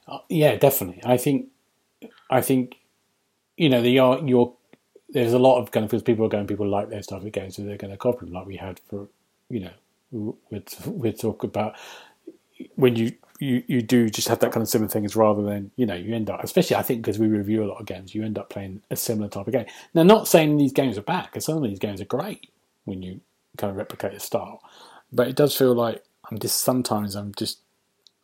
Uh, 0.06 0.18
yeah, 0.28 0.56
definitely. 0.56 1.02
I 1.04 1.16
think, 1.18 1.48
I 2.30 2.40
think, 2.40 2.76
you 3.56 3.68
know, 3.68 3.82
the 3.82 3.98
are 3.98 4.18
your 4.20 4.54
there's 5.10 5.32
a 5.32 5.38
lot 5.38 5.60
of 5.60 5.70
kind 5.70 5.84
of 5.84 5.90
because 5.90 6.02
people 6.02 6.26
are 6.26 6.28
going, 6.28 6.46
people 6.46 6.68
like 6.68 6.90
their 6.90 7.02
stuff 7.02 7.24
again, 7.24 7.50
so 7.50 7.62
they're 7.62 7.76
going 7.76 7.90
to 7.90 7.96
copy 7.96 8.26
them, 8.26 8.34
like 8.34 8.46
we 8.46 8.56
had 8.56 8.80
for, 8.88 9.08
you 9.48 9.60
know, 9.60 9.70
we'd 10.10 10.68
we'd 10.86 11.18
talk 11.20 11.44
about 11.44 11.76
when 12.76 12.96
you. 12.96 13.12
You, 13.40 13.62
you 13.68 13.82
do 13.82 14.10
just 14.10 14.26
have 14.26 14.40
that 14.40 14.50
kind 14.50 14.62
of 14.62 14.68
similar 14.68 14.88
things 14.88 15.14
rather 15.14 15.44
than 15.44 15.70
you 15.76 15.86
know 15.86 15.94
you 15.94 16.12
end 16.12 16.28
up 16.28 16.42
especially 16.42 16.74
I 16.74 16.82
think 16.82 17.02
because 17.02 17.20
we 17.20 17.28
review 17.28 17.62
a 17.62 17.70
lot 17.70 17.78
of 17.78 17.86
games 17.86 18.12
you 18.12 18.24
end 18.24 18.36
up 18.36 18.50
playing 18.50 18.82
a 18.90 18.96
similar 18.96 19.28
type 19.28 19.46
of 19.46 19.52
game 19.52 19.66
now 19.94 20.02
not 20.02 20.26
saying 20.26 20.56
these 20.56 20.72
games 20.72 20.98
are 20.98 21.02
bad 21.02 21.26
because 21.26 21.44
some 21.44 21.56
of 21.56 21.62
these 21.62 21.78
games 21.78 22.00
are 22.00 22.04
great 22.04 22.50
when 22.84 23.00
you 23.00 23.20
kind 23.56 23.70
of 23.70 23.76
replicate 23.76 24.12
a 24.14 24.18
style 24.18 24.60
but 25.12 25.28
it 25.28 25.36
does 25.36 25.56
feel 25.56 25.72
like 25.72 26.02
I'm 26.30 26.40
just 26.40 26.62
sometimes 26.62 27.14
I'm 27.14 27.32
just 27.36 27.60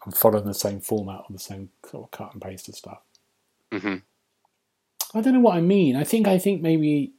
I'm 0.05 0.13
following 0.13 0.45
the 0.45 0.55
same 0.55 0.81
format 0.81 1.21
or 1.21 1.27
the 1.31 1.39
same 1.39 1.71
sort 1.91 2.05
of 2.05 2.11
cut 2.11 2.33
and 2.33 2.43
paste 2.43 2.69
of 2.69 2.75
stuff. 2.75 2.99
hmm 3.73 3.97
I 5.15 5.21
don't 5.21 5.35
know 5.35 5.41
what 5.41 5.57
I 5.57 5.61
mean. 5.61 5.97
I 5.97 6.05
think 6.05 6.27
I 6.27 6.39
think 6.39 6.61
maybe 6.61 7.13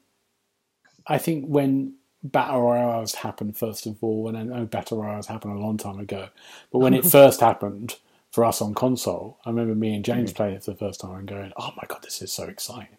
I 1.07 1.17
think 1.17 1.45
when 1.45 1.95
battle 2.31 2.61
royales 2.61 3.15
happened 3.15 3.57
first 3.57 3.87
of 3.87 4.03
all, 4.03 4.27
and 4.29 4.37
I 4.37 4.43
know 4.43 4.65
battle 4.65 5.01
royales 5.03 5.27
happened 5.27 5.57
a 5.57 5.61
long 5.61 5.77
time 5.77 5.99
ago. 5.99 6.29
But 6.71 6.79
when 6.79 6.93
it 6.95 7.05
first 7.11 7.41
happened 7.41 7.97
for 8.31 8.45
us 8.45 8.61
on 8.61 8.73
console, 8.75 9.39
I 9.45 9.49
remember 9.51 9.75
me 9.75 9.95
and 9.95 10.05
James 10.05 10.33
Mm. 10.33 10.35
playing 10.35 10.55
it 10.55 10.63
for 10.65 10.71
the 10.71 10.77
first 10.77 11.01
time 11.01 11.15
and 11.15 11.27
going, 11.27 11.53
"Oh 11.57 11.71
my 11.77 11.83
god, 11.87 12.03
this 12.03 12.21
is 12.21 12.31
so 12.33 12.45
exciting!" 12.45 12.97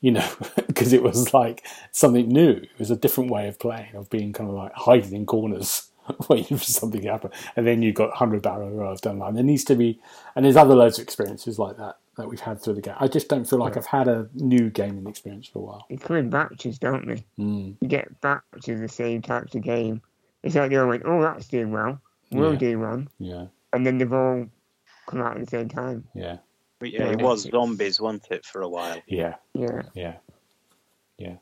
You 0.00 0.12
know, 0.12 0.28
because 0.68 0.92
it 0.92 1.02
was 1.02 1.34
like 1.34 1.66
something 1.92 2.28
new. 2.28 2.50
It 2.52 2.78
was 2.78 2.90
a 2.92 2.96
different 2.96 3.30
way 3.30 3.48
of 3.48 3.58
playing, 3.58 3.94
of 3.96 4.10
being 4.10 4.32
kind 4.32 4.50
of 4.50 4.56
like 4.56 4.74
hiding 4.74 5.14
in 5.14 5.26
corners. 5.26 5.88
Waiting 6.28 6.58
for 6.58 6.64
something 6.64 7.02
to 7.02 7.08
happen, 7.10 7.30
and 7.56 7.66
then 7.66 7.82
you've 7.82 7.94
got 7.96 8.12
hundred 8.16 8.42
battle 8.42 8.70
royales 8.70 9.00
down 9.00 9.18
the 9.20 9.24
line. 9.24 9.34
There 9.34 9.44
needs 9.44 9.64
to 9.66 9.76
be, 9.76 10.00
and 10.36 10.44
there's 10.44 10.56
other 10.56 10.74
loads 10.74 10.98
of 10.98 11.04
experiences 11.04 11.58
like 11.60 11.76
that 11.78 11.98
that 12.16 12.28
we've 12.28 12.40
had 12.40 12.60
through 12.60 12.74
the 12.74 12.80
game. 12.82 12.94
I 12.98 13.08
just 13.08 13.28
don't 13.28 13.44
feel 13.48 13.58
like 13.58 13.74
Yeah. 13.74 13.80
I've 13.80 13.86
had 13.86 14.08
a 14.08 14.28
new 14.34 14.68
gaming 14.70 15.06
experience 15.06 15.48
for 15.48 15.60
a 15.60 15.62
while. 15.62 15.86
They 15.88 15.96
come 15.96 16.16
in 16.16 16.28
batches, 16.30 16.78
don't 16.78 17.06
they? 17.06 17.24
Mm. 17.38 17.76
You 17.80 17.88
get 17.88 18.20
batches 18.20 18.74
of 18.76 18.80
the 18.80 18.88
same 18.88 19.22
types 19.22 19.54
of 19.54 19.62
game. 19.62 20.02
It's 20.42 20.54
like 20.54 20.70
they 20.70 20.76
all 20.76 20.88
went, 20.88 21.04
oh, 21.06 21.22
that's 21.22 21.48
doing 21.48 21.70
well. 21.70 22.00
We'll 22.30 22.52
Yeah. 22.52 22.58
do 22.58 22.78
one. 22.80 23.08
Yeah, 23.18 23.46
And 23.72 23.86
then 23.86 23.98
they've 23.98 24.12
all 24.12 24.46
come 25.06 25.20
out 25.22 25.36
at 25.36 25.40
the 25.44 25.50
same 25.50 25.68
time. 25.68 26.06
yeah, 26.14 26.38
But 26.78 26.90
yeah, 26.90 27.04
Yeah, 27.06 27.12
it 27.12 27.20
was 27.22 27.46
it's- 27.46 27.52
zombies, 27.58 28.00
wasn't 28.00 28.26
it, 28.30 28.44
for 28.44 28.60
a 28.62 28.68
while? 28.68 29.00
yeah, 29.06 29.36
Yeah. 29.54 29.82
yeah, 29.94 30.16
yeah. 31.18 31.36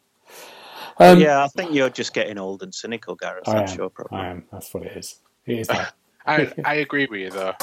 Um, 0.99 1.19
yeah, 1.19 1.43
I 1.43 1.49
think 1.49 1.73
you're 1.73 1.89
just 1.91 2.13
getting 2.13 2.37
old 2.39 2.63
and 2.63 2.75
cynical, 2.75 3.15
Gareth. 3.15 3.49
I 3.49 3.55
That's 3.55 3.73
am. 3.73 3.79
your 3.79 3.91
problem. 3.91 4.21
I 4.21 4.29
am. 4.29 4.45
That's 4.53 4.73
what 4.75 4.83
it 4.85 4.97
is. 4.97 5.19
It 5.47 5.59
is 5.61 5.69
that. 5.69 5.95
I 6.27 6.53
I 6.65 6.75
agree 6.75 7.07
with 7.11 7.21
you 7.21 7.31
though. 7.31 7.55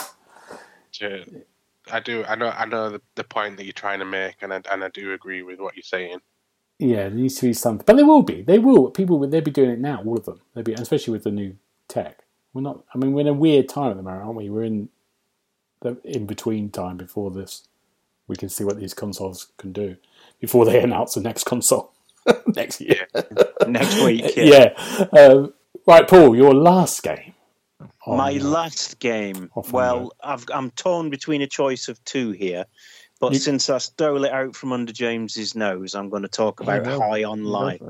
To- 0.94 1.44
I 1.92 2.00
do. 2.00 2.24
I 2.26 2.36
know. 2.36 2.50
I 2.50 2.66
know 2.66 2.90
the, 2.92 3.02
the 3.16 3.24
point 3.24 3.58
that 3.58 3.66
you're 3.66 3.74
trying 3.74 4.00
to 4.00 4.06
make, 4.06 4.36
and 4.42 4.54
I, 4.54 4.62
and 4.72 4.84
I 4.84 4.90
do 4.90 5.14
agree 5.14 5.44
with 5.44 5.60
what 5.60 5.76
you're 5.76 5.84
saying. 5.84 6.20
yeah, 6.80 7.10
there 7.10 7.12
needs 7.12 7.36
to 7.38 7.48
be 7.48 7.54
something, 7.54 7.84
but 7.86 7.96
there 7.98 8.06
will 8.06 8.24
be. 8.24 8.42
They 8.44 8.60
will. 8.60 8.92
People 8.92 9.20
will. 9.20 9.30
They'll 9.30 9.42
be 9.42 9.52
doing 9.52 9.72
it 9.72 9.80
now. 9.80 10.02
All 10.06 10.18
of 10.18 10.26
them. 10.26 10.42
They'll 10.54 10.64
be, 10.64 10.74
especially 10.74 11.14
with 11.14 11.24
the 11.24 11.32
new 11.32 11.56
tech. 11.88 12.20
We're 12.54 12.62
not. 12.62 12.84
I 12.94 12.98
mean, 12.98 13.14
we're 13.14 13.22
in 13.22 13.28
a 13.28 13.34
weird 13.34 13.70
time 13.70 13.92
at 13.92 13.98
the 13.98 14.04
moment, 14.04 14.24
aren't 14.24 14.38
we? 14.38 14.50
We're 14.50 14.64
in 14.64 14.90
the 15.82 15.98
in 16.04 16.26
between 16.26 16.70
time 16.72 16.98
before 16.98 17.32
this. 17.32 17.68
We 18.28 18.36
can 18.36 18.50
see 18.50 18.64
what 18.66 18.80
these 18.80 18.94
consoles 18.94 19.48
can 19.58 19.74
do 19.74 19.98
before 20.40 20.66
they 20.66 20.82
announce 20.84 21.16
the 21.16 21.22
next 21.22 21.46
console 21.46 21.94
next 22.56 22.82
year. 22.82 23.08
Next 23.68 24.04
week, 24.04 24.34
yeah. 24.38 24.74
yeah. 25.14 25.20
Um, 25.20 25.54
right, 25.88 26.08
Paul. 26.08 26.36
Your 26.36 26.54
last 26.54 27.04
game. 27.04 27.34
On 28.08 28.18
My 28.18 28.30
your- 28.32 28.44
last 28.46 29.00
game. 29.00 29.50
Off 29.56 29.68
on 29.68 29.72
Well, 29.74 30.12
I've, 30.24 30.46
I'm 30.54 30.72
torn 30.72 31.10
between 31.10 31.42
a 31.42 31.48
choice 31.48 31.88
of 31.88 32.04
two 32.06 32.32
here, 32.32 32.66
but 33.20 33.34
You- 33.34 33.40
since 33.40 33.70
I 33.70 33.78
stole 33.80 34.24
it 34.26 34.32
out 34.32 34.56
from 34.56 34.72
under 34.72 34.92
James's 34.94 35.56
nose, 35.56 35.94
I'm 35.96 36.10
going 36.10 36.24
to 36.24 36.28
talk 36.30 36.60
about 36.60 36.86
Yeah, 36.86 36.98
High 36.98 37.22
Go 37.22 37.32
on 37.32 37.44
Life. 37.44 37.82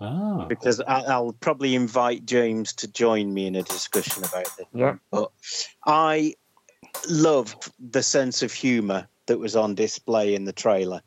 Ah. 0.00 0.46
because 0.46 0.80
I, 0.80 1.02
I'll 1.02 1.32
probably 1.32 1.76
invite 1.76 2.26
James 2.26 2.72
to 2.74 2.88
join 2.88 3.32
me 3.32 3.46
in 3.46 3.54
a 3.54 3.62
discussion 3.62 4.24
about 4.24 4.48
it. 4.58 4.66
Yeah. 4.74 4.96
But 5.12 5.30
I 5.86 6.34
loved 7.08 7.70
the 7.78 8.02
sense 8.02 8.42
of 8.42 8.52
humour 8.52 9.06
that 9.26 9.38
was 9.38 9.54
on 9.54 9.76
display 9.76 10.34
in 10.34 10.44
the 10.44 10.52
trailer. 10.52 11.02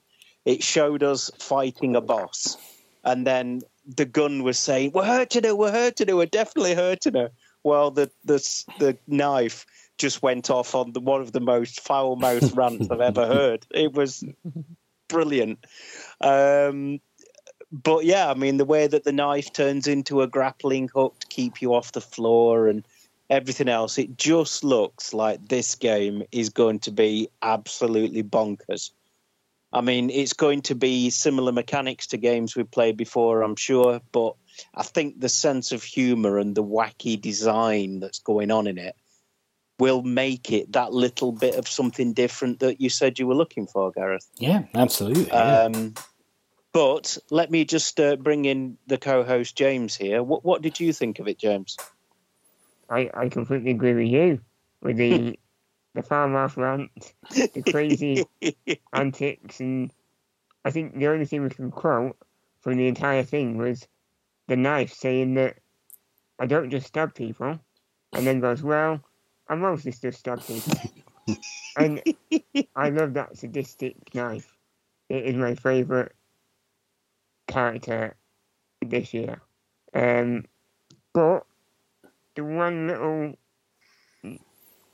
It 0.46 0.64
showed 0.64 1.04
us 1.04 1.30
fighting 1.40 1.98
a 1.98 2.02
boss, 2.02 2.56
and 3.04 3.28
then 3.28 3.64
the 3.86 4.06
gun 4.06 4.44
was 4.44 4.58
saying, 4.58 4.92
"We're 4.94 5.04
hurting 5.06 5.44
her. 5.44 5.56
We're 5.56 5.72
hurting 5.74 6.08
her. 6.08 6.16
We're 6.16 6.26
definitely 6.28 6.76
hurting 6.76 7.16
her." 7.16 7.32
Well, 7.66 7.90
the 7.90 8.12
the 8.24 8.38
the 8.78 8.96
knife 9.08 9.66
just 9.98 10.22
went 10.22 10.52
off 10.52 10.76
on 10.76 10.94
the, 10.94 11.00
one 11.00 11.22
of 11.22 11.32
the 11.32 11.40
most 11.40 11.82
foul 11.82 12.16
mouthed 12.16 12.56
rants 12.56 12.92
I've 12.92 13.02
ever 13.02 13.26
heard. 13.26 13.66
It 13.72 13.94
was 13.94 14.24
brilliant. 15.08 15.66
Um, 16.22 17.00
but 17.72 18.06
yeah, 18.06 18.30
I 18.30 18.36
mean, 18.36 18.58
the 18.58 18.66
way 18.66 18.86
that 18.86 19.04
the 19.04 19.12
knife 19.12 19.52
turns 19.52 19.88
into 19.88 20.22
a 20.22 20.28
grappling 20.28 20.90
hook 20.94 21.20
to 21.22 21.28
keep 21.28 21.60
you 21.60 21.74
off 21.74 21.92
the 21.94 22.02
floor 22.02 22.68
and 22.68 22.88
everything 23.32 23.68
else, 23.68 23.98
it 23.98 24.16
just 24.16 24.64
looks 24.64 25.12
like 25.12 25.48
this 25.48 25.74
game 25.74 26.22
is 26.32 26.50
going 26.50 26.80
to 26.82 26.92
be 26.92 27.30
absolutely 27.42 28.22
bonkers. 28.22 28.92
I 29.74 29.82
mean, 29.82 30.12
it's 30.12 30.34
going 30.34 30.62
to 30.64 30.76
be 30.76 31.10
similar 31.10 31.52
mechanics 31.52 32.06
to 32.08 32.18
games 32.18 32.56
we've 32.56 32.70
played 32.70 32.96
before, 32.96 33.42
I'm 33.42 33.56
sure, 33.56 34.02
but 34.12 34.36
I 34.74 34.84
think 34.84 35.20
the 35.20 35.30
sense 35.30 35.72
of 35.72 35.84
humor 35.84 36.38
and 36.38 36.56
the 36.56 36.64
wacky 36.64 37.20
design 37.20 38.00
that's 38.00 38.20
going 38.20 38.52
on 38.52 38.68
in 38.68 38.78
it 38.78 38.96
will 39.80 40.02
make 40.02 40.52
it 40.52 40.72
that 40.74 40.94
little 40.94 41.32
bit 41.32 41.56
of 41.56 41.68
something 41.68 42.14
different 42.14 42.60
that 42.60 42.80
you 42.80 42.90
said 42.90 43.20
you 43.20 43.28
were 43.28 43.36
looking 43.36 43.68
for, 43.68 43.92
Gareth. 43.92 44.28
Yeah, 44.38 44.64
absolutely. 44.74 45.28
yeah. 45.28 45.64
Um, 45.64 45.94
but 46.72 47.18
let 47.30 47.50
me 47.50 47.66
just 47.66 48.00
uh, 48.00 48.16
bring 48.16 48.46
in 48.46 48.78
the 48.88 48.98
co-host 48.98 49.58
James 49.58 49.96
here. 49.96 50.22
What 50.22 50.44
what 50.44 50.62
did 50.62 50.80
you 50.80 50.92
think 50.92 51.20
of 51.20 51.28
it, 51.28 51.38
James? 51.38 51.78
I, 52.90 53.10
I 53.14 53.30
completely 53.30 53.72
agree 53.72 53.94
with 53.94 54.08
you 54.08 54.42
with 54.82 54.98
the 54.98 55.40
the 55.96 56.04
farmhouse 56.04 56.58
rant, 56.58 56.92
the 57.32 57.64
crazy 57.72 58.26
antics, 58.94 59.62
and 59.62 59.92
I 60.66 60.72
think 60.72 60.98
the 60.98 61.08
only 61.08 61.26
thing 61.26 61.44
we 61.44 61.50
can 61.50 61.72
quote 61.72 62.18
from 62.60 62.76
the 62.78 62.88
entire 62.88 63.24
thing 63.24 63.58
was 63.58 63.88
the 64.48 64.56
knife 64.56 64.94
saying 64.94 65.36
that 65.36 65.58
I 66.40 66.46
don't 66.46 66.70
just 66.70 66.88
stab 66.88 67.16
people, 67.16 67.60
and 68.14 68.28
then 68.28 68.40
goes, 68.40 68.62
"Well, 68.62 69.02
I 69.48 69.56
mostly 69.56 69.92
just 69.92 70.20
stab 70.20 70.46
people," 70.46 70.74
and 71.78 72.02
I 72.76 72.90
love 72.90 73.14
that 73.14 73.38
sadistic 73.38 74.14
knife. 74.14 74.56
It 75.10 75.26
is 75.26 75.36
my 75.36 75.56
favourite 75.56 76.12
character 77.48 78.16
this 78.82 79.14
year. 79.14 79.42
Um, 79.94 80.46
but 81.14 81.46
the 82.36 82.44
one 82.44 82.88
little 82.88 83.36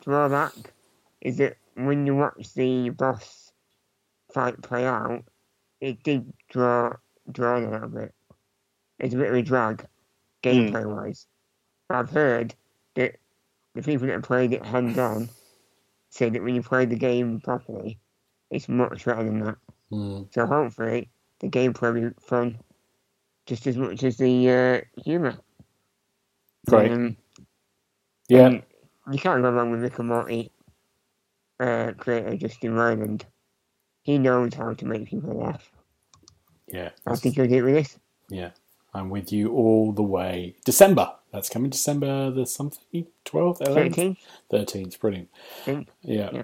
drawback 0.01 0.73
is 1.21 1.37
that 1.37 1.57
when 1.75 2.05
you 2.05 2.15
watch 2.15 2.53
the 2.53 2.89
boss 2.89 3.51
fight 4.33 4.61
play 4.61 4.85
out, 4.85 5.23
it 5.79 6.03
did 6.03 6.31
draw 6.49 6.93
draw 7.31 7.57
a 7.57 7.65
little 7.67 7.89
bit. 7.89 8.13
It's 9.01 9.15
a 9.15 9.17
bit 9.17 9.29
of 9.29 9.35
a 9.35 9.41
drag, 9.41 9.85
gameplay 10.43 10.85
wise. 10.85 11.25
I've 11.89 12.09
heard 12.11 12.53
that 12.95 13.15
the 13.73 13.81
people 13.81 14.05
that 14.07 14.13
have 14.13 14.23
played 14.23 14.53
it 14.53 14.63
hands 14.65 14.97
on 14.97 15.27
say 16.09 16.29
that 16.29 16.41
when 16.43 16.55
you 16.55 16.61
play 16.61 16.85
the 16.85 16.95
game 16.95 17.41
properly, 17.41 17.99
it's 18.51 18.69
much 18.69 19.05
better 19.05 19.23
than 19.23 19.39
that. 19.43 19.55
Mm. 19.91 20.31
So 20.33 20.45
hopefully 20.45 21.09
the 21.39 21.49
gameplay 21.49 21.93
will 21.93 22.09
be 22.11 22.15
fun, 22.21 22.59
just 23.47 23.65
as 23.65 23.75
much 23.75 24.03
as 24.03 24.17
the 24.17 24.49
uh, 24.49 25.01
humour. 25.03 25.35
Great. 26.67 26.91
Um, 26.91 27.17
Yeah. 28.29 28.47
and 28.47 28.63
you 29.11 29.19
can't 29.19 29.41
go 29.41 29.51
wrong 29.51 29.71
with 29.71 29.81
Rick 29.81 29.97
and 29.97 30.09
Morty 30.09 30.51
uh, 31.59 31.93
creator 31.97 32.37
Justin 32.37 32.73
Roiland. 32.73 33.23
He 34.03 34.19
knows 34.19 34.53
how 34.53 34.73
to 34.73 34.85
make 34.85 35.07
people 35.07 35.33
laugh. 35.33 35.71
Yeah. 36.67 36.89
I 37.07 37.15
think 37.15 37.35
he'll 37.35 37.47
do 37.47 37.55
it 37.55 37.61
with 37.63 37.73
this. 37.73 37.99
Yeah. 38.29 38.51
I'm 38.93 39.09
with 39.09 39.31
you 39.31 39.51
all 39.53 39.91
the 39.93 40.03
way. 40.03 40.55
December. 40.65 41.13
That's 41.31 41.49
coming 41.49 41.69
December 41.69 42.29
the 42.31 42.45
something? 42.45 43.07
12th? 43.25 43.59
11th? 43.61 44.17
13, 44.51 44.85
13th. 44.89 44.99
Brilliant. 44.99 45.29
think. 45.63 45.87
Yeah. 46.01 46.29
Yeah. 46.33 46.41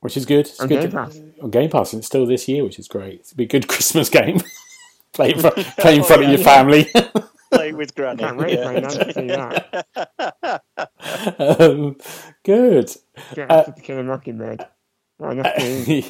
Which 0.00 0.16
is 0.16 0.26
good. 0.26 0.40
It's 0.46 0.60
On 0.60 0.68
good 0.68 0.80
Game 0.82 0.90
to- 0.90 0.96
Pass. 0.96 1.20
On 1.42 1.50
Game 1.50 1.70
Pass. 1.70 1.92
And 1.94 2.00
it's 2.00 2.06
still 2.06 2.26
this 2.26 2.46
year, 2.46 2.62
which 2.62 2.78
is 2.78 2.88
great. 2.88 3.20
It'll 3.20 3.36
be 3.36 3.44
a 3.44 3.48
good 3.48 3.66
Christmas 3.74 4.08
game. 4.10 4.40
play 5.14 5.32
in 5.32 5.40
front, 5.40 5.56
play 5.78 5.96
in 5.96 6.04
front 6.04 6.22
of 6.24 6.28
your 6.28 6.38
family. 6.38 6.90
Play 7.50 7.72
with 7.72 7.94
Granny. 7.94 8.18
Can't 8.18 8.36
wait 8.36 8.62
for 8.62 8.72
it, 8.74 9.14
see 9.14 9.26
that. 9.28 10.62
um, 11.60 11.96
good. 12.44 12.90
Get 13.34 13.50
Uh, 13.50 13.62
to 13.64 13.80
kill 13.80 13.98
a 13.98 14.02
mockingbird. 14.04 14.66
What 15.16 15.32
an 15.32 15.46
afternoon. 15.46 16.04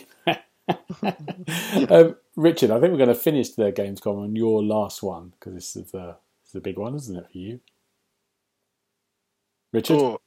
um, 1.89 2.16
Richard, 2.39 2.70
I 2.70 2.78
think 2.78 2.93
we're 2.93 2.99
going 2.99 3.09
to 3.09 3.16
finish 3.16 3.51
the 3.51 3.72
Gamescom 3.72 4.22
on 4.22 4.36
your 4.36 4.62
last 4.62 5.03
one 5.03 5.30
because 5.30 5.55
this 5.55 5.74
is 5.74 5.91
the 5.91 6.16
this 6.43 6.47
is 6.47 6.53
the 6.53 6.61
big 6.61 6.78
one, 6.78 6.95
isn't 6.95 7.16
it, 7.16 7.26
for 7.32 7.36
you? 7.36 7.59
Richard? 9.72 9.99
Oh, 9.99 10.20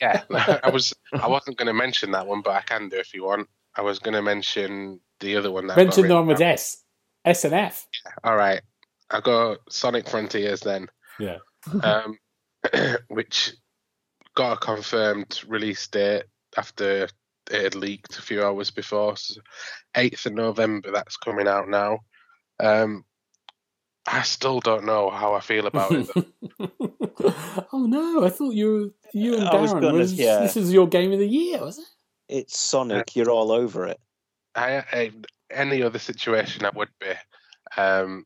yeah. 0.00 0.22
I 0.30 0.70
was. 0.70 0.94
I 1.12 1.26
wasn't 1.26 1.56
going 1.56 1.66
to 1.66 1.74
mention 1.74 2.12
that 2.12 2.28
one, 2.28 2.40
but 2.42 2.52
I 2.52 2.60
can 2.60 2.88
do 2.88 2.98
if 2.98 3.12
you 3.14 3.24
want. 3.24 3.48
I 3.74 3.82
was 3.82 3.98
going 3.98 4.14
to 4.14 4.22
mention 4.22 5.00
the 5.18 5.34
other 5.34 5.50
one. 5.50 5.66
That 5.66 5.76
Mention 5.76 6.06
the 6.06 6.14
one 6.14 6.28
with. 6.28 6.40
S. 6.40 6.84
S 7.24 7.44
and 7.44 7.52
F. 7.52 7.88
All 8.22 8.36
right. 8.36 8.62
I 9.10 9.20
got 9.20 9.58
Sonic 9.68 10.08
Frontiers 10.08 10.60
then. 10.60 10.86
Yeah. 11.18 11.38
um, 11.82 12.16
which 13.08 13.54
got 14.36 14.52
a 14.52 14.56
confirmed 14.56 15.42
release 15.48 15.84
date 15.88 16.26
after 16.56 17.08
it 17.50 17.62
had 17.62 17.74
leaked 17.74 18.18
a 18.18 18.22
few 18.22 18.42
hours 18.44 18.70
before. 18.70 19.16
So 19.16 19.40
8th 19.96 20.26
of 20.26 20.34
November, 20.34 20.90
that's 20.92 21.16
coming 21.16 21.48
out 21.48 21.68
now. 21.68 22.00
Um, 22.60 23.04
I 24.06 24.22
still 24.22 24.60
don't 24.60 24.84
know 24.84 25.10
how 25.10 25.34
I 25.34 25.40
feel 25.40 25.66
about 25.66 25.92
it. 25.92 26.08
oh 27.72 27.86
no! 27.86 28.24
I 28.24 28.28
thought 28.28 28.54
you 28.54 28.92
you 29.14 29.34
and 29.36 29.48
I 29.48 29.56
was 29.56 29.72
Darren 29.72 29.80
gonna- 29.80 29.98
was 29.98 30.12
yeah. 30.12 30.40
this 30.40 30.56
is 30.56 30.72
your 30.72 30.86
game 30.86 31.12
of 31.12 31.18
the 31.18 31.28
year, 31.28 31.60
was 31.60 31.78
it? 31.78 31.86
It's 32.28 32.58
Sonic. 32.58 33.16
You're 33.16 33.30
all 33.30 33.50
over 33.50 33.86
it. 33.86 33.98
I, 34.54 34.84
I, 34.92 35.12
any 35.50 35.82
other 35.82 35.98
situation, 35.98 36.64
I 36.64 36.70
would 36.74 36.90
be. 37.00 37.12
Um, 37.76 38.24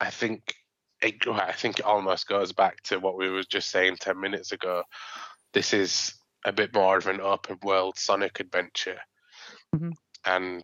I 0.00 0.10
think 0.10 0.54
it, 1.00 1.26
I 1.26 1.52
think 1.52 1.78
it 1.78 1.84
almost 1.84 2.28
goes 2.28 2.52
back 2.52 2.82
to 2.84 2.98
what 2.98 3.16
we 3.16 3.30
were 3.30 3.44
just 3.44 3.70
saying 3.70 3.96
ten 4.00 4.20
minutes 4.20 4.52
ago. 4.52 4.82
This 5.52 5.72
is 5.72 6.14
a 6.44 6.52
bit 6.52 6.72
more 6.74 6.96
of 6.96 7.06
an 7.06 7.20
open 7.20 7.58
world 7.62 7.98
Sonic 7.98 8.40
adventure, 8.40 9.00
Mhm. 9.74 9.94
and 10.24 10.62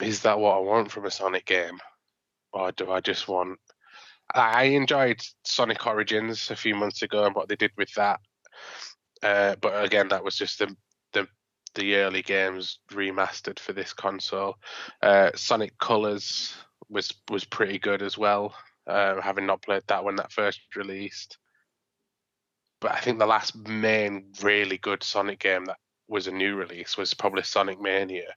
is 0.00 0.22
that 0.22 0.38
what 0.38 0.56
I 0.56 0.60
want 0.60 0.90
from 0.90 1.06
a 1.06 1.10
Sonic 1.10 1.46
game, 1.46 1.78
or 2.52 2.72
do 2.72 2.90
I 2.90 3.00
just 3.00 3.28
want? 3.28 3.58
I 4.34 4.64
enjoyed 4.64 5.20
Sonic 5.44 5.86
Origins 5.86 6.50
a 6.50 6.56
few 6.56 6.74
months 6.74 7.02
ago 7.02 7.24
and 7.24 7.34
what 7.34 7.48
they 7.48 7.56
did 7.56 7.72
with 7.76 7.92
that, 7.94 8.20
uh, 9.22 9.56
but 9.56 9.84
again, 9.84 10.08
that 10.08 10.24
was 10.24 10.36
just 10.36 10.58
the 10.58 10.74
the 11.12 11.26
the 11.74 11.96
early 11.96 12.22
games 12.22 12.80
remastered 12.90 13.58
for 13.58 13.72
this 13.72 13.92
console. 13.92 14.56
Uh, 15.02 15.30
Sonic 15.34 15.76
Colors 15.78 16.54
was 16.88 17.12
was 17.30 17.44
pretty 17.44 17.78
good 17.78 18.02
as 18.02 18.16
well. 18.16 18.54
Uh, 18.86 19.20
having 19.20 19.46
not 19.46 19.62
played 19.62 19.82
that 19.86 20.04
when 20.04 20.16
that 20.16 20.32
first 20.32 20.60
released, 20.74 21.38
but 22.80 22.92
I 22.92 23.00
think 23.00 23.18
the 23.18 23.26
last 23.26 23.56
main 23.68 24.32
really 24.42 24.78
good 24.78 25.02
Sonic 25.02 25.40
game 25.40 25.64
that 25.66 25.76
was 26.08 26.26
a 26.26 26.32
new 26.32 26.54
release 26.56 26.96
was 26.96 27.14
probably 27.14 27.42
Sonic 27.42 27.80
Mania, 27.80 28.34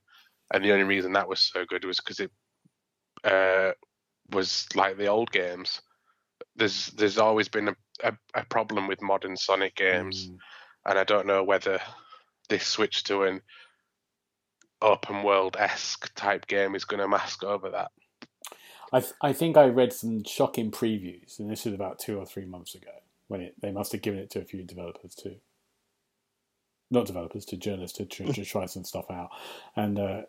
and 0.52 0.64
the 0.64 0.72
only 0.72 0.84
reason 0.84 1.12
that 1.12 1.28
was 1.28 1.40
so 1.40 1.64
good 1.64 1.84
was 1.84 1.98
because 1.98 2.20
it 2.20 2.30
uh, 3.24 3.72
was 4.30 4.66
like 4.74 4.96
the 4.96 5.06
old 5.06 5.30
games. 5.30 5.80
There's 6.56 6.86
there's 6.88 7.18
always 7.18 7.48
been 7.48 7.68
a, 7.68 7.76
a, 8.04 8.12
a 8.34 8.44
problem 8.46 8.88
with 8.88 9.02
modern 9.02 9.36
Sonic 9.36 9.74
games, 9.76 10.30
Mm. 10.30 10.38
and 10.86 10.98
I 10.98 11.04
don't 11.04 11.26
know 11.26 11.44
whether 11.44 11.80
this 12.48 12.66
switch 12.66 13.04
to 13.04 13.22
an 13.24 13.40
open 14.82 15.22
world 15.22 15.56
esque 15.58 16.12
type 16.14 16.46
game 16.46 16.74
is 16.74 16.84
going 16.84 17.00
to 17.00 17.08
mask 17.08 17.44
over 17.44 17.70
that. 17.70 17.90
I, 18.92 19.00
th- 19.00 19.14
I 19.22 19.32
think 19.32 19.56
I 19.56 19.66
read 19.66 19.92
some 19.92 20.24
shocking 20.24 20.70
previews, 20.70 21.38
and 21.38 21.50
this 21.50 21.64
was 21.64 21.74
about 21.74 21.98
two 21.98 22.18
or 22.18 22.26
three 22.26 22.44
months 22.44 22.74
ago 22.74 22.90
when 23.32 23.40
it 23.40 23.54
they 23.60 23.72
must 23.72 23.90
have 23.92 24.02
given 24.02 24.20
it 24.20 24.30
to 24.30 24.40
a 24.40 24.44
few 24.44 24.62
developers 24.62 25.14
too. 25.14 25.36
Not 26.90 27.06
developers, 27.06 27.46
to 27.46 27.56
journalists 27.56 27.96
to, 27.96 28.04
tr- 28.04 28.24
to 28.24 28.44
try 28.44 28.66
some 28.66 28.84
stuff 28.84 29.10
out, 29.10 29.30
and 29.74 29.98
uh, 29.98 30.22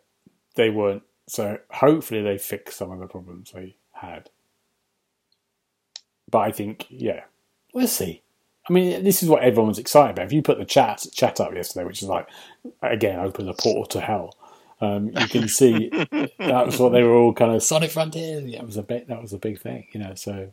they 0.56 0.70
weren't. 0.70 1.02
So 1.28 1.58
hopefully 1.70 2.22
they 2.22 2.38
fixed 2.38 2.78
some 2.78 2.90
of 2.90 2.98
the 2.98 3.06
problems 3.06 3.52
they 3.52 3.76
had. 3.92 4.30
But 6.30 6.38
I 6.38 6.52
think, 6.52 6.86
yeah, 6.88 7.24
we'll 7.74 7.86
see. 7.86 8.22
I 8.68 8.72
mean, 8.72 9.04
this 9.04 9.22
is 9.22 9.28
what 9.28 9.42
everyone's 9.42 9.78
excited 9.78 10.12
about. 10.12 10.24
If 10.24 10.32
you 10.32 10.40
put 10.40 10.58
the 10.58 10.64
chat 10.64 11.06
chat 11.12 11.38
up 11.38 11.54
yesterday, 11.54 11.84
which 11.84 12.02
is 12.02 12.08
like 12.08 12.28
again 12.80 13.20
open 13.20 13.44
the 13.44 13.52
portal 13.52 13.84
to 13.86 14.00
hell, 14.00 14.34
um, 14.80 15.08
you 15.08 15.28
can 15.28 15.48
see 15.48 15.90
that 16.38 16.66
was 16.66 16.78
what 16.78 16.92
they 16.92 17.02
were 17.02 17.14
all 17.14 17.34
kind 17.34 17.52
of 17.52 17.62
Sonic 17.62 17.90
Frontier. 17.90 18.40
Yeah, 18.40 18.62
was 18.62 18.78
a 18.78 18.82
bit. 18.82 19.08
That 19.08 19.20
was 19.20 19.34
a 19.34 19.38
big 19.38 19.60
thing, 19.60 19.86
you 19.92 20.00
know. 20.00 20.14
So, 20.14 20.50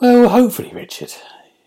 well, 0.00 0.28
hopefully, 0.28 0.70
Richard, 0.72 1.12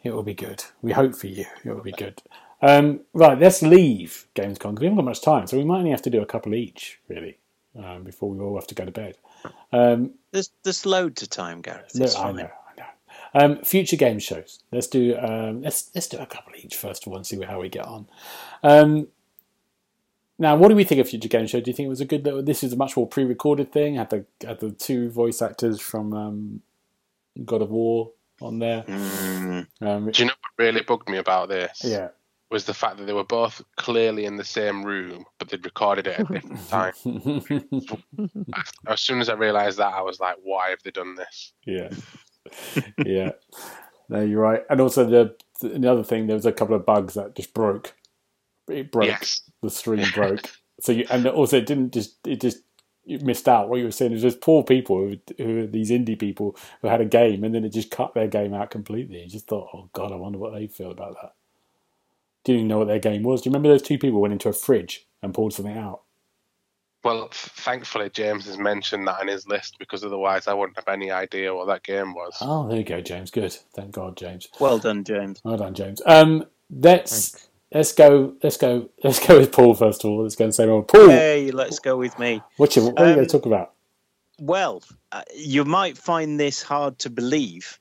it 0.04 0.12
will 0.14 0.24
be 0.24 0.34
good. 0.34 0.64
We 0.82 0.92
hope 0.94 1.16
for 1.16 1.28
you, 1.28 1.46
it 1.64 1.70
will 1.70 1.84
be 1.84 1.92
good. 1.92 2.22
Um, 2.62 3.02
right, 3.14 3.40
let's 3.40 3.62
leave 3.62 4.28
Gamescom 4.36 4.72
because 4.72 4.80
we 4.80 4.86
haven't 4.88 4.98
got 4.98 5.06
much 5.06 5.22
time, 5.22 5.48
so 5.48 5.58
we 5.58 5.64
might 5.64 5.80
only 5.80 5.92
have 5.92 6.02
to 6.04 6.10
do 6.10 6.22
a 6.22 6.26
couple 6.26 6.56
each, 6.56 7.00
really, 7.08 7.38
um, 7.82 8.04
before 8.04 8.30
we 8.30 8.40
all 8.40 8.56
have 8.56 8.68
to 8.68 8.76
go 8.76 8.86
to 8.86 8.92
bed. 8.92 9.18
Um, 9.72 10.12
There's 10.32 10.50
there's 10.64 10.86
loads 10.86 11.22
of 11.22 11.30
time, 11.30 11.62
Gareth. 11.62 11.92
no, 11.96 12.08
I 12.18 12.32
know, 12.32 12.50
I 12.50 12.82
know. 12.82 12.86
Um, 13.34 13.64
future 13.64 13.96
game 13.96 14.20
shows. 14.20 14.60
Let's 14.72 14.88
do. 14.88 15.16
Um, 15.18 15.62
let's 15.62 15.92
let's 15.94 16.08
do 16.08 16.18
a 16.18 16.26
couple 16.26 16.54
each 16.58 16.76
first 16.76 17.06
of 17.06 17.12
all 17.12 17.18
and 17.18 17.28
see 17.28 17.40
how 17.44 17.62
we 17.62 17.70
get 17.70 17.86
on. 17.86 18.08
Um, 18.64 19.08
now, 20.40 20.56
what 20.56 20.70
do 20.70 20.76
we 20.76 20.84
think 20.84 21.00
of 21.02 21.10
future 21.10 21.28
game 21.30 21.48
show? 21.48 21.60
Do 21.60 21.70
you 21.70 21.76
think 21.76 21.86
it 21.86 21.90
was 21.90 22.02
a 22.02 22.06
good? 22.06 22.24
This 22.46 22.64
is 22.64 22.74
a 22.74 22.78
much 22.78 22.98
more 22.98 23.08
pre-recorded 23.08 23.72
thing. 23.72 23.96
Had 23.96 24.10
the 24.10 24.26
had 24.46 24.60
the 24.60 24.72
two 24.72 25.10
voice 25.10 25.42
actors 25.42 25.80
from 25.80 26.14
um, 26.14 26.62
God 27.46 27.62
of 27.62 27.70
War 27.70 28.12
on 28.42 28.60
there. 28.60 28.84
Mm, 28.84 29.68
Um, 29.82 30.12
Do 30.12 30.22
you 30.22 30.28
know 30.28 30.34
what 30.40 30.64
really 30.66 30.82
bugged 30.82 31.10
me 31.10 31.18
about 31.18 31.50
this? 31.50 31.82
yeah. 31.84 32.10
Was 32.50 32.64
the 32.64 32.74
fact 32.74 32.96
that 32.98 33.04
they 33.06 33.12
were 33.14 33.26
both 33.26 33.62
clearly 33.76 34.24
in 34.24 34.38
the 34.38 34.44
same 34.46 34.86
room, 34.86 35.26
but 35.38 35.50
they'd 35.50 35.66
recorded 35.66 36.08
it 36.08 36.18
at 36.20 36.28
different 36.32 36.70
times. 36.70 36.98
As 38.88 39.02
soon 39.02 39.20
as 39.20 39.28
I 39.28 39.34
realised 39.34 39.78
that, 39.80 39.94
I 39.94 40.02
was 40.02 40.22
like, 40.22 40.38
"Why 40.44 40.70
have 40.70 40.82
they 40.84 40.92
done 40.92 41.16
this?" 41.16 41.52
yeah, 41.66 41.90
yeah. 43.06 43.32
No, 44.08 44.22
you're 44.22 44.40
right. 44.42 44.64
And 44.70 44.80
also 44.80 45.06
the 45.06 45.36
the 45.62 45.92
other 45.92 46.04
thing, 46.06 46.28
there 46.28 46.38
was 46.38 46.46
a 46.46 46.54
couple 46.54 46.76
of 46.76 46.86
bugs 46.86 47.16
that 47.16 47.36
just 47.36 47.54
broke. 47.54 47.94
It 48.70 48.94
broke. 48.94 49.08
Yes, 49.08 49.42
the 49.62 49.70
stream 49.70 50.06
broke. 50.14 50.50
So 50.80 50.94
you, 50.94 51.06
and 51.10 51.28
also 51.28 51.58
it 51.58 51.66
didn't 51.66 51.92
just 51.94 52.16
it 52.26 52.40
just 52.40 52.60
missed 53.08 53.48
out. 53.48 53.70
What 53.70 53.80
you 53.80 53.86
were 53.86 53.92
saying 53.92 54.12
is 54.12 54.22
just 54.22 54.42
poor 54.42 54.64
people 54.64 54.98
who, 54.98 55.18
who 55.38 55.64
are 55.64 55.68
these 55.68 55.92
indie 55.92 56.20
people 56.20 56.56
who 56.82 56.88
had 56.88 57.02
a 57.02 57.06
game 57.06 57.44
and 57.44 57.54
then 57.54 57.66
it 57.66 57.70
just 57.70 57.92
cut 57.92 58.14
their 58.14 58.28
game 58.28 58.54
out 58.54 58.72
completely. 58.72 59.22
You 59.22 59.30
just 59.30 59.48
thought, 59.48 59.70
oh 59.74 59.90
god, 59.94 60.12
I 60.12 60.16
wonder 60.16 60.38
what 60.38 60.54
they 60.54 60.68
feel 60.68 60.92
about 60.92 61.16
that. 61.22 61.34
Didn't 62.44 62.60
even 62.60 62.68
know 62.68 62.80
what 62.80 62.88
their 62.88 63.00
game 63.00 63.24
was. 63.24 63.42
Do 63.42 63.50
you 63.50 63.52
remember 63.52 63.70
those 63.70 63.82
two 63.82 63.98
people 63.98 64.22
went 64.22 64.34
into 64.34 64.50
a 64.50 64.54
fridge 64.54 65.08
and 65.22 65.34
pulled 65.34 65.54
something 65.54 65.78
out? 65.78 66.02
Well, 67.04 67.30
th- 67.30 67.34
thankfully 67.34 68.10
James 68.10 68.46
has 68.48 68.58
mentioned 68.58 69.08
that 69.08 69.22
on 69.22 69.28
his 69.28 69.48
list 69.48 69.78
because 69.80 70.04
otherwise 70.04 70.48
I 70.48 70.54
wouldn't 70.54 70.78
have 70.78 70.88
any 70.88 71.12
idea 71.12 71.54
what 71.54 71.68
that 71.68 71.84
game 71.84 72.14
was. 72.14 72.38
Oh, 72.42 72.68
there 72.68 72.78
you 72.78 72.84
go, 72.84 73.02
James. 73.02 73.32
Good. 73.32 73.54
Thank 73.76 73.92
God, 73.92 74.18
James. 74.18 74.48
well 74.60 74.80
done, 74.80 75.04
James. 75.04 75.40
Well 75.44 75.58
done, 75.58 75.74
James. 75.74 76.02
Um, 76.06 76.46
let's 76.70 77.30
Thanks. 77.30 77.47
Let's 77.74 77.94
go. 77.94 78.34
Let's 78.44 78.58
go. 78.58 78.90
Let's 79.04 79.26
go 79.26 79.40
with 79.40 79.52
Paul 79.52 79.74
first 79.76 80.04
of 80.04 80.10
all. 80.12 80.24
Let's 80.24 80.36
go 80.36 80.46
and 80.46 80.56
say, 80.56 80.68
well, 80.68 80.82
Paul, 80.84 81.10
Hey, 81.10 81.52
let's 81.52 81.80
go 81.80 81.98
with 81.98 82.18
me. 82.20 82.42
what, 82.58 82.76
you, 82.76 82.84
what 82.86 83.00
are 83.00 83.08
you 83.10 83.16
going 83.16 83.20
Um, 83.20 83.26
to 83.26 83.32
talk 83.32 83.46
about? 83.46 83.74
Well, 84.40 84.84
uh, 85.12 85.24
you 85.36 85.66
might 85.66 85.98
find 85.98 86.40
this 86.40 86.62
hard 86.62 87.00
to 87.00 87.10
believe, 87.10 87.80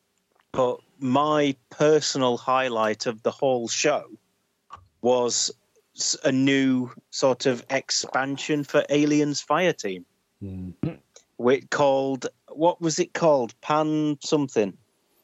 but 0.53 0.79
my 0.99 1.55
personal 1.71 2.37
highlight 2.39 3.07
of 3.07 3.23
the 3.23 3.31
whole 3.31 3.69
show 3.69 4.05
was 5.03 5.51
a 6.25 6.33
new 6.33 6.91
sort 7.11 7.47
of 7.47 7.65
expansion 7.71 8.65
for 8.65 8.85
Aliens 8.89 9.45
Fireteam. 9.49 10.05
Hmm. 10.41 10.71
Which 11.39 11.69
called 11.71 12.27
what 12.49 12.81
was 12.81 12.99
it 12.99 13.13
called? 13.13 13.55
Pan 13.61 14.19
something. 14.23 14.77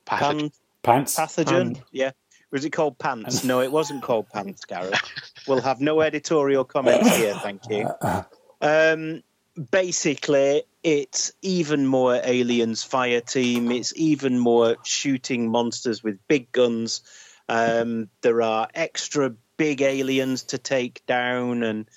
Pan 0.04 0.50
Pants. 0.82 1.16
pathogen. 1.16 1.46
Pand. 1.74 1.82
Yeah. 1.90 2.10
Was 2.52 2.66
it 2.66 2.70
called 2.70 2.98
pants? 2.98 3.42
No, 3.44 3.60
it 3.60 3.72
wasn't 3.72 4.02
called 4.02 4.28
pants, 4.32 4.64
Gareth. 4.66 5.00
We'll 5.48 5.62
have 5.62 5.80
no 5.80 6.02
editorial 6.02 6.64
comments 6.64 7.16
here, 7.16 7.34
thank 7.34 7.68
you. 7.68 7.88
Um, 8.64 9.24
basically, 9.72 10.62
it's 10.84 11.32
even 11.42 11.84
more 11.84 12.20
aliens 12.22 12.84
fire 12.84 13.20
team. 13.20 13.72
It's 13.72 13.92
even 13.96 14.38
more 14.38 14.76
shooting 14.84 15.50
monsters 15.50 16.00
with 16.00 16.20
big 16.28 16.52
guns. 16.52 17.00
Um, 17.48 18.08
there 18.20 18.40
are 18.40 18.68
extra 18.72 19.34
big 19.56 19.82
aliens 19.82 20.44
to 20.44 20.58
take 20.58 21.04
down, 21.06 21.64
and 21.64 21.88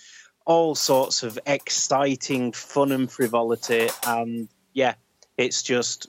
all 0.46 0.74
sorts 0.74 1.22
of 1.22 1.38
exciting 1.46 2.52
fun 2.52 2.92
and 2.92 3.12
frivolity. 3.12 3.90
And 4.08 4.50
yeah, 4.74 4.96
it's 5.38 5.62
just 5.62 6.08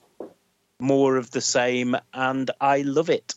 more 0.79 1.17
of 1.17 1.29
the 1.29 1.41
same, 1.41 1.95
and 2.15 2.49
I 2.59 2.81
love 2.81 3.11
it. 3.11 3.35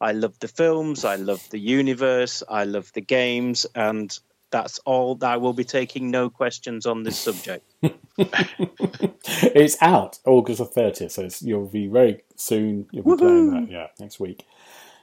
I 0.00 0.12
love 0.12 0.38
the 0.40 0.48
films, 0.48 1.04
I 1.04 1.16
love 1.16 1.42
the 1.50 1.58
universe, 1.58 2.42
I 2.48 2.64
love 2.64 2.92
the 2.92 3.00
games, 3.00 3.66
and 3.74 4.16
that's 4.50 4.78
all. 4.80 5.18
I 5.22 5.36
will 5.36 5.52
be 5.52 5.64
taking 5.64 6.10
no 6.10 6.30
questions 6.30 6.86
on 6.86 7.02
this 7.02 7.18
subject. 7.18 7.64
it's 7.82 9.76
out 9.80 10.18
August 10.24 10.58
the 10.58 10.66
30th, 10.66 11.10
so 11.12 11.22
it's, 11.24 11.42
you'll 11.42 11.66
be 11.66 11.86
very 11.86 12.22
soon. 12.36 12.86
You'll 12.92 13.04
be 13.04 13.16
playing 13.16 13.50
that, 13.52 13.70
yeah, 13.70 13.86
next 13.98 14.20
week. 14.20 14.44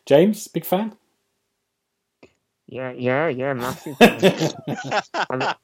James, 0.06 0.48
big 0.48 0.66
fan? 0.66 0.96
Yeah, 2.68 2.91
yeah, 2.91 3.28
yeah, 3.28 3.54
massive. 3.54 3.98
fan. 3.98 5.56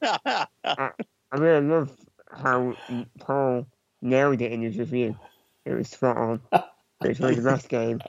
I 0.64 1.36
really 1.36 1.66
love 1.66 1.96
how 2.32 2.76
Paul 3.18 3.66
nailed 4.02 4.40
it 4.40 4.52
in 4.52 4.62
his 4.62 4.76
review. 4.76 5.16
It 5.64 5.72
was 5.74 5.88
spot 5.88 6.16
on. 6.16 6.40
It's 7.02 7.20
really 7.20 7.34
the 7.36 7.42
best 7.42 7.68
game 7.68 8.00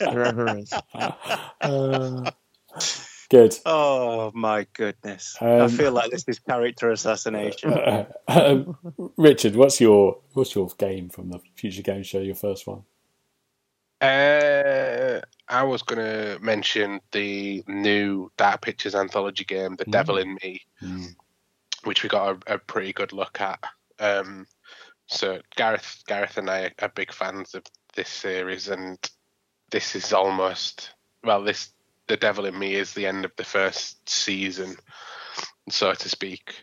there 0.00 0.24
ever 0.24 0.58
is. 0.58 0.72
Uh, 1.60 2.30
good. 3.30 3.56
oh 3.64 4.32
my 4.34 4.66
goodness! 4.72 5.36
I 5.40 5.60
Um, 5.60 5.68
feel 5.68 5.92
like 5.92 6.10
this 6.10 6.24
is 6.26 6.38
character 6.40 6.90
assassination. 6.90 7.72
um, 8.28 8.76
Richard, 9.16 9.54
what's 9.56 9.80
your 9.80 10.18
what's 10.32 10.54
your 10.54 10.68
game 10.78 11.08
from 11.10 11.30
the 11.30 11.40
Future 11.54 11.82
Game 11.82 12.02
Show? 12.02 12.20
Your 12.20 12.34
first 12.34 12.66
one? 12.66 12.82
Uh, 14.00 15.20
I 15.48 15.62
was 15.62 15.82
going 15.82 15.98
to 16.00 16.38
mention 16.40 17.00
the 17.12 17.62
new 17.68 18.32
Dark 18.38 18.62
Pictures 18.62 18.94
anthology 18.94 19.44
game, 19.44 19.76
The 19.76 19.84
Mm. 19.84 19.92
Devil 19.92 20.18
in 20.18 20.38
Me, 20.42 20.62
which 21.84 22.02
we 22.02 22.08
got 22.08 22.42
a, 22.48 22.54
a 22.54 22.58
pretty 22.58 22.92
good 22.94 23.12
look 23.12 23.40
at. 23.40 23.62
Um, 23.98 24.46
so 25.06 25.40
Gareth, 25.56 26.02
Gareth, 26.06 26.38
and 26.38 26.48
I 26.48 26.72
are 26.80 26.88
big 26.88 27.12
fans 27.12 27.54
of 27.54 27.62
this 27.94 28.08
series, 28.08 28.68
and 28.68 28.98
this 29.70 29.94
is 29.94 30.12
almost 30.12 30.92
well, 31.22 31.42
this 31.42 31.70
The 32.08 32.16
Devil 32.16 32.46
in 32.46 32.58
Me 32.58 32.74
is 32.74 32.94
the 32.94 33.06
end 33.06 33.24
of 33.24 33.32
the 33.36 33.44
first 33.44 34.08
season, 34.08 34.76
so 35.68 35.92
to 35.92 36.08
speak. 36.08 36.54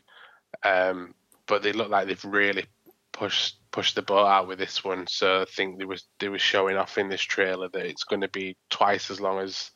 Um, 0.64 1.14
but 1.46 1.64
they 1.64 1.72
look 1.72 1.90
like 1.90 2.08
they've 2.08 2.26
really 2.26 2.66
pushed 3.14 3.58
push 3.72 3.94
the 3.94 4.02
boat 4.02 4.26
out 4.26 4.48
with 4.48 4.60
this 4.60 4.84
one. 4.84 5.06
So 5.08 5.42
I 5.42 5.46
think 5.46 5.78
they 5.78 5.86
was 5.86 6.06
they 6.20 6.30
were 6.30 6.40
showing 6.40 6.78
off 6.78 6.98
in 6.98 7.10
this 7.10 7.22
trailer 7.22 7.70
that 7.70 7.86
it's 7.86 8.04
going 8.04 8.22
to 8.22 8.28
be 8.28 8.58
twice 8.70 9.12
as 9.12 9.22
long 9.22 9.40
as 9.40 9.72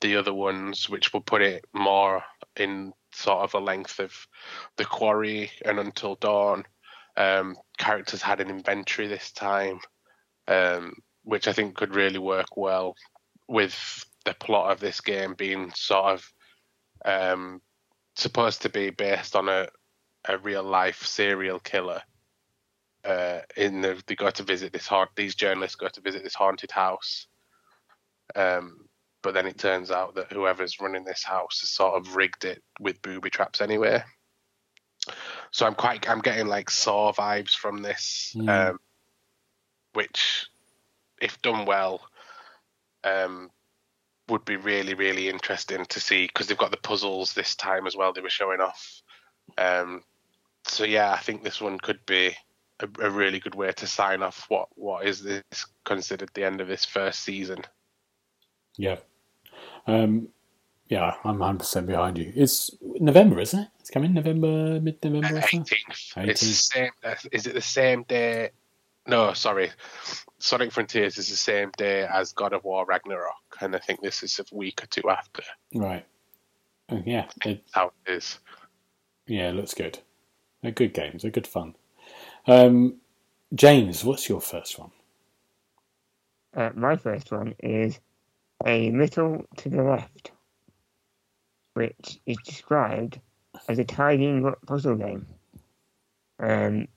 the 0.00 0.16
other 0.16 0.34
ones, 0.34 0.88
which 0.90 1.12
will 1.12 1.20
put 1.20 1.42
it 1.42 1.64
more 1.72 2.22
in 2.56 2.92
sort 3.14 3.44
of 3.44 3.54
a 3.54 3.58
length 3.58 4.00
of 4.00 4.12
the 4.76 4.84
quarry 4.84 5.50
and 5.64 5.78
until 5.78 6.16
dawn. 6.16 6.64
Um, 7.16 7.56
characters 7.78 8.22
had 8.22 8.40
an 8.40 8.48
inventory 8.48 9.06
this 9.06 9.32
time, 9.32 9.80
um, 10.48 10.94
which 11.24 11.48
I 11.48 11.52
think 11.52 11.76
could 11.76 11.94
really 11.94 12.18
work 12.18 12.56
well 12.56 12.96
with 13.48 14.04
the 14.24 14.34
plot 14.34 14.72
of 14.72 14.80
this 14.80 15.00
game 15.00 15.34
being 15.34 15.72
sort 15.74 16.14
of 16.14 16.32
um, 17.04 17.60
supposed 18.16 18.62
to 18.62 18.68
be 18.68 18.90
based 18.90 19.34
on 19.36 19.48
a, 19.48 19.68
a 20.28 20.38
real 20.38 20.62
life 20.62 21.04
serial 21.04 21.58
killer. 21.58 22.02
Uh, 23.04 23.40
in 23.56 23.80
the, 23.80 24.00
they 24.06 24.14
go 24.14 24.30
to 24.30 24.44
visit 24.44 24.72
this 24.72 24.86
haunt. 24.86 25.10
These 25.16 25.34
journalists 25.34 25.74
go 25.74 25.88
to 25.88 26.00
visit 26.00 26.22
this 26.22 26.36
haunted 26.36 26.70
house, 26.70 27.26
um, 28.36 28.86
but 29.22 29.34
then 29.34 29.46
it 29.46 29.58
turns 29.58 29.90
out 29.90 30.14
that 30.14 30.32
whoever's 30.32 30.80
running 30.80 31.04
this 31.04 31.24
house 31.24 31.60
has 31.60 31.70
sort 31.70 31.94
of 31.94 32.14
rigged 32.14 32.44
it 32.44 32.62
with 32.78 33.02
booby 33.02 33.28
traps 33.28 33.60
anyway. 33.60 34.04
So 35.50 35.66
I'm 35.66 35.74
quite 35.74 36.08
I'm 36.08 36.20
getting 36.20 36.46
like 36.46 36.70
Saw 36.70 37.12
vibes 37.12 37.56
from 37.56 37.82
this, 37.82 38.32
Mm. 38.36 38.70
um, 38.70 38.78
which, 39.94 40.46
if 41.20 41.40
done 41.42 41.64
well, 41.66 42.00
um, 43.04 43.50
would 44.28 44.44
be 44.44 44.56
really 44.56 44.94
really 44.94 45.28
interesting 45.28 45.84
to 45.86 46.00
see 46.00 46.26
because 46.26 46.46
they've 46.46 46.56
got 46.58 46.70
the 46.70 46.76
puzzles 46.76 47.32
this 47.34 47.54
time 47.56 47.86
as 47.86 47.96
well. 47.96 48.12
They 48.12 48.20
were 48.20 48.30
showing 48.30 48.60
off. 48.60 49.02
Um, 49.58 50.02
so 50.64 50.84
yeah, 50.84 51.12
I 51.12 51.18
think 51.18 51.42
this 51.42 51.60
one 51.60 51.78
could 51.78 52.04
be 52.06 52.34
a, 52.80 52.88
a 53.00 53.10
really 53.10 53.40
good 53.40 53.54
way 53.54 53.72
to 53.72 53.86
sign 53.86 54.22
off 54.22 54.46
what 54.48 54.68
what 54.76 55.06
is 55.06 55.22
this 55.22 55.42
considered 55.84 56.30
the 56.34 56.44
end 56.44 56.60
of 56.60 56.68
this 56.68 56.84
first 56.84 57.20
season. 57.20 57.58
Yeah. 58.76 58.96
Um, 59.86 60.28
yeah, 60.88 61.14
I'm 61.24 61.38
100% 61.38 61.86
behind 61.86 62.18
you. 62.18 62.32
It's 62.36 62.70
November, 62.82 63.40
isn't 63.40 63.60
it? 63.60 63.68
It's 63.80 63.90
coming 63.90 64.12
November, 64.12 64.78
mid 64.80 65.02
November 65.02 65.40
something? 65.40 65.60
Eighteenth. 65.60 66.28
It's 66.28 66.40
the 66.40 66.46
18th. 66.46 66.72
same. 66.72 66.90
uh, 67.04 67.14
Is 67.32 67.46
it 67.46 67.54
the 67.54 67.60
same 67.62 68.02
day? 68.04 68.50
No, 69.06 69.32
sorry. 69.32 69.70
Sonic 70.38 70.72
Frontiers 70.72 71.18
is 71.18 71.28
the 71.28 71.36
same 71.36 71.70
day 71.76 72.06
as 72.12 72.32
God 72.32 72.52
of 72.52 72.64
War 72.64 72.84
Ragnarok, 72.86 73.56
and 73.60 73.74
I 73.76 73.78
think 73.78 74.00
this 74.02 74.22
is 74.22 74.38
a 74.40 74.56
week 74.56 74.82
or 74.82 74.86
two 74.86 75.08
after. 75.10 75.42
Right. 75.74 76.04
Oh, 76.90 77.02
yeah, 77.06 77.26
it, 77.44 77.64
How 77.72 77.92
it 78.06 78.12
is. 78.12 78.38
yeah, 79.26 79.50
it 79.50 79.54
looks 79.54 79.74
good. 79.74 79.98
They're 80.62 80.72
good 80.72 80.94
games. 80.94 81.22
They're 81.22 81.30
good 81.30 81.46
fun. 81.46 81.74
Um, 82.46 82.96
James, 83.54 84.04
what's 84.04 84.28
your 84.28 84.40
first 84.40 84.78
one? 84.78 84.90
Uh, 86.56 86.70
my 86.74 86.96
first 86.96 87.32
one 87.32 87.54
is 87.60 87.98
a 88.66 88.90
little 88.92 89.44
to 89.58 89.68
the 89.68 89.82
left, 89.82 90.32
which 91.74 92.20
is 92.26 92.36
described 92.44 93.20
as 93.68 93.78
a 93.78 93.84
tidying 93.84 94.46
up 94.46 94.58
puzzle 94.66 94.96
game. 94.96 95.26
Um, 96.40 96.88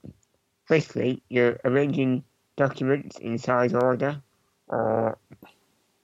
basically, 0.67 1.21
you're 1.29 1.59
arranging 1.65 2.23
documents 2.57 3.17
in 3.17 3.37
size 3.37 3.73
order 3.73 4.21
or 4.67 5.17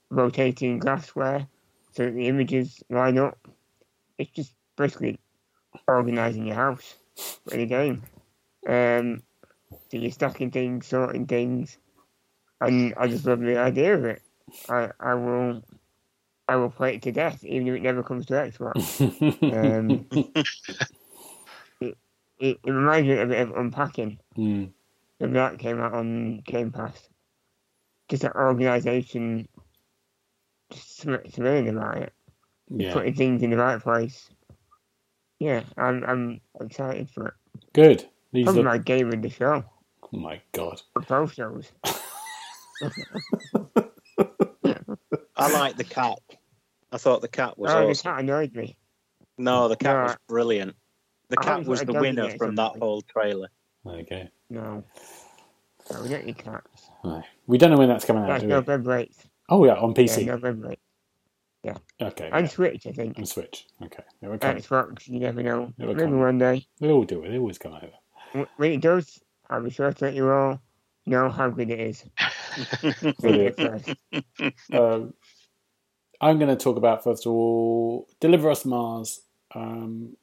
rotating 0.10 0.80
glassware 0.80 1.48
so 1.94 2.06
that 2.06 2.14
the 2.14 2.28
images 2.28 2.84
line 2.90 3.18
up. 3.18 3.38
It's 4.18 4.32
just 4.32 4.54
basically 4.78 5.20
organizing 5.88 6.46
your 6.46 6.56
house 6.56 6.96
in 7.52 7.62
a 7.62 7.66
game. 7.66 8.04
Um, 8.68 9.24
so 9.90 9.98
you're 9.98 10.12
stacking 10.12 10.52
things, 10.52 10.88
sorting 10.88 11.26
things, 11.26 11.78
and 12.60 12.94
I 12.98 13.08
just 13.08 13.26
love 13.26 13.40
the 13.40 13.58
idea 13.58 13.96
of 13.96 14.06
it. 14.06 14.22
I, 14.70 14.90
I 15.00 15.16
will 15.16 15.64
I 16.48 16.58
will 16.58 16.70
play 16.70 16.96
it 16.96 17.02
to 17.04 17.12
death, 17.12 17.44
even 17.44 17.68
if 17.68 17.76
it 17.76 17.82
never 17.82 18.04
comes 18.04 18.26
to 18.28 18.34
Xbox. 18.34 19.00
Um, 19.42 20.06
it, 22.42 22.60
it 22.66 22.72
reminds 22.72 23.08
me 23.08 23.18
a 23.18 23.26
bit 23.26 23.48
of 23.48 23.56
unpacking. 23.56 24.20
Hmm. 24.36 24.66
When 25.20 25.34
that 25.34 25.60
came 25.60 25.80
out 25.80 25.94
on 25.94 26.42
Game 26.46 26.72
Pass. 26.72 27.08
Just 28.10 28.24
that 28.24 28.36
organisation, 28.36 29.48
just 30.72 30.98
something 30.98 31.32
thrilling 31.32 31.70
about 31.70 31.98
it. 31.98 32.14
yeah, 32.70 32.92
Putting 32.92 33.14
things 33.14 33.44
in 33.44 33.52
the 33.52 33.58
right 33.58 33.80
place. 33.82 34.30
Yeah, 35.40 35.64
I'm 35.78 36.04
I'm 36.04 36.42
excited 36.60 37.10
for 37.10 37.28
it. 37.28 37.34
good. 37.74 38.06
These 38.34 38.46
Probably 38.46 38.64
look, 38.64 38.72
my 38.72 38.78
game 38.80 39.14
of 39.14 39.22
the 39.22 39.30
show. 39.30 39.64
oh 40.04 40.18
my 40.18 40.42
god. 40.54 40.82
Both 41.08 41.34
shows. 41.34 41.72
I 45.36 45.52
like 45.54 45.78
the 45.78 45.84
cat. 45.84 46.20
I 46.92 46.98
thought 46.98 47.22
the 47.22 47.28
cat 47.28 47.58
was 47.58 47.72
oh, 47.72 47.82
the 47.82 47.90
awesome. 47.90 48.12
cat 48.12 48.20
annoyed 48.22 48.56
me. 48.56 48.78
No, 49.38 49.68
the 49.68 49.76
cat 49.76 49.96
No, 49.96 50.04
was 50.04 50.18
brilliant. 50.28 50.76
The 51.32 51.38
I 51.40 51.44
cat 51.44 51.66
was 51.66 51.82
the 51.82 51.94
winner 51.94 52.26
yet, 52.28 52.38
from 52.38 52.56
that 52.56 52.74
whole 52.78 53.02
trailer. 53.02 53.48
Okay. 53.88 54.30
No. 54.50 54.84
No, 55.92 56.02
we 56.04 56.10
don't 56.10 56.26
need 56.26 56.38
cats. 56.38 56.90
Right. 57.04 57.24
We 57.48 57.58
don't 57.58 57.72
know 57.72 57.78
when 57.78 57.88
that's 57.88 58.04
coming 58.06 58.24
out, 58.24 58.28
That's 58.28 58.42
do 58.42 58.48
we? 58.48 58.54
November 58.54 58.84
breaks. 58.84 59.18
Oh 59.50 59.64
yeah, 59.66 59.76
on 59.76 59.92
Yeah, 59.92 60.04
PC. 60.04 60.26
November 60.26 60.68
break. 60.68 60.80
Okay. 62.02 62.30
And 62.34 62.46
yeah. 62.46 62.52
Switch, 62.52 62.88
I 62.88 62.92
think. 62.92 63.18
On 63.18 63.26
Switch. 63.26 63.68
Okay. 63.82 64.04
They 64.22 64.28
will 64.28 64.38
come. 64.40 64.58
Xbox, 64.58 65.08
you 65.08 65.20
never 65.20 65.42
know. 65.42 65.72
It'll 65.80 65.94
Maybe 65.94 66.10
come. 66.10 66.20
one 66.20 66.38
day. 66.38 66.66
They 66.80 66.90
all 66.90 67.04
do 67.04 67.24
it. 67.24 67.30
They 67.30 67.38
always 67.38 67.58
come 67.60 67.74
over. 67.74 68.48
When 68.58 68.72
it 68.72 68.82
does, 68.82 69.22
I'll 69.50 69.64
be 69.64 69.70
sure 69.70 69.92
to 69.94 70.06
let 70.06 70.16
you 70.16 70.30
all 70.30 70.60
know 71.06 71.30
how 71.30 71.50
good 71.50 71.70
it 71.70 71.80
is. 71.80 72.04
Brilliant. 73.20 73.60
um, 74.74 75.14
I'm 76.20 76.40
going 76.40 76.50
to 76.50 76.56
talk 76.56 76.78
about 76.78 77.04
first 77.04 77.26
of 77.26 77.32
all, 77.32 78.08
Deliver 78.20 78.50
Us 78.50 78.66
Mars. 78.66 79.22
Um, 79.54 80.16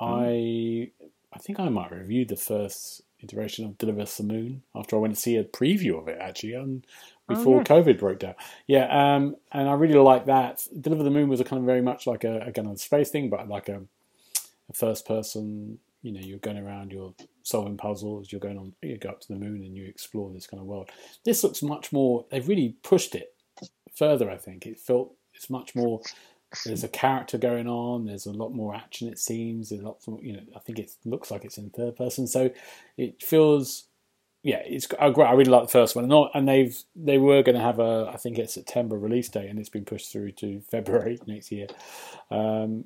I 0.00 0.90
I 1.32 1.38
think 1.38 1.60
I 1.60 1.68
might 1.68 1.90
review 1.92 2.24
the 2.24 2.36
first 2.36 3.02
iteration 3.20 3.64
of 3.64 3.78
Deliver 3.78 4.02
Us 4.02 4.16
the 4.16 4.22
Moon 4.24 4.62
after 4.74 4.96
I 4.96 5.00
went 5.00 5.14
to 5.14 5.20
see 5.20 5.36
a 5.36 5.44
preview 5.44 5.98
of 6.00 6.08
it 6.08 6.18
actually 6.20 6.54
um, 6.56 6.82
Oh, 7.30 7.34
before 7.34 7.56
yeah. 7.58 7.64
COVID 7.64 7.98
broke 7.98 8.20
down. 8.20 8.34
Yeah, 8.66 8.86
um, 8.86 9.36
and 9.52 9.68
I 9.68 9.74
really 9.74 9.98
like 9.98 10.26
that. 10.26 10.66
Deliver 10.80 11.02
the 11.02 11.10
Moon 11.10 11.28
was 11.28 11.40
a 11.40 11.44
kind 11.44 11.60
of 11.60 11.66
very 11.66 11.82
much 11.82 12.06
like 12.06 12.24
a 12.24 12.40
again 12.40 12.66
a 12.66 12.76
space 12.78 13.10
thing, 13.10 13.28
but 13.28 13.48
like 13.48 13.68
a, 13.68 13.82
a 14.70 14.72
first 14.74 15.06
person. 15.06 15.78
You 16.02 16.12
know, 16.12 16.20
you're 16.20 16.38
going 16.38 16.56
around, 16.58 16.92
you're 16.92 17.12
solving 17.42 17.76
puzzles, 17.76 18.30
you're 18.30 18.40
going 18.40 18.56
on, 18.56 18.72
you 18.82 18.96
go 18.98 19.08
up 19.08 19.20
to 19.20 19.28
the 19.28 19.34
moon 19.34 19.64
and 19.64 19.76
you 19.76 19.84
explore 19.84 20.30
this 20.30 20.46
kind 20.46 20.60
of 20.60 20.66
world. 20.66 20.90
This 21.24 21.42
looks 21.42 21.60
much 21.60 21.92
more. 21.92 22.24
They've 22.30 22.46
really 22.46 22.76
pushed 22.84 23.16
it 23.16 23.34
further. 23.94 24.30
I 24.30 24.36
think 24.36 24.64
it 24.64 24.78
felt 24.78 25.14
it's 25.34 25.50
much 25.50 25.74
more. 25.74 26.00
There's 26.64 26.84
a 26.84 26.88
character 26.88 27.38
going 27.38 27.68
on. 27.68 28.06
There's 28.06 28.26
a 28.26 28.32
lot 28.32 28.50
more 28.50 28.74
action. 28.74 29.08
It 29.08 29.18
seems. 29.18 29.68
There's 29.68 29.82
lots 29.82 30.08
more. 30.08 30.20
You 30.22 30.34
know, 30.34 30.42
I 30.56 30.60
think 30.60 30.78
it 30.78 30.92
looks 31.04 31.30
like 31.30 31.44
it's 31.44 31.58
in 31.58 31.70
third 31.70 31.96
person, 31.96 32.26
so 32.26 32.50
it 32.96 33.22
feels. 33.22 33.84
Yeah, 34.42 34.62
it's. 34.64 34.86
Agree. 34.98 35.24
I 35.24 35.32
really 35.32 35.50
like 35.50 35.64
the 35.64 35.68
first 35.68 35.94
one, 35.94 36.10
and, 36.10 36.28
and 36.34 36.48
they've 36.48 36.76
they 36.96 37.18
were 37.18 37.42
going 37.42 37.56
to 37.56 37.62
have 37.62 37.78
a. 37.78 38.10
I 38.12 38.16
think 38.16 38.38
it's 38.38 38.54
September 38.54 38.98
release 38.98 39.28
date, 39.28 39.50
and 39.50 39.58
it's 39.58 39.68
been 39.68 39.84
pushed 39.84 40.10
through 40.10 40.32
to 40.32 40.60
February 40.70 41.18
next 41.26 41.52
year. 41.52 41.66
Um, 42.30 42.84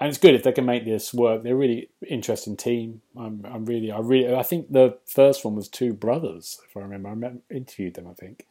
and 0.00 0.08
it's 0.08 0.18
good 0.18 0.34
if 0.34 0.44
they 0.44 0.52
can 0.52 0.64
make 0.64 0.84
this 0.84 1.12
work. 1.12 1.42
They're 1.42 1.54
a 1.54 1.56
really 1.56 1.90
interesting 2.08 2.56
team. 2.56 3.02
I'm, 3.18 3.44
I'm 3.44 3.64
really, 3.64 3.90
I 3.90 3.98
really, 3.98 4.32
I 4.34 4.44
think 4.44 4.72
the 4.72 4.96
first 5.06 5.44
one 5.44 5.56
was 5.56 5.68
two 5.68 5.92
brothers, 5.92 6.60
if 6.68 6.76
I 6.76 6.80
remember. 6.80 7.08
I 7.26 7.54
interviewed 7.54 7.94
them, 7.94 8.06
I 8.06 8.14
think, 8.14 8.46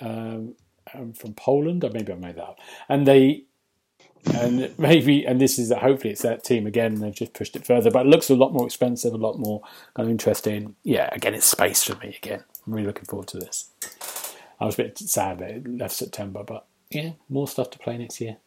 um, 0.00 0.54
um, 0.94 1.12
from 1.12 1.34
Poland, 1.34 1.84
or 1.84 1.90
maybe 1.90 2.12
I 2.12 2.16
made 2.16 2.36
that 2.36 2.44
up. 2.44 2.58
And 2.88 3.06
they, 3.06 3.44
and 4.34 4.72
maybe, 4.78 5.24
and 5.24 5.40
this 5.40 5.58
is 5.58 5.72
hopefully 5.72 6.12
it's 6.12 6.22
that 6.22 6.44
team 6.44 6.66
again. 6.66 6.96
They've 6.96 7.14
just 7.14 7.32
pushed 7.32 7.56
it 7.56 7.66
further, 7.66 7.90
but 7.90 8.06
it 8.06 8.08
looks 8.08 8.30
a 8.30 8.34
lot 8.34 8.52
more 8.52 8.66
expensive, 8.66 9.12
a 9.14 9.18
lot 9.18 9.38
more 9.38 9.62
kind 9.94 10.06
of 10.06 10.10
interesting. 10.10 10.76
Yeah, 10.82 11.08
again, 11.12 11.34
it's 11.34 11.46
space 11.46 11.82
for 11.84 11.96
me 11.96 12.16
again. 12.22 12.44
I'm 12.66 12.72
really 12.72 12.86
looking 12.86 13.04
forward 13.04 13.28
to 13.28 13.38
this. 13.38 13.70
I 14.60 14.64
was 14.64 14.74
a 14.74 14.84
bit 14.84 14.98
sad 14.98 15.38
that 15.38 15.50
it 15.50 15.68
left 15.68 15.94
September, 15.94 16.42
but 16.42 16.66
yeah, 16.90 17.12
more 17.28 17.46
stuff 17.46 17.70
to 17.70 17.78
play 17.78 17.98
next 17.98 18.20
year. 18.20 18.38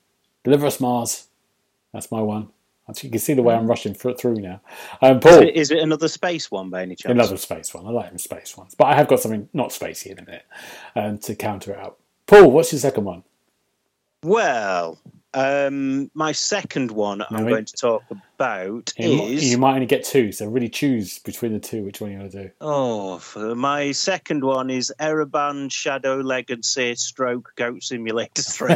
Deliver 0.44 0.68
Us 0.68 0.80
Mars. 0.80 1.28
That's 1.94 2.12
my 2.12 2.22
one. 2.22 2.50
You 3.04 3.12
can 3.12 3.20
see 3.20 3.36
the 3.36 3.44
way 3.44 3.54
I'm 3.54 3.68
rushing 3.68 3.94
through 3.94 4.16
through 4.16 4.38
now. 4.38 4.62
Um, 5.00 5.20
Is 5.24 5.38
it, 5.38 5.56
is 5.56 5.72
it 5.72 5.78
another 5.78 6.08
space 6.08 6.50
one 6.50 6.72
by 6.72 6.82
any 6.82 6.96
chance? 6.96 7.12
another 7.12 7.38
space 7.38 7.72
one. 7.72 7.86
I 7.86 7.92
like 7.92 8.10
them 8.10 8.18
space 8.18 8.58
ones, 8.58 8.74
but 8.74 8.86
I 8.86 8.96
have 8.96 9.08
got 9.08 9.20
something 9.20 9.48
not 9.54 9.70
spacey 9.70 10.08
in 10.08 10.28
it 10.28 10.44
um, 10.96 11.20
to 11.20 11.36
counter 11.36 11.74
it 11.74 11.78
out. 11.78 12.00
Paul, 12.30 12.52
what's 12.52 12.72
your 12.72 12.80
second 12.80 13.06
one? 13.06 13.24
Well, 14.24 15.00
um, 15.34 16.12
my 16.14 16.32
second 16.34 16.92
one 16.92 17.22
I'm 17.24 17.44
Right. 17.44 17.50
going 17.50 17.66
to 17.66 17.74
talk 17.74 18.04
about 18.38 18.94
You, 18.98 19.10
mi- 19.10 19.34
is 19.34 19.52
you 19.52 19.58
might 19.58 19.74
only 19.74 19.86
get 19.88 20.04
two, 20.04 20.32
so 20.32 20.46
really 20.48 20.70
choose 20.70 21.18
between 21.20 21.54
the 21.54 21.60
two 21.60 21.84
which 21.84 22.02
one 22.02 22.12
you 22.12 22.20
want 22.20 22.32
to 22.34 22.44
do. 22.44 22.52
oh, 22.62 23.20
my 23.56 23.92
second 23.94 24.44
one 24.44 24.70
is 24.70 24.94
Ereban 25.00 25.72
Shadow 25.72 26.18
Legacy 26.18 26.94
Stroke 26.96 27.52
Goat 27.56 27.82
Simulator 27.82 28.42
Three. 28.44 28.76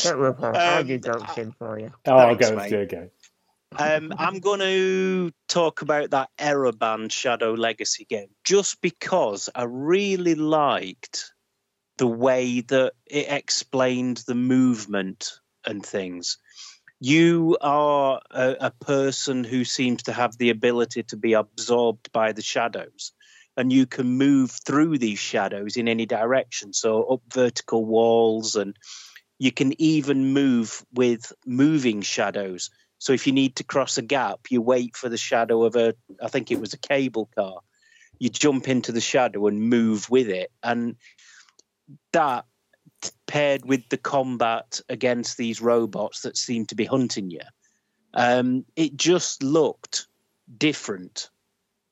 Don't 0.00 0.18
worry, 0.18 0.34
I'll 0.42 0.80
Um, 0.80 0.86
do 0.86 0.98
Goat 0.98 1.28
Sim 1.34 1.54
for 1.58 1.78
you. 1.78 1.90
Oh, 2.06 2.16
I'll 2.16 2.36
go. 2.36 2.56
mate. 2.56 2.70
Go, 2.70 2.86
go. 2.86 3.10
Um, 3.78 4.12
I'm 4.18 4.40
going 4.40 4.60
to 4.60 5.32
talk 5.48 5.82
about 5.82 6.10
that 6.10 6.30
Ereban 6.38 7.10
Shadow 7.10 7.54
Legacy 7.54 8.04
game 8.04 8.28
just 8.44 8.80
because 8.80 9.48
I 9.54 9.64
really 9.64 10.34
liked 10.34 11.32
the 11.98 12.06
way 12.06 12.62
that 12.62 12.94
it 13.06 13.26
explained 13.28 14.22
the 14.26 14.34
movement 14.34 15.32
and 15.66 15.84
things. 15.84 16.38
You 16.98 17.58
are 17.60 18.20
a, 18.30 18.56
a 18.60 18.70
person 18.70 19.44
who 19.44 19.64
seems 19.64 20.04
to 20.04 20.12
have 20.12 20.36
the 20.36 20.50
ability 20.50 21.02
to 21.04 21.16
be 21.16 21.34
absorbed 21.34 22.10
by 22.12 22.32
the 22.32 22.42
shadows, 22.42 23.12
and 23.56 23.72
you 23.72 23.86
can 23.86 24.06
move 24.06 24.50
through 24.50 24.98
these 24.98 25.18
shadows 25.18 25.76
in 25.76 25.88
any 25.88 26.06
direction. 26.06 26.72
So, 26.72 27.04
up 27.04 27.20
vertical 27.32 27.84
walls, 27.84 28.56
and 28.56 28.76
you 29.38 29.52
can 29.52 29.78
even 29.80 30.32
move 30.32 30.84
with 30.92 31.32
moving 31.46 32.02
shadows. 32.02 32.70
So 33.00 33.14
if 33.14 33.26
you 33.26 33.32
need 33.32 33.56
to 33.56 33.64
cross 33.64 33.96
a 33.96 34.02
gap, 34.02 34.40
you 34.50 34.60
wait 34.60 34.94
for 34.94 35.08
the 35.08 35.16
shadow 35.16 35.64
of 35.64 35.74
a, 35.74 35.94
I 36.22 36.28
think 36.28 36.50
it 36.50 36.60
was 36.60 36.74
a 36.74 36.78
cable 36.78 37.30
car. 37.34 37.60
You 38.18 38.28
jump 38.28 38.68
into 38.68 38.92
the 38.92 39.00
shadow 39.00 39.46
and 39.46 39.70
move 39.70 40.10
with 40.10 40.28
it. 40.28 40.52
And 40.62 40.96
that 42.12 42.44
paired 43.26 43.64
with 43.64 43.88
the 43.88 43.96
combat 43.96 44.82
against 44.90 45.38
these 45.38 45.62
robots 45.62 46.20
that 46.20 46.36
seem 46.36 46.66
to 46.66 46.74
be 46.74 46.84
hunting 46.84 47.30
you, 47.30 47.40
um, 48.12 48.66
it 48.76 48.96
just 48.96 49.42
looked 49.42 50.06
different. 50.58 51.30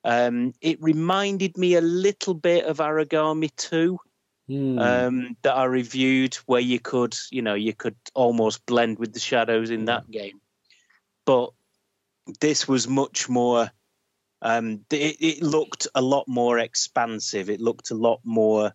Um, 0.04 0.52
it 0.60 0.82
reminded 0.82 1.56
me 1.56 1.74
a 1.74 1.80
little 1.80 2.34
bit 2.34 2.66
of 2.66 2.78
Aragami 2.78 3.50
2 3.56 3.98
Hmm. 4.48 4.78
um, 4.78 5.36
that 5.42 5.54
I 5.54 5.64
reviewed, 5.64 6.34
where 6.46 6.60
you 6.60 6.80
could, 6.80 7.14
you 7.30 7.42
know, 7.42 7.54
you 7.54 7.74
could 7.74 7.96
almost 8.14 8.64
blend 8.64 8.98
with 8.98 9.12
the 9.12 9.20
shadows 9.20 9.70
in 9.70 9.84
that 9.86 10.10
game. 10.10 10.40
But 11.28 11.50
this 12.40 12.66
was 12.66 12.88
much 12.88 13.28
more. 13.28 13.70
Um, 14.40 14.86
it, 14.90 15.16
it 15.20 15.42
looked 15.42 15.86
a 15.94 16.00
lot 16.00 16.24
more 16.26 16.58
expansive. 16.58 17.50
It 17.50 17.60
looked 17.60 17.90
a 17.90 17.94
lot 17.94 18.20
more. 18.24 18.72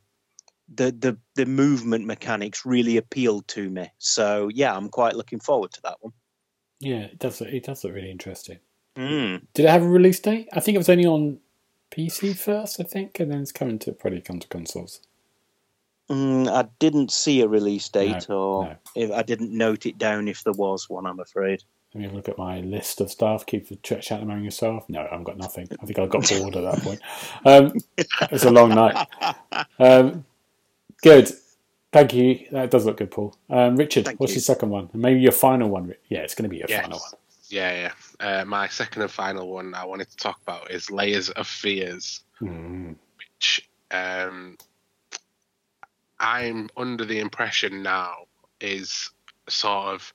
The 0.75 0.91
the 0.91 1.17
the 1.33 1.47
movement 1.47 2.05
mechanics 2.05 2.63
really 2.63 2.97
appealed 2.97 3.47
to 3.49 3.67
me. 3.67 3.89
So 3.97 4.49
yeah, 4.53 4.75
I'm 4.77 4.89
quite 4.89 5.15
looking 5.15 5.39
forward 5.39 5.71
to 5.73 5.81
that 5.81 5.97
one. 6.01 6.13
yeah, 6.79 7.05
it 7.11 7.17
does. 7.17 7.41
Look, 7.41 7.49
it 7.49 7.63
does 7.65 7.83
look 7.83 7.93
really 7.95 8.11
interesting. 8.11 8.59
Mm. 8.95 9.41
Did 9.55 9.65
it 9.65 9.69
have 9.71 9.81
a 9.81 9.87
release 9.87 10.19
date? 10.19 10.47
I 10.53 10.59
think 10.59 10.75
it 10.75 10.77
was 10.85 10.89
only 10.89 11.07
on 11.07 11.39
PC 11.89 12.35
first. 12.37 12.79
I 12.79 12.83
think, 12.83 13.19
and 13.19 13.31
then 13.31 13.41
it's 13.41 13.51
coming 13.51 13.79
to 13.79 13.93
probably 13.93 14.21
come 14.21 14.39
to 14.39 14.47
consoles. 14.47 15.01
Mm, 16.07 16.47
I 16.49 16.67
didn't 16.77 17.11
see 17.11 17.41
a 17.41 17.47
release 17.47 17.89
date, 17.89 18.27
No, 18.29 18.37
or 18.37 18.63
no. 18.65 18.75
if 18.95 19.09
I 19.11 19.23
didn't 19.23 19.57
note 19.57 19.87
it 19.87 19.97
down 19.97 20.27
if 20.27 20.43
there 20.43 20.53
was 20.53 20.87
one. 20.89 21.07
I'm 21.07 21.19
afraid. 21.19 21.63
Let 21.93 21.99
me 21.99 22.03
have 22.05 22.13
a 22.13 22.15
look 22.15 22.29
at 22.29 22.37
my 22.39 22.59
list 22.61 23.01
of 23.01 23.11
stuff. 23.11 23.45
Keep 23.45 23.69
the 23.69 23.75
ch- 23.75 24.01
chat 24.03 24.21
among 24.23 24.43
yourself. 24.43 24.89
No, 24.89 25.07
I've 25.11 25.23
got 25.23 25.37
nothing. 25.37 25.67
I 25.79 25.85
think 25.85 25.99
I 25.99 26.07
got 26.07 26.27
bored 26.27 26.55
at 26.55 26.63
that 26.63 26.81
point. 26.83 27.01
Um, 27.45 27.73
it's 28.31 28.45
a 28.45 28.49
long 28.51 28.69
night. 28.69 29.07
Um, 29.77 30.25
good. 31.03 31.29
Thank 31.91 32.15
you. 32.15 32.47
That 32.51 32.71
does 32.71 32.85
look 32.87 32.97
good, 32.97 33.11
Paul. 33.11 33.35
Um, 33.49 33.75
Richard, 33.75 34.05
Thank 34.05 34.19
what's 34.19 34.31
you. 34.31 34.37
your 34.37 34.41
second 34.43 34.69
one? 34.71 34.89
And 34.93 35.01
maybe 35.03 35.19
your 35.19 35.31
final 35.31 35.69
one. 35.69 35.93
Yeah, 36.09 36.19
it's 36.21 36.33
going 36.33 36.43
to 36.45 36.49
be 36.49 36.57
your 36.57 36.65
Yes. 36.67 36.81
final 36.81 36.97
one. 36.97 37.11
Yeah, 37.49 37.91
yeah. 38.19 38.25
Uh, 38.41 38.45
my 38.45 38.67
second 38.67 39.03
and 39.03 39.11
final 39.11 39.47
one 39.53 39.75
I 39.75 39.85
wanted 39.85 40.09
to 40.09 40.17
talk 40.17 40.39
about 40.41 40.71
is 40.71 40.89
Layers 40.89 41.29
of 41.29 41.45
Fears, 41.47 42.21
Mm. 42.41 42.95
which 43.19 43.69
um, 43.91 44.57
I'm 46.19 46.69
under 46.75 47.05
the 47.05 47.19
impression 47.19 47.83
now 47.83 48.25
is 48.59 49.11
sort 49.47 49.93
of 49.93 50.11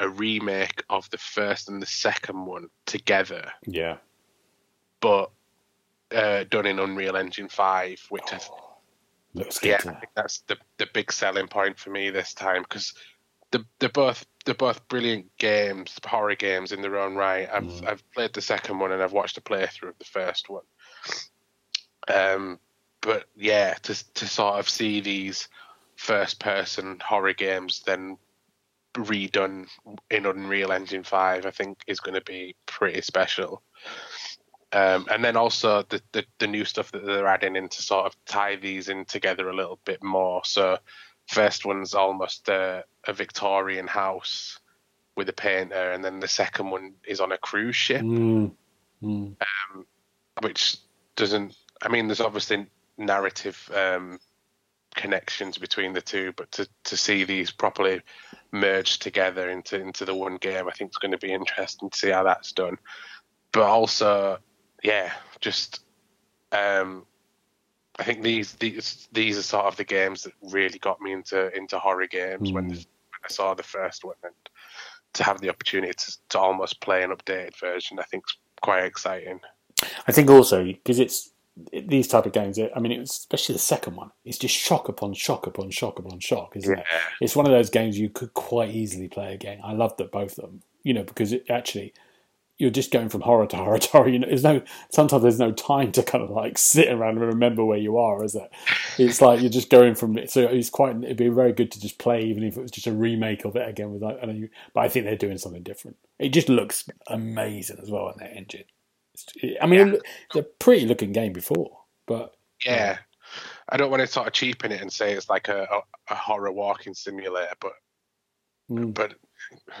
a 0.00 0.08
remake 0.08 0.82
of 0.90 1.08
the 1.10 1.18
first 1.18 1.68
and 1.68 1.80
the 1.80 1.86
second 1.86 2.44
one 2.46 2.68
together, 2.86 3.52
Yeah. 3.66 3.98
but 5.00 5.30
uh, 6.10 6.42
done 6.50 6.66
in 6.66 6.80
Unreal 6.80 7.16
Engine 7.16 7.48
5, 7.48 8.06
which 8.08 8.24
Looks 9.34 9.60
good. 9.60 9.68
yeah, 9.68 9.76
I 9.76 9.94
think 10.00 10.10
that's 10.16 10.40
the 10.48 10.56
the 10.78 10.88
big 10.92 11.12
selling 11.12 11.46
point 11.46 11.78
for 11.78 11.90
me 11.90 12.10
this 12.10 12.34
time 12.34 12.62
because 12.62 12.94
they're, 13.52 13.64
they're 13.78 13.88
both 13.88 14.26
they're 14.44 14.54
both 14.56 14.88
brilliant 14.88 15.26
games, 15.38 15.94
horror 16.04 16.34
games 16.34 16.72
in 16.72 16.82
their 16.82 16.98
own 16.98 17.14
right. 17.14 17.48
I've 17.52 17.62
Mm. 17.62 17.86
I've 17.86 18.10
played 18.12 18.32
the 18.32 18.40
second 18.40 18.80
one 18.80 18.90
and 18.90 19.00
I've 19.02 19.12
watched 19.12 19.38
a 19.38 19.40
playthrough 19.40 19.90
of 19.90 19.98
the 20.00 20.04
first 20.04 20.48
one. 20.48 20.64
Um, 22.12 22.58
but 23.02 23.26
yeah, 23.36 23.74
to 23.82 24.12
to 24.14 24.26
sort 24.26 24.58
of 24.58 24.68
see 24.68 25.00
these 25.00 25.46
first 25.96 26.40
person 26.40 26.98
horror 27.04 27.34
games 27.34 27.82
then 27.86 28.16
redone 28.94 29.68
in 30.10 30.26
Unreal 30.26 30.72
Engine 30.72 31.04
Five, 31.04 31.46
I 31.46 31.50
think 31.50 31.78
is 31.86 32.00
going 32.00 32.14
to 32.14 32.20
be 32.20 32.54
pretty 32.66 33.00
special. 33.02 33.62
Um, 34.72 35.06
and 35.10 35.24
then 35.24 35.36
also 35.36 35.82
the, 35.82 36.00
the 36.12 36.24
the 36.38 36.46
new 36.46 36.64
stuff 36.64 36.92
that 36.92 37.04
they're 37.04 37.26
adding 37.26 37.56
in 37.56 37.68
to 37.68 37.82
sort 37.82 38.06
of 38.06 38.14
tie 38.24 38.56
these 38.56 38.88
in 38.88 39.04
together 39.04 39.48
a 39.48 39.54
little 39.56 39.80
bit 39.84 40.02
more. 40.02 40.42
So 40.44 40.78
first 41.28 41.64
one's 41.64 41.94
almost 41.94 42.48
a, 42.48 42.84
a 43.06 43.12
Victorian 43.12 43.86
house 43.88 44.58
with 45.16 45.28
a 45.28 45.32
painter, 45.32 45.92
and 45.92 46.04
then 46.04 46.20
the 46.20 46.28
second 46.28 46.70
one 46.70 46.94
is 47.04 47.20
on 47.20 47.32
a 47.32 47.38
cruise 47.38 47.76
ship, 47.76 48.02
Mm. 48.02 48.52
Mm. 49.02 49.34
which 50.42 50.76
doesn't. 51.16 51.54
I 51.82 51.88
mean, 51.88 52.06
there's 52.06 52.20
obviously 52.20 52.66
narrative 52.96 53.70
um, 53.74 54.20
connections 54.94 55.58
between 55.58 55.94
the 55.94 56.02
two, 56.02 56.32
but 56.36 56.52
to, 56.52 56.68
to 56.84 56.96
see 56.96 57.24
these 57.24 57.50
properly 57.50 58.02
merged 58.52 59.02
together 59.02 59.50
into 59.50 59.80
into 59.80 60.04
the 60.04 60.14
one 60.14 60.36
game, 60.36 60.66
I 60.68 60.72
think 60.72 60.88
it's 60.88 60.98
going 60.98 61.12
to 61.12 61.18
be 61.18 61.32
interesting 61.32 61.90
to 61.90 61.98
see 61.98 62.10
how 62.10 62.22
that's 62.24 62.52
done. 62.52 62.76
But 63.52 63.62
also, 63.62 64.38
yeah, 64.82 65.12
just 65.40 65.84
um, 66.52 67.06
I 67.98 68.04
think 68.04 68.22
these 68.22 68.52
these 68.54 69.08
these 69.12 69.38
are 69.38 69.42
sort 69.42 69.66
of 69.66 69.76
the 69.76 69.84
games 69.84 70.22
that 70.24 70.32
really 70.42 70.78
got 70.78 71.00
me 71.00 71.12
into 71.12 71.54
into 71.56 71.78
horror 71.78 72.06
games 72.06 72.52
when, 72.52 72.66
Mm. 72.70 72.76
when 72.76 73.20
I 73.24 73.28
saw 73.28 73.54
the 73.54 73.62
first 73.62 74.04
one, 74.04 74.16
and 74.22 74.34
to 75.14 75.24
have 75.24 75.40
the 75.40 75.48
opportunity 75.50 75.92
to, 75.92 76.18
to 76.30 76.38
almost 76.38 76.80
play 76.80 77.02
an 77.02 77.10
updated 77.10 77.58
version, 77.58 77.98
I 77.98 78.04
think 78.04 78.24
is 78.28 78.36
quite 78.62 78.84
exciting. 78.84 79.40
I 80.06 80.12
think 80.12 80.30
also 80.30 80.64
because 80.64 80.98
it's 80.98 81.26
it- 81.26 81.32
these 81.72 82.08
type 82.08 82.26
of 82.26 82.32
games. 82.32 82.58
I 82.58 82.78
mean, 82.80 82.92
it 82.92 83.00
was, 83.00 83.10
especially 83.10 83.54
the 83.54 83.60
second 83.60 83.96
one. 83.96 84.10
It's 84.24 84.38
just 84.38 84.54
shock 84.54 84.88
upon 84.88 85.14
shock 85.14 85.46
upon 85.46 85.70
shock 85.70 85.98
upon 85.98 86.20
shock, 86.20 86.56
isn't 86.56 86.78
it? 86.78 86.84
It's 87.20 87.36
one 87.36 87.46
of 87.46 87.52
those 87.52 87.70
games 87.70 87.98
you 87.98 88.10
could 88.10 88.34
quite 88.34 88.70
easily 88.70 89.08
play 89.08 89.34
again. 89.34 89.60
I 89.62 89.72
loved 89.72 89.98
that 89.98 90.12
both 90.12 90.38
of 90.38 90.44
them. 90.44 90.62
You 90.82 90.94
know, 90.94 91.02
because 91.02 91.32
it 91.32 91.44
actually 91.50 91.92
you're 92.60 92.70
just 92.70 92.90
going 92.90 93.08
from 93.08 93.22
horror 93.22 93.46
to 93.46 93.56
horror 93.56 93.78
to 93.78 93.88
horror. 93.88 94.08
You 94.08 94.18
know, 94.18 94.28
there's 94.28 94.44
no 94.44 94.62
sometimes 94.90 95.22
there's 95.22 95.38
no 95.38 95.50
time 95.50 95.92
to 95.92 96.02
kind 96.02 96.22
of 96.22 96.30
like 96.30 96.58
sit 96.58 96.88
around 96.88 97.16
and 97.16 97.26
remember 97.26 97.64
where 97.64 97.78
you 97.78 97.96
are, 97.96 98.22
is 98.22 98.34
it? 98.34 98.50
It's 98.98 99.22
like 99.22 99.40
you're 99.40 99.50
just 99.50 99.70
going 99.70 99.94
from 99.94 100.18
it. 100.18 100.30
So 100.30 100.42
it's 100.42 100.70
quite. 100.70 100.96
It'd 100.96 101.16
be 101.16 101.28
very 101.28 101.52
good 101.52 101.72
to 101.72 101.80
just 101.80 101.98
play, 101.98 102.22
even 102.22 102.44
if 102.44 102.56
it 102.56 102.60
was 102.60 102.70
just 102.70 102.86
a 102.86 102.92
remake 102.92 103.44
of 103.44 103.56
it 103.56 103.66
again. 103.66 103.90
With 103.90 104.02
like, 104.02 104.18
I 104.22 104.26
know 104.26 104.32
you, 104.34 104.50
but 104.74 104.80
I 104.80 104.88
think 104.88 105.06
they're 105.06 105.16
doing 105.16 105.38
something 105.38 105.62
different. 105.62 105.96
It 106.18 106.30
just 106.30 106.50
looks 106.50 106.88
amazing 107.06 107.78
as 107.82 107.90
well 107.90 108.10
in 108.10 108.18
that 108.18 108.36
engine. 108.36 108.64
It's- 109.42 109.56
I 109.62 109.66
mean, 109.66 109.94
it- 109.94 110.02
it's 110.26 110.36
a 110.36 110.42
pretty 110.42 110.86
looking 110.86 111.12
game 111.12 111.32
before, 111.32 111.78
but 112.06 112.34
Yeah. 112.64 112.98
I 113.68 113.76
don't 113.76 113.90
want 113.90 114.00
to 114.00 114.06
sort 114.08 114.26
of 114.26 114.32
cheapen 114.32 114.72
it 114.72 114.80
and 114.80 114.92
say 114.92 115.12
it's 115.12 115.28
like 115.30 115.48
a, 115.48 115.62
a, 115.62 115.80
a 116.12 116.14
horror 116.16 116.50
walking 116.50 116.94
simulator, 116.94 117.54
but 117.60 117.72
mm, 118.68 118.92
but 118.92 119.14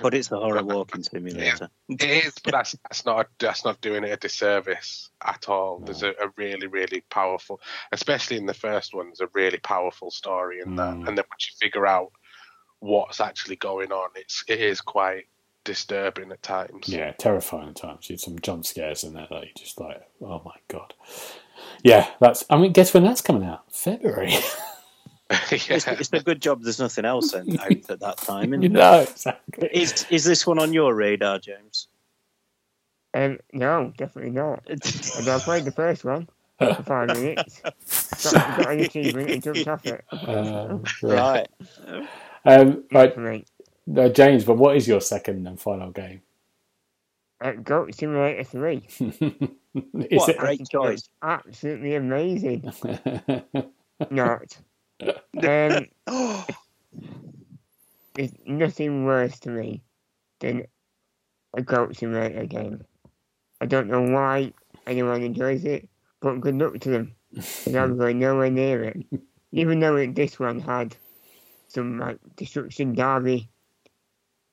But 0.00 0.14
it's 0.14 0.30
a 0.30 0.36
horror 0.36 0.62
walking 0.76 1.02
simulator. 1.02 1.68
it 1.88 2.02
is. 2.04 2.34
But 2.44 2.52
that's 2.52 2.76
that's 2.84 3.04
not 3.04 3.26
that's 3.40 3.64
not 3.64 3.80
doing 3.80 4.04
it 4.04 4.12
a 4.12 4.16
disservice 4.16 5.10
at 5.24 5.48
all. 5.48 5.80
There's 5.80 6.04
a, 6.04 6.10
a 6.10 6.28
really 6.36 6.68
really 6.68 7.00
powerful, 7.10 7.60
especially 7.90 8.36
in 8.36 8.46
the 8.46 8.54
first 8.54 8.94
one, 8.94 9.06
there's 9.06 9.20
a 9.20 9.28
really 9.34 9.58
powerful 9.58 10.12
story 10.12 10.60
in 10.60 10.76
that. 10.76 10.94
Mm. 10.94 11.08
And 11.08 11.18
then 11.18 11.24
once 11.28 11.48
you 11.50 11.56
figure 11.60 11.86
out 11.88 12.12
what's 12.78 13.20
actually 13.20 13.56
going 13.56 13.90
on, 13.90 14.10
it's 14.14 14.44
it 14.46 14.60
is 14.60 14.80
quite 14.80 15.24
disturbing 15.64 16.32
at 16.32 16.42
times. 16.42 16.88
Yeah, 16.88 17.12
terrifying 17.12 17.70
at 17.70 17.76
times. 17.76 18.08
You 18.08 18.14
had 18.14 18.20
some 18.20 18.38
jump 18.38 18.66
scares 18.66 19.04
in 19.04 19.14
there 19.14 19.26
that 19.30 19.42
you 19.42 19.50
just 19.56 19.80
like, 19.80 20.02
oh 20.22 20.42
my 20.44 20.56
god. 20.68 20.94
Yeah, 21.82 22.08
that's. 22.20 22.44
I 22.50 22.56
mean, 22.56 22.72
guess 22.72 22.94
when 22.94 23.04
that's 23.04 23.20
coming 23.20 23.44
out? 23.44 23.72
February. 23.72 24.30
yeah. 25.30 25.38
It's, 25.50 25.86
it's 25.86 26.12
a 26.12 26.20
good 26.20 26.42
job 26.42 26.62
There's 26.62 26.80
nothing 26.80 27.04
else 27.04 27.34
out 27.34 27.46
at 27.48 28.00
that 28.00 28.16
time. 28.18 28.52
you 28.62 28.70
Isn't 28.70 28.72
know 28.72 29.00
exactly. 29.00 29.68
it? 29.68 29.72
Is 29.72 30.06
is 30.10 30.24
this 30.24 30.46
one 30.46 30.58
on 30.58 30.72
your 30.72 30.94
radar, 30.94 31.38
James? 31.38 31.88
Um, 33.14 33.38
no, 33.52 33.92
definitely 33.96 34.32
not. 34.32 34.62
And 34.68 35.28
I 35.28 35.38
played 35.38 35.64
the 35.64 35.72
first 35.72 36.04
one 36.04 36.28
for 36.58 36.82
five 36.82 37.08
minutes. 37.16 37.60
Got, 37.62 38.58
got 38.58 38.72
an 38.72 38.80
achievement 38.80 39.30
and 39.30 39.42
jumped 39.42 39.68
off 39.68 39.86
it. 39.86 40.04
Um, 40.12 40.84
right. 41.02 41.48
Um, 42.44 42.84
right, 42.92 43.16
For 43.94 44.00
me. 44.00 44.06
uh, 44.06 44.08
James. 44.10 44.44
But 44.44 44.58
what 44.58 44.76
is 44.76 44.88
your 44.88 45.00
second 45.00 45.46
and 45.46 45.60
final 45.60 45.90
game? 45.90 46.22
Uh, 47.40 47.52
Goat 47.52 47.94
Simulator 47.94 48.44
3. 48.44 48.82
is 50.10 50.18
What 50.18 50.28
a 50.28 50.34
great 50.34 50.68
choice. 50.68 51.08
Absolutely 51.22 51.94
amazing. 51.94 52.72
Not. 54.10 54.58
Um, 55.02 55.86
there's 58.14 58.32
nothing 58.46 59.04
worse 59.04 59.38
to 59.40 59.50
me 59.50 59.82
than 60.40 60.66
a 61.54 61.62
goat 61.62 61.96
simulator 61.96 62.46
game. 62.46 62.84
I 63.60 63.66
don't 63.66 63.88
know 63.88 64.02
why 64.02 64.52
anyone 64.86 65.22
enjoys 65.22 65.64
it, 65.64 65.88
but 66.20 66.40
good 66.40 66.56
luck 66.56 66.78
to 66.80 66.90
them. 66.90 67.14
And 67.66 67.76
I'm 67.76 67.98
going 67.98 68.18
nowhere 68.18 68.50
near 68.50 68.84
it. 68.84 69.06
Even 69.52 69.80
though 69.80 69.96
it, 69.96 70.14
this 70.14 70.38
one 70.38 70.60
had 70.60 70.96
some 71.68 71.98
like 71.98 72.18
destruction 72.36 72.94
derby 72.94 73.48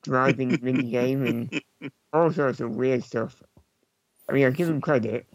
driving 0.02 0.58
mini 0.62 0.90
game 0.90 1.24
and 1.26 1.92
all 2.12 2.32
sorts 2.32 2.60
of 2.60 2.76
weird 2.76 3.04
stuff. 3.04 3.42
I 4.28 4.32
mean, 4.32 4.46
I 4.46 4.50
give 4.50 4.68
them 4.68 4.80
credit. 4.80 5.26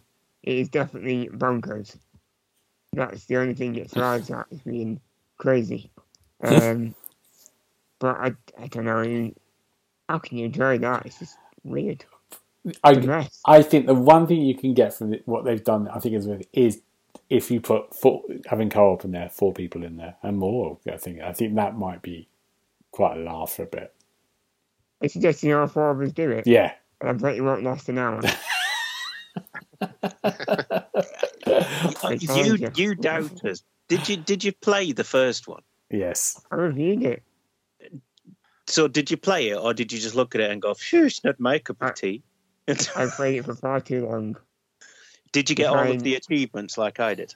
It 0.44 0.58
is 0.58 0.70
definitely 0.70 1.30
bonkers. 1.30 1.98
That's 2.94 3.26
the 3.26 3.38
only 3.38 3.56
thing 3.56 3.76
it 3.76 3.90
thrives 3.90 4.30
at 4.30 4.46
is 4.52 4.62
being 4.62 5.00
crazy. 5.38 5.90
Um, 6.44 6.94
but 8.00 8.18
I, 8.18 8.34
I 8.60 8.68
don't 8.68 8.86
know. 8.86 8.98
I 8.98 9.08
mean, 9.08 9.36
how 10.10 10.20
can 10.20 10.38
you 10.38 10.46
enjoy 10.46 10.78
that? 10.80 11.06
It's 11.06 11.20
just 11.20 11.38
weird. 11.64 12.06
I. 12.84 13.28
I 13.46 13.62
think 13.62 13.88
the 13.88 13.94
one 13.94 14.28
thing 14.28 14.42
you 14.42 14.56
can 14.56 14.74
get 14.74 14.94
from 14.94 15.14
what 15.26 15.44
they've 15.46 15.64
done, 15.64 15.88
I 15.88 16.00
think, 16.00 16.16
is 16.16 16.28
is 16.54 16.82
if 17.30 17.50
you 17.50 17.60
put 17.62 17.96
four, 17.96 18.24
having 18.46 18.70
co-op 18.70 19.06
in 19.06 19.12
there, 19.12 19.30
four 19.30 19.54
people 19.54 19.84
in 19.84 19.98
there, 19.98 20.16
and 20.22 20.38
more. 20.38 20.78
I 20.92 20.98
think 20.98 21.22
I 21.22 21.34
think 21.34 21.56
that 21.56 21.78
might 21.78 22.02
be 22.02 22.28
quite 22.92 23.18
a 23.18 23.22
laugh 23.22 23.54
for 23.54 23.64
a 23.64 23.68
bit. 23.68 23.94
I 25.04 25.08
suggest 25.08 25.44
all 25.46 25.68
four 25.68 25.92
of 25.92 26.02
us 26.02 26.14
do 26.14 26.32
it. 26.32 26.48
Yeah. 26.48 26.74
And 27.02 27.10
I 27.10 27.14
bet 27.14 27.36
it 27.36 27.42
won't 27.42 27.64
last 27.64 27.90
an 27.90 27.98
hour. 27.98 28.22
I 32.04 32.18
you 32.20 32.56
you. 32.56 32.72
you 32.76 32.96
doubters. 32.96 33.64
Did 33.90 34.08
you 34.08 34.18
did 34.18 34.44
you 34.44 34.54
play 34.54 34.92
the 34.94 35.04
first 35.04 35.48
one? 35.48 35.62
yes. 35.92 36.42
I 36.52 36.56
reviewed 36.56 37.04
it. 37.04 37.24
So 38.68 38.88
did 38.88 39.12
you 39.12 39.18
play 39.18 39.50
it, 39.50 39.58
or 39.58 39.74
did 39.74 39.92
you 39.92 40.00
just 40.00 40.16
look 40.16 40.36
at 40.36 40.42
it 40.42 40.50
and 40.50 40.62
go, 40.62 40.74
"Phew, 40.74 41.06
it's 41.06 41.24
not 41.24 41.40
my 41.40 41.60
cup 41.60 41.78
I- 41.82 41.90
of 41.90 41.96
tea"? 41.96 42.24
I 42.96 43.08
played 43.14 43.40
it 43.40 43.46
for 43.46 43.56
far 43.56 43.82
too 43.82 44.08
long. 44.08 44.38
did 45.34 45.50
you 45.50 45.56
get 45.56 45.70
all 45.70 45.92
of 45.92 46.02
the 46.02 46.16
achievements 46.16 46.78
like 46.78 47.02
I 47.02 47.14
did? 47.14 47.36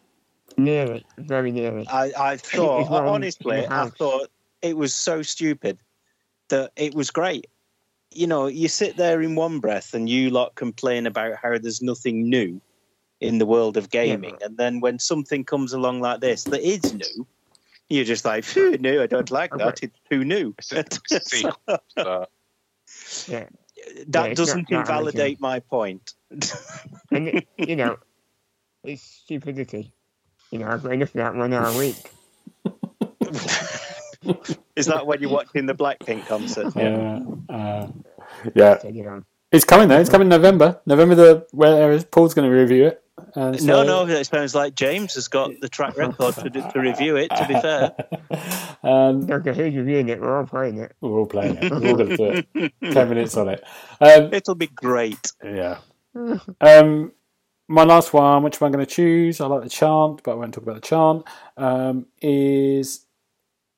Nearly, 0.55 1.05
very 1.17 1.51
nearly. 1.51 1.85
I, 1.89 2.13
I 2.17 2.37
thought, 2.37 2.89
honestly, 2.89 3.67
I 3.67 3.89
thought 3.89 4.29
it 4.61 4.77
was 4.77 4.95
so 4.95 5.21
stupid 5.21 5.79
that 6.47 6.71
it 6.77 6.95
was 6.95 7.11
great. 7.11 7.47
You 8.17 8.25
know, 8.25 8.47
you 8.47 8.67
sit 8.67 8.97
there 8.97 9.21
in 9.21 9.35
one 9.35 9.59
breath 9.59 9.93
and 9.93 10.09
you 10.09 10.31
lot 10.31 10.55
complain 10.55 11.05
about 11.05 11.35
how 11.41 11.57
there's 11.59 11.83
nothing 11.83 12.27
new 12.29 12.59
in 13.21 13.37
the 13.37 13.45
world 13.45 13.77
of 13.77 13.91
gaming, 13.91 14.35
and 14.41 14.57
then 14.57 14.79
when 14.79 14.97
something 14.97 15.43
comes 15.45 15.71
along 15.71 16.01
like 16.01 16.19
this 16.19 16.43
that 16.45 16.61
is 16.61 16.93
new, 16.93 17.27
you're 17.89 18.05
just 18.05 18.25
like, 18.25 18.43
"Phew, 18.43 18.75
no, 18.79 19.03
I 19.03 19.05
don't 19.05 19.29
like 19.29 19.51
that. 19.57 19.83
It's 19.83 19.99
too 20.09 20.23
new." 20.25 20.55
It's 20.57 20.71
a, 20.71 20.79
it's 20.79 21.11
a 21.11 21.19
sequel, 21.35 22.27
Yeah. 23.27 23.45
that 24.07 24.31
it's 24.31 24.37
doesn't 24.39 24.69
not- 24.71 24.71
not 24.71 24.79
invalidate 24.81 25.39
my 25.39 25.59
point. 25.59 26.13
And, 27.11 27.45
you 27.57 27.75
know, 27.75 27.97
it's 28.83 29.03
stupidity. 29.03 29.93
You 30.51 30.59
know, 30.59 30.67
I've 30.69 30.81
got 30.83 30.93
enough 30.93 31.09
of 31.09 31.13
that 31.15 31.35
one 31.35 31.53
hour 31.53 31.67
a 31.67 31.77
week. 31.77 31.95
Is 34.75 34.85
that 34.87 35.05
when 35.05 35.21
you're 35.21 35.29
watching 35.31 35.65
the 35.65 35.75
Blackpink 35.75 36.25
concert? 36.27 36.73
Yeah. 36.75 37.19
Uh, 37.49 37.87
yeah. 38.55 38.77
It. 38.83 39.23
It's 39.51 39.63
coming 39.65 39.87
though. 39.87 39.99
It's 39.99 40.09
coming 40.09 40.25
in 40.25 40.29
November. 40.29 40.81
November 40.85 41.15
the 41.15 41.47
where 41.51 42.01
Paul's 42.03 42.33
going 42.33 42.49
to 42.49 42.55
review 42.55 42.87
it. 42.87 43.03
Uh, 43.35 43.55
so- 43.57 43.65
No, 43.65 43.83
no, 43.83 44.07
it 44.07 44.25
sounds 44.25 44.53
like 44.53 44.75
James 44.75 45.15
has 45.15 45.27
got 45.27 45.51
the 45.61 45.69
track 45.69 45.97
record 45.97 46.35
to, 46.35 46.49
to 46.49 46.79
review 46.79 47.15
it, 47.15 47.29
to 47.29 47.47
be 47.47 47.53
fair. 47.55 47.95
um, 48.83 49.31
Okay, 49.31 49.53
who's 49.55 49.75
reviewing 49.75 50.09
it? 50.09 50.21
We're 50.21 50.37
all 50.37 50.45
playing 50.45 50.77
it. 50.79 50.95
we're 51.01 51.17
all 51.19 51.25
playing 51.25 51.57
it. 51.57 51.71
We're 51.71 51.77
all 51.89 51.95
going 51.95 52.09
to 52.09 52.17
do 52.17 52.43
it. 52.55 52.73
Ten 52.93 53.09
minutes 53.09 53.35
on 53.37 53.49
it. 53.49 53.63
Um, 54.01 54.33
It'll 54.33 54.55
be 54.55 54.67
great. 54.67 55.31
yeah. 55.43 55.79
Um, 56.61 57.11
my 57.67 57.83
last 57.83 58.13
one, 58.13 58.43
which 58.43 58.61
one 58.61 58.67
I'm 58.67 58.73
going 58.73 58.85
to 58.85 58.91
choose, 58.91 59.41
I 59.41 59.47
like 59.47 59.63
the 59.63 59.69
chant, 59.69 60.21
but 60.23 60.31
I 60.31 60.35
won't 60.35 60.53
talk 60.53 60.63
about 60.63 60.75
the 60.75 60.81
chant, 60.81 61.23
um, 61.57 62.05
is 62.21 63.05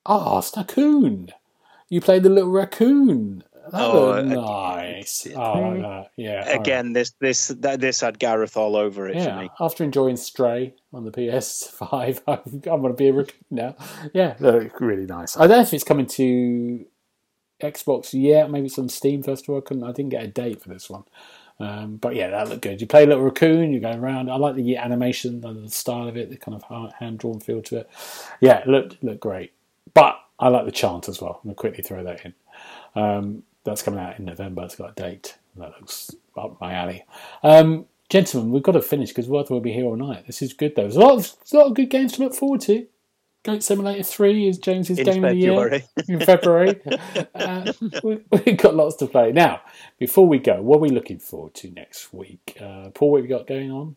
Ah, 0.06 0.36
oh, 0.36 0.40
Snakoon. 0.40 1.30
You 1.88 2.00
played 2.00 2.22
the 2.22 2.30
little 2.30 2.50
raccoon. 2.50 3.44
That 3.72 3.74
Oh, 3.74 4.06
looked 4.06 4.18
uh, 4.18 4.22
nice. 4.22 5.26
Oh, 5.34 5.40
I. 5.42 6.08
Yeah. 6.16 6.44
all 6.46 6.60
right. 6.60 6.60
Again, 6.60 6.92
this 6.92 7.12
this 7.20 7.48
that, 7.48 7.80
this 7.80 8.00
had 8.00 8.18
Gareth 8.18 8.56
all 8.56 8.76
over 8.76 9.06
it 9.08 9.14
for 9.14 9.18
Yeah, 9.18 9.40
me. 9.42 9.50
after 9.60 9.84
enjoying 9.84 10.16
Stray 10.16 10.74
on 10.92 11.04
the 11.04 11.10
PS5, 11.10 12.22
I'm, 12.28 12.40
I'm 12.72 12.80
going 12.80 12.92
to 12.92 12.96
be 12.96 13.08
a 13.08 13.12
raccoon 13.12 13.44
now. 13.50 13.76
Yeah, 14.12 14.34
look, 14.40 14.80
really 14.80 15.06
nice. 15.06 15.36
I 15.36 15.46
don't 15.46 15.58
know 15.58 15.62
if 15.62 15.74
it's 15.74 15.84
coming 15.84 16.06
to 16.06 16.86
Xbox 17.62 18.10
yet. 18.12 18.50
Maybe 18.50 18.68
some 18.68 18.88
Steam 18.88 19.22
first 19.22 19.48
of. 19.48 19.56
I, 19.56 19.60
couldn't, 19.60 19.84
I 19.84 19.92
didn't 19.92 20.10
get 20.10 20.24
a 20.24 20.28
date 20.28 20.62
for 20.62 20.68
this 20.70 20.88
one. 20.90 21.04
Um, 21.60 21.96
but 21.96 22.14
yeah, 22.16 22.30
that 22.30 22.48
looked 22.48 22.62
good. 22.62 22.80
You 22.80 22.86
play 22.86 23.04
a 23.04 23.06
little 23.06 23.22
raccoon, 23.24 23.72
you're 23.72 23.82
going 23.82 23.98
around. 24.00 24.30
I 24.30 24.36
like 24.36 24.54
the 24.54 24.76
animation, 24.78 25.42
the 25.42 25.52
the 25.52 25.68
style 25.70 26.08
of 26.08 26.16
it, 26.16 26.30
the 26.30 26.36
kind 26.38 26.60
of 26.60 26.92
hand 26.94 27.18
drawn 27.18 27.38
feel 27.38 27.60
to 27.62 27.78
it. 27.80 27.90
Yeah, 28.40 28.60
it 28.60 28.66
looked, 28.66 29.04
looked 29.04 29.20
great. 29.20 29.52
But 29.94 30.20
I 30.38 30.48
like 30.48 30.64
the 30.64 30.72
chant 30.72 31.08
as 31.08 31.20
well. 31.20 31.40
I'm 31.42 31.48
going 31.48 31.54
to 31.54 31.60
quickly 31.60 31.82
throw 31.82 32.02
that 32.04 32.24
in. 32.24 32.34
Um, 32.94 33.42
that's 33.64 33.82
coming 33.82 34.00
out 34.00 34.18
in 34.18 34.24
November. 34.24 34.62
It's 34.64 34.76
got 34.76 34.92
a 34.98 35.02
date. 35.02 35.36
That 35.56 35.74
looks 35.78 36.10
up 36.36 36.60
my 36.60 36.72
alley. 36.72 37.04
Um, 37.42 37.86
gentlemen, 38.08 38.52
we've 38.52 38.62
got 38.62 38.72
to 38.72 38.82
finish 38.82 39.10
because 39.10 39.26
otherwise 39.26 39.50
we'll 39.50 39.60
be 39.60 39.72
here 39.72 39.84
all 39.84 39.96
night. 39.96 40.26
This 40.26 40.42
is 40.42 40.52
good 40.52 40.74
though. 40.76 40.82
There's 40.82 40.96
a 40.96 41.00
lot 41.00 41.18
of, 41.18 41.36
a 41.52 41.56
lot 41.56 41.66
of 41.66 41.74
good 41.74 41.90
games 41.90 42.12
to 42.12 42.22
look 42.22 42.34
forward 42.34 42.60
to. 42.62 42.86
Goat 43.42 43.62
Simulator 43.62 44.02
3 44.02 44.48
is 44.48 44.58
James's 44.58 44.98
In 44.98 45.04
game 45.06 45.24
of 45.24 45.30
the 45.30 45.36
year 45.36 45.82
in 46.08 46.20
February. 46.20 46.78
uh, 47.34 47.72
we, 48.04 48.20
we've 48.30 48.58
got 48.58 48.74
lots 48.74 48.96
to 48.96 49.06
play. 49.06 49.32
Now, 49.32 49.62
before 49.98 50.28
we 50.28 50.38
go, 50.38 50.60
what 50.60 50.76
are 50.76 50.80
we 50.80 50.90
looking 50.90 51.18
forward 51.18 51.54
to 51.54 51.70
next 51.70 52.12
week? 52.12 52.58
Uh, 52.60 52.90
Paul, 52.90 53.12
what 53.12 53.22
have 53.22 53.30
you 53.30 53.34
got 53.34 53.46
going 53.46 53.70
on? 53.70 53.96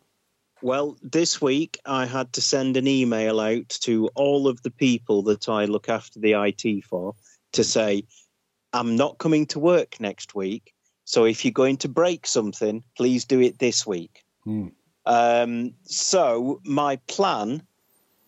Well, 0.64 0.96
this 1.02 1.42
week 1.42 1.78
I 1.84 2.06
had 2.06 2.32
to 2.32 2.40
send 2.40 2.78
an 2.78 2.88
email 2.88 3.38
out 3.38 3.68
to 3.82 4.08
all 4.14 4.48
of 4.48 4.62
the 4.62 4.70
people 4.70 5.20
that 5.24 5.46
I 5.46 5.66
look 5.66 5.90
after 5.90 6.18
the 6.18 6.32
IT 6.42 6.86
for 6.86 7.16
to 7.52 7.62
say, 7.62 8.04
I'm 8.72 8.96
not 8.96 9.18
coming 9.18 9.44
to 9.48 9.58
work 9.58 10.00
next 10.00 10.34
week. 10.34 10.72
So 11.04 11.26
if 11.26 11.44
you're 11.44 11.52
going 11.52 11.76
to 11.78 11.90
break 11.90 12.26
something, 12.26 12.82
please 12.96 13.26
do 13.26 13.42
it 13.42 13.58
this 13.58 13.86
week. 13.86 14.24
Hmm. 14.44 14.68
Um, 15.04 15.74
so 15.82 16.62
my 16.64 16.96
plan 17.08 17.66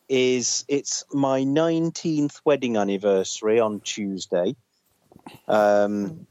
is 0.07 0.67
it's 0.69 1.05
my 1.15 1.41
19th 1.41 2.43
wedding 2.45 2.77
anniversary 2.77 3.61
on 3.61 3.81
Tuesday. 3.81 4.57
Um, 5.49 6.27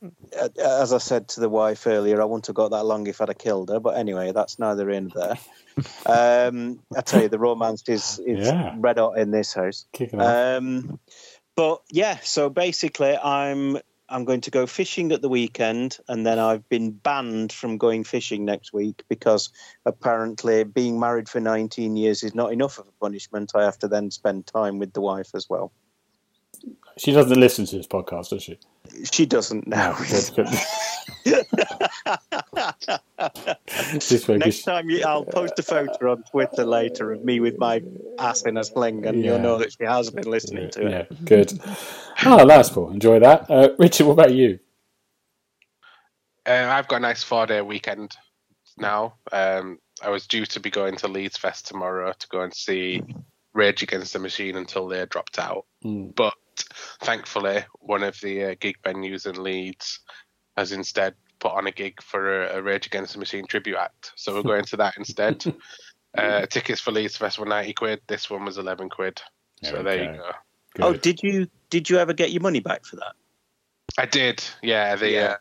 as 0.58 0.94
I 0.94 0.98
said 0.98 1.28
to 1.30 1.40
the 1.40 1.50
wife 1.50 1.88
earlier, 1.88 2.22
I 2.22 2.26
wouldn't 2.26 2.48
have 2.48 2.56
got 2.56 2.72
that 2.72 2.86
long 2.86 3.08
if 3.08 3.22
I'd 3.22 3.30
have 3.30 3.38
killed 3.38 3.70
her. 3.70 3.80
But 3.80 3.98
anyway, 3.98 4.32
that's 4.32 4.60
neither 4.60 4.90
in 4.90 5.12
there. 5.16 5.38
Um, 6.06 6.80
I 6.96 7.02
tell 7.02 7.22
you, 7.22 7.30
the 7.30 7.40
romance 7.40 7.84
is, 7.88 8.20
is 8.26 8.48
Yeah. 8.48 8.76
red 8.78 8.98
hot 8.98 9.18
in 9.18 9.32
this 9.32 9.54
house. 9.54 9.86
Um, 10.22 11.00
but 11.56 11.82
yeah, 11.92 12.18
so 12.24 12.50
basically, 12.50 13.18
I'm 13.18 13.78
I'm 14.08 14.24
going 14.24 14.42
to 14.42 14.52
go 14.52 14.68
fishing 14.68 15.12
at 15.12 15.22
the 15.22 15.30
weekend, 15.30 15.98
and 16.08 16.26
then 16.26 16.38
I've 16.38 16.68
been 16.70 16.92
banned 16.92 17.52
from 17.52 17.78
going 17.78 18.04
fishing 18.04 18.46
next 18.46 18.72
week 18.72 19.04
because 19.10 19.50
apparently 19.86 20.64
being 20.64 21.00
married 21.00 21.28
for 21.28 21.40
19 21.40 21.98
years 21.98 22.24
is 22.24 22.36
not 22.36 22.54
enough 22.54 22.78
of 22.78 22.88
a 22.88 22.92
punishment. 23.02 23.54
I 23.56 23.64
have 23.64 23.80
to 23.80 23.88
then 23.88 24.12
spend 24.12 24.46
time 24.46 24.78
with 24.78 24.94
the 24.94 25.02
wife 25.02 25.32
as 25.34 25.50
well. 25.50 25.72
she 26.98 27.12
doesn't 27.14 27.40
listen 27.40 27.66
to 27.66 27.78
this 27.78 27.88
podcast, 27.88 28.30
does 28.30 28.44
she? 28.44 28.60
She 29.12 29.26
doesn't 29.26 29.68
now. 29.68 29.98
Good, 30.10 30.32
good. 30.36 30.48
This 34.10 34.28
way, 34.28 34.38
Next 34.38 34.64
time, 34.64 34.90
you, 34.90 35.04
I'll 35.06 35.26
post 35.26 35.58
a 35.58 35.64
photo 35.64 36.12
on 36.12 36.24
Twitter 36.24 36.66
later 36.66 37.12
of 37.12 37.24
me 37.24 37.40
with 37.40 37.58
my 37.58 37.82
ass 38.20 38.44
in 38.44 38.58
a 38.58 38.64
sling, 38.64 39.06
and 39.06 39.18
Yeah. 39.24 39.32
you'll 39.32 39.40
know 39.40 39.58
that 39.58 39.72
she 39.74 39.84
has 39.86 40.12
been 40.12 40.30
listening 40.30 40.70
to 40.72 40.86
it. 40.88 40.92
yeah, 41.12 41.18
good. 41.26 41.60
Oh, 42.26 42.46
that's 42.46 42.70
cool. 42.70 42.92
Enjoy 42.92 43.20
that. 43.20 43.50
Uh, 43.50 43.70
Richard, 43.80 44.06
what 44.06 44.14
about 44.14 44.34
you? 44.34 44.60
Uh, 46.48 46.68
I've 46.70 46.88
got 46.88 46.98
a 46.98 47.00
nice 47.00 47.24
four 47.24 47.46
day 47.48 47.62
weekend 47.62 48.16
now. 48.78 49.16
Um, 49.32 49.80
I 50.04 50.10
was 50.10 50.28
due 50.28 50.46
to 50.46 50.60
be 50.60 50.70
going 50.70 50.96
to 50.98 51.08
Leeds 51.08 51.38
Fest 51.38 51.68
tomorrow 51.68 52.14
to 52.18 52.28
go 52.28 52.42
and 52.42 52.54
see 52.54 53.02
Rage 53.54 53.82
Against 53.82 54.14
the 54.14 54.20
Machine 54.20 54.58
until 54.58 54.88
they 54.88 55.04
dropped 55.08 55.40
out. 55.40 55.66
Mm. 55.84 56.14
But 56.16 56.34
thankfully, 57.02 57.66
one 57.80 58.04
of 58.04 58.20
the 58.22 58.44
uh, 58.52 58.56
gig 58.60 58.78
venues 58.84 59.26
in 59.26 59.42
Leeds 59.42 60.00
has 60.58 60.72
instead 60.72 61.16
put 61.40 61.52
on 61.52 61.68
a 61.68 61.72
gig 61.72 62.02
for 62.02 62.46
a, 62.46 62.58
a 62.58 62.62
Rage 62.62 62.86
Against 62.88 63.14
the 63.14 63.20
Machine 63.20 63.46
tribute 63.46 63.78
act. 63.78 64.14
So 64.16 64.34
we're 64.34 64.44
going 64.44 64.66
to 64.72 64.78
that 64.78 64.96
instead. 64.98 65.44
Uh, 66.18 66.46
tickets 66.46 66.80
for 66.80 66.92
Leeds 66.92 67.18
Fest 67.18 67.38
were 67.40 67.46
90 67.46 67.74
quid. 67.74 68.02
This 68.08 68.30
one 68.30 68.46
was 68.46 68.58
11 68.58 68.90
quid. 68.90 69.22
So 69.64 69.72
There 69.72 69.78
we 69.80 69.84
there 69.84 69.98
go. 69.98 70.12
you 70.14 70.18
go. 70.18 70.32
Oh, 70.88 70.94
did 70.94 71.22
you 71.24 71.48
did 71.70 71.90
you 71.90 71.98
ever 72.00 72.14
get 72.14 72.32
your 72.32 72.42
money 72.42 72.60
back 72.60 72.86
for 72.86 72.98
that? 72.98 73.14
I 73.98 74.06
did. 74.06 74.44
Yeah. 74.62 74.96
The, 74.96 75.10
Yeah. 75.10 75.24
Uh, 75.24 75.38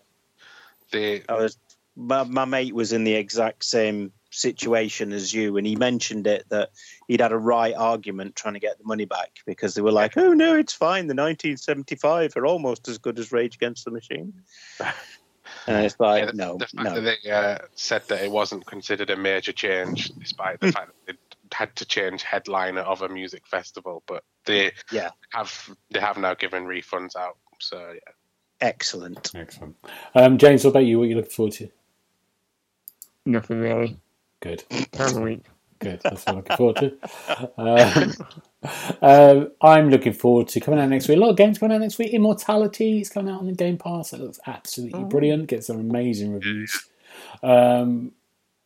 the 0.92 1.22
I 1.28 1.34
was 1.34 1.58
my, 1.96 2.24
my 2.24 2.44
mate 2.44 2.74
was 2.74 2.92
in 2.92 3.04
the 3.04 3.14
exact 3.14 3.64
same 3.64 4.12
situation 4.34 5.12
as 5.12 5.32
you, 5.32 5.56
and 5.56 5.66
he 5.66 5.76
mentioned 5.76 6.26
it 6.26 6.44
that 6.50 6.70
he'd 7.08 7.20
had 7.20 7.32
a 7.32 7.38
right 7.38 7.74
argument 7.74 8.36
trying 8.36 8.54
to 8.54 8.60
get 8.60 8.78
the 8.78 8.84
money 8.84 9.04
back 9.04 9.30
because 9.46 9.74
they 9.74 9.82
were 9.82 9.92
like, 9.92 10.16
"Oh 10.16 10.32
no, 10.32 10.56
it's 10.56 10.72
fine. 10.72 11.06
The 11.06 11.14
1975 11.14 12.36
are 12.36 12.46
almost 12.46 12.88
as 12.88 12.98
good 12.98 13.18
as 13.18 13.32
Rage 13.32 13.54
Against 13.56 13.84
the 13.84 13.90
Machine." 13.90 14.34
And 15.66 15.84
it's 15.84 15.96
like, 15.98 16.24
Yeah, 16.24 16.30
the, 16.30 16.36
no, 16.36 16.56
the 16.58 16.66
fact 16.66 16.74
no. 16.94 17.00
that 17.00 17.18
they 17.22 17.30
uh, 17.30 17.58
said 17.74 18.02
that 18.08 18.22
it 18.22 18.30
wasn't 18.30 18.66
considered 18.66 19.10
a 19.10 19.16
major 19.16 19.52
change, 19.52 20.08
despite 20.18 20.60
the 20.60 20.72
fact 20.76 20.92
that 21.06 21.16
they 21.16 21.18
had 21.52 21.74
to 21.76 21.84
change 21.84 22.22
headliner 22.22 22.80
of 22.80 23.02
a 23.02 23.08
music 23.08 23.46
festival, 23.46 24.02
but 24.06 24.24
they 24.46 24.72
Yeah. 24.90 25.10
have 25.32 25.70
they 25.90 26.00
have 26.00 26.16
now 26.18 26.34
given 26.34 26.64
refunds 26.64 27.14
out. 27.16 27.36
So 27.60 27.78
yeah, 27.78 28.12
Excellent. 28.60 29.30
Excellent. 29.34 29.76
Um, 30.14 30.38
James, 30.38 30.64
what 30.64 30.70
about 30.70 30.86
you? 30.86 30.98
What 30.98 31.04
are 31.04 31.08
you 31.08 31.16
looking 31.16 31.30
forward 31.30 31.52
to? 31.54 31.68
Nothing 33.26 33.60
really. 33.60 33.96
Good. 34.44 34.62
Can't. 34.92 35.46
Good. 35.78 36.00
That's 36.02 36.26
what 36.26 36.28
I'm 36.28 36.36
looking 36.36 36.56
forward 36.56 36.76
to. 36.76 36.98
Um, 37.56 38.12
um, 39.02 39.50
I'm 39.60 39.90
looking 39.90 40.12
forward 40.12 40.48
to 40.48 40.60
coming 40.60 40.80
out 40.80 40.88
next 40.88 41.08
week. 41.08 41.16
A 41.16 41.20
lot 41.20 41.30
of 41.30 41.36
games 41.36 41.58
coming 41.58 41.74
out 41.74 41.80
next 41.80 41.98
week. 41.98 42.12
Immortality 42.12 43.00
is 43.00 43.08
coming 43.08 43.32
out 43.32 43.40
on 43.40 43.46
the 43.46 43.54
Game 43.54 43.78
Pass. 43.78 44.12
It 44.12 44.20
looks 44.20 44.40
absolutely 44.46 45.04
brilliant. 45.04 45.46
Gets 45.48 45.68
some 45.68 45.80
amazing 45.80 46.32
reviews. 46.32 46.88
Um, 47.42 48.12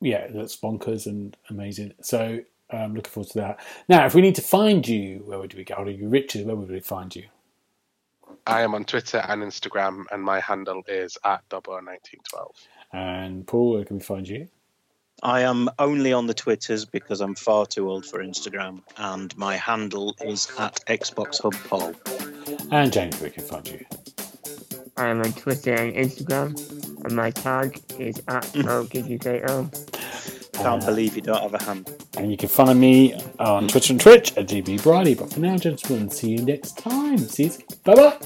yeah, 0.01 0.27
that's 0.29 0.57
bonkers 0.57 1.07
and 1.07 1.37
amazing. 1.49 1.95
So 2.01 2.41
I'm 2.71 2.95
looking 2.95 3.11
forward 3.11 3.31
to 3.31 3.39
that. 3.39 3.61
Now, 3.89 4.07
if 4.07 4.15
we 4.15 4.21
need 4.21 4.35
to 4.37 4.43
find 4.43 4.87
you, 4.87 5.23
where 5.25 5.39
would 5.39 5.55
we 5.55 5.65
go? 5.65 5.75
Are 5.75 5.89
you, 5.89 6.09
Richard? 6.09 6.47
Where 6.47 6.57
would 6.57 6.71
we 6.71 6.81
find 6.81 7.15
you? 7.15 7.25
I 8.47 8.63
am 8.63 8.75
on 8.75 8.85
Twitter 8.85 9.19
and 9.29 9.43
Instagram, 9.43 10.05
and 10.11 10.23
my 10.23 10.41
handle 10.41 10.83
is 10.89 11.19
at 11.25 11.49
Dobbo1912. 11.51 12.51
And 12.93 13.47
Paul, 13.47 13.75
where 13.75 13.85
can 13.85 13.99
we 13.99 14.03
find 14.03 14.29
you? 14.29 14.49
I 15.23 15.43
am 15.43 15.69
only 15.79 16.13
on 16.13 16.27
the 16.27 16.35
Twitters 16.35 16.85
because 16.85 17.21
I'm 17.21 17.35
far 17.35 17.67
too 17.67 17.91
old 17.91 18.07
for 18.07 18.21
Instagram, 18.23 18.83
and 18.97 19.37
my 19.37 19.57
handle 19.57 20.15
is 20.25 20.49
at 20.59 20.81
Xbox 20.87 21.43
Hub 21.43 21.55
Poll. 21.69 21.95
And 22.71 22.93
James, 22.93 23.21
we 23.21 23.31
can 23.31 23.45
find 23.45 23.67
you? 23.69 23.85
I 24.97 25.09
am 25.09 25.21
on 25.21 25.33
Twitter 25.33 25.75
and 25.75 25.93
Instagram, 25.95 27.05
and 27.05 27.15
my 27.17 27.31
tag 27.31 27.81
is 27.99 28.19
at 28.29 28.43
OKGKO. 28.55 29.85
Can't 30.55 30.83
Uh, 30.83 30.87
believe 30.87 31.15
you 31.17 31.23
don't 31.23 31.41
have 31.43 31.55
a 31.55 31.63
hand. 31.63 31.89
And 32.17 32.31
you 32.33 32.37
can 32.37 32.49
find 32.49 32.81
me 32.81 33.15
on 33.39 33.69
Twitter 33.69 33.93
and 33.93 34.01
Twitch 34.01 34.37
at 34.37 34.49
DB 34.49 34.83
Briley. 34.83 35.15
But 35.15 35.33
for 35.33 35.41
now, 35.41 35.57
gentlemen, 35.57 36.11
see 36.11 36.31
you 36.31 36.43
next 36.45 36.79
time. 36.79 37.19
See 37.19 37.45
you. 37.45 37.53
Bye 37.85 37.95
bye. 37.95 38.17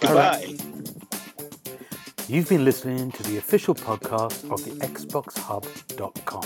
Goodbye. 0.00 0.56
You've 2.28 2.48
been 2.48 2.64
listening 2.64 3.10
to 3.12 3.22
the 3.24 3.36
official 3.36 3.74
podcast 3.74 4.50
of 4.50 4.64
the 4.64 4.70
XboxHub.com. 4.86 6.44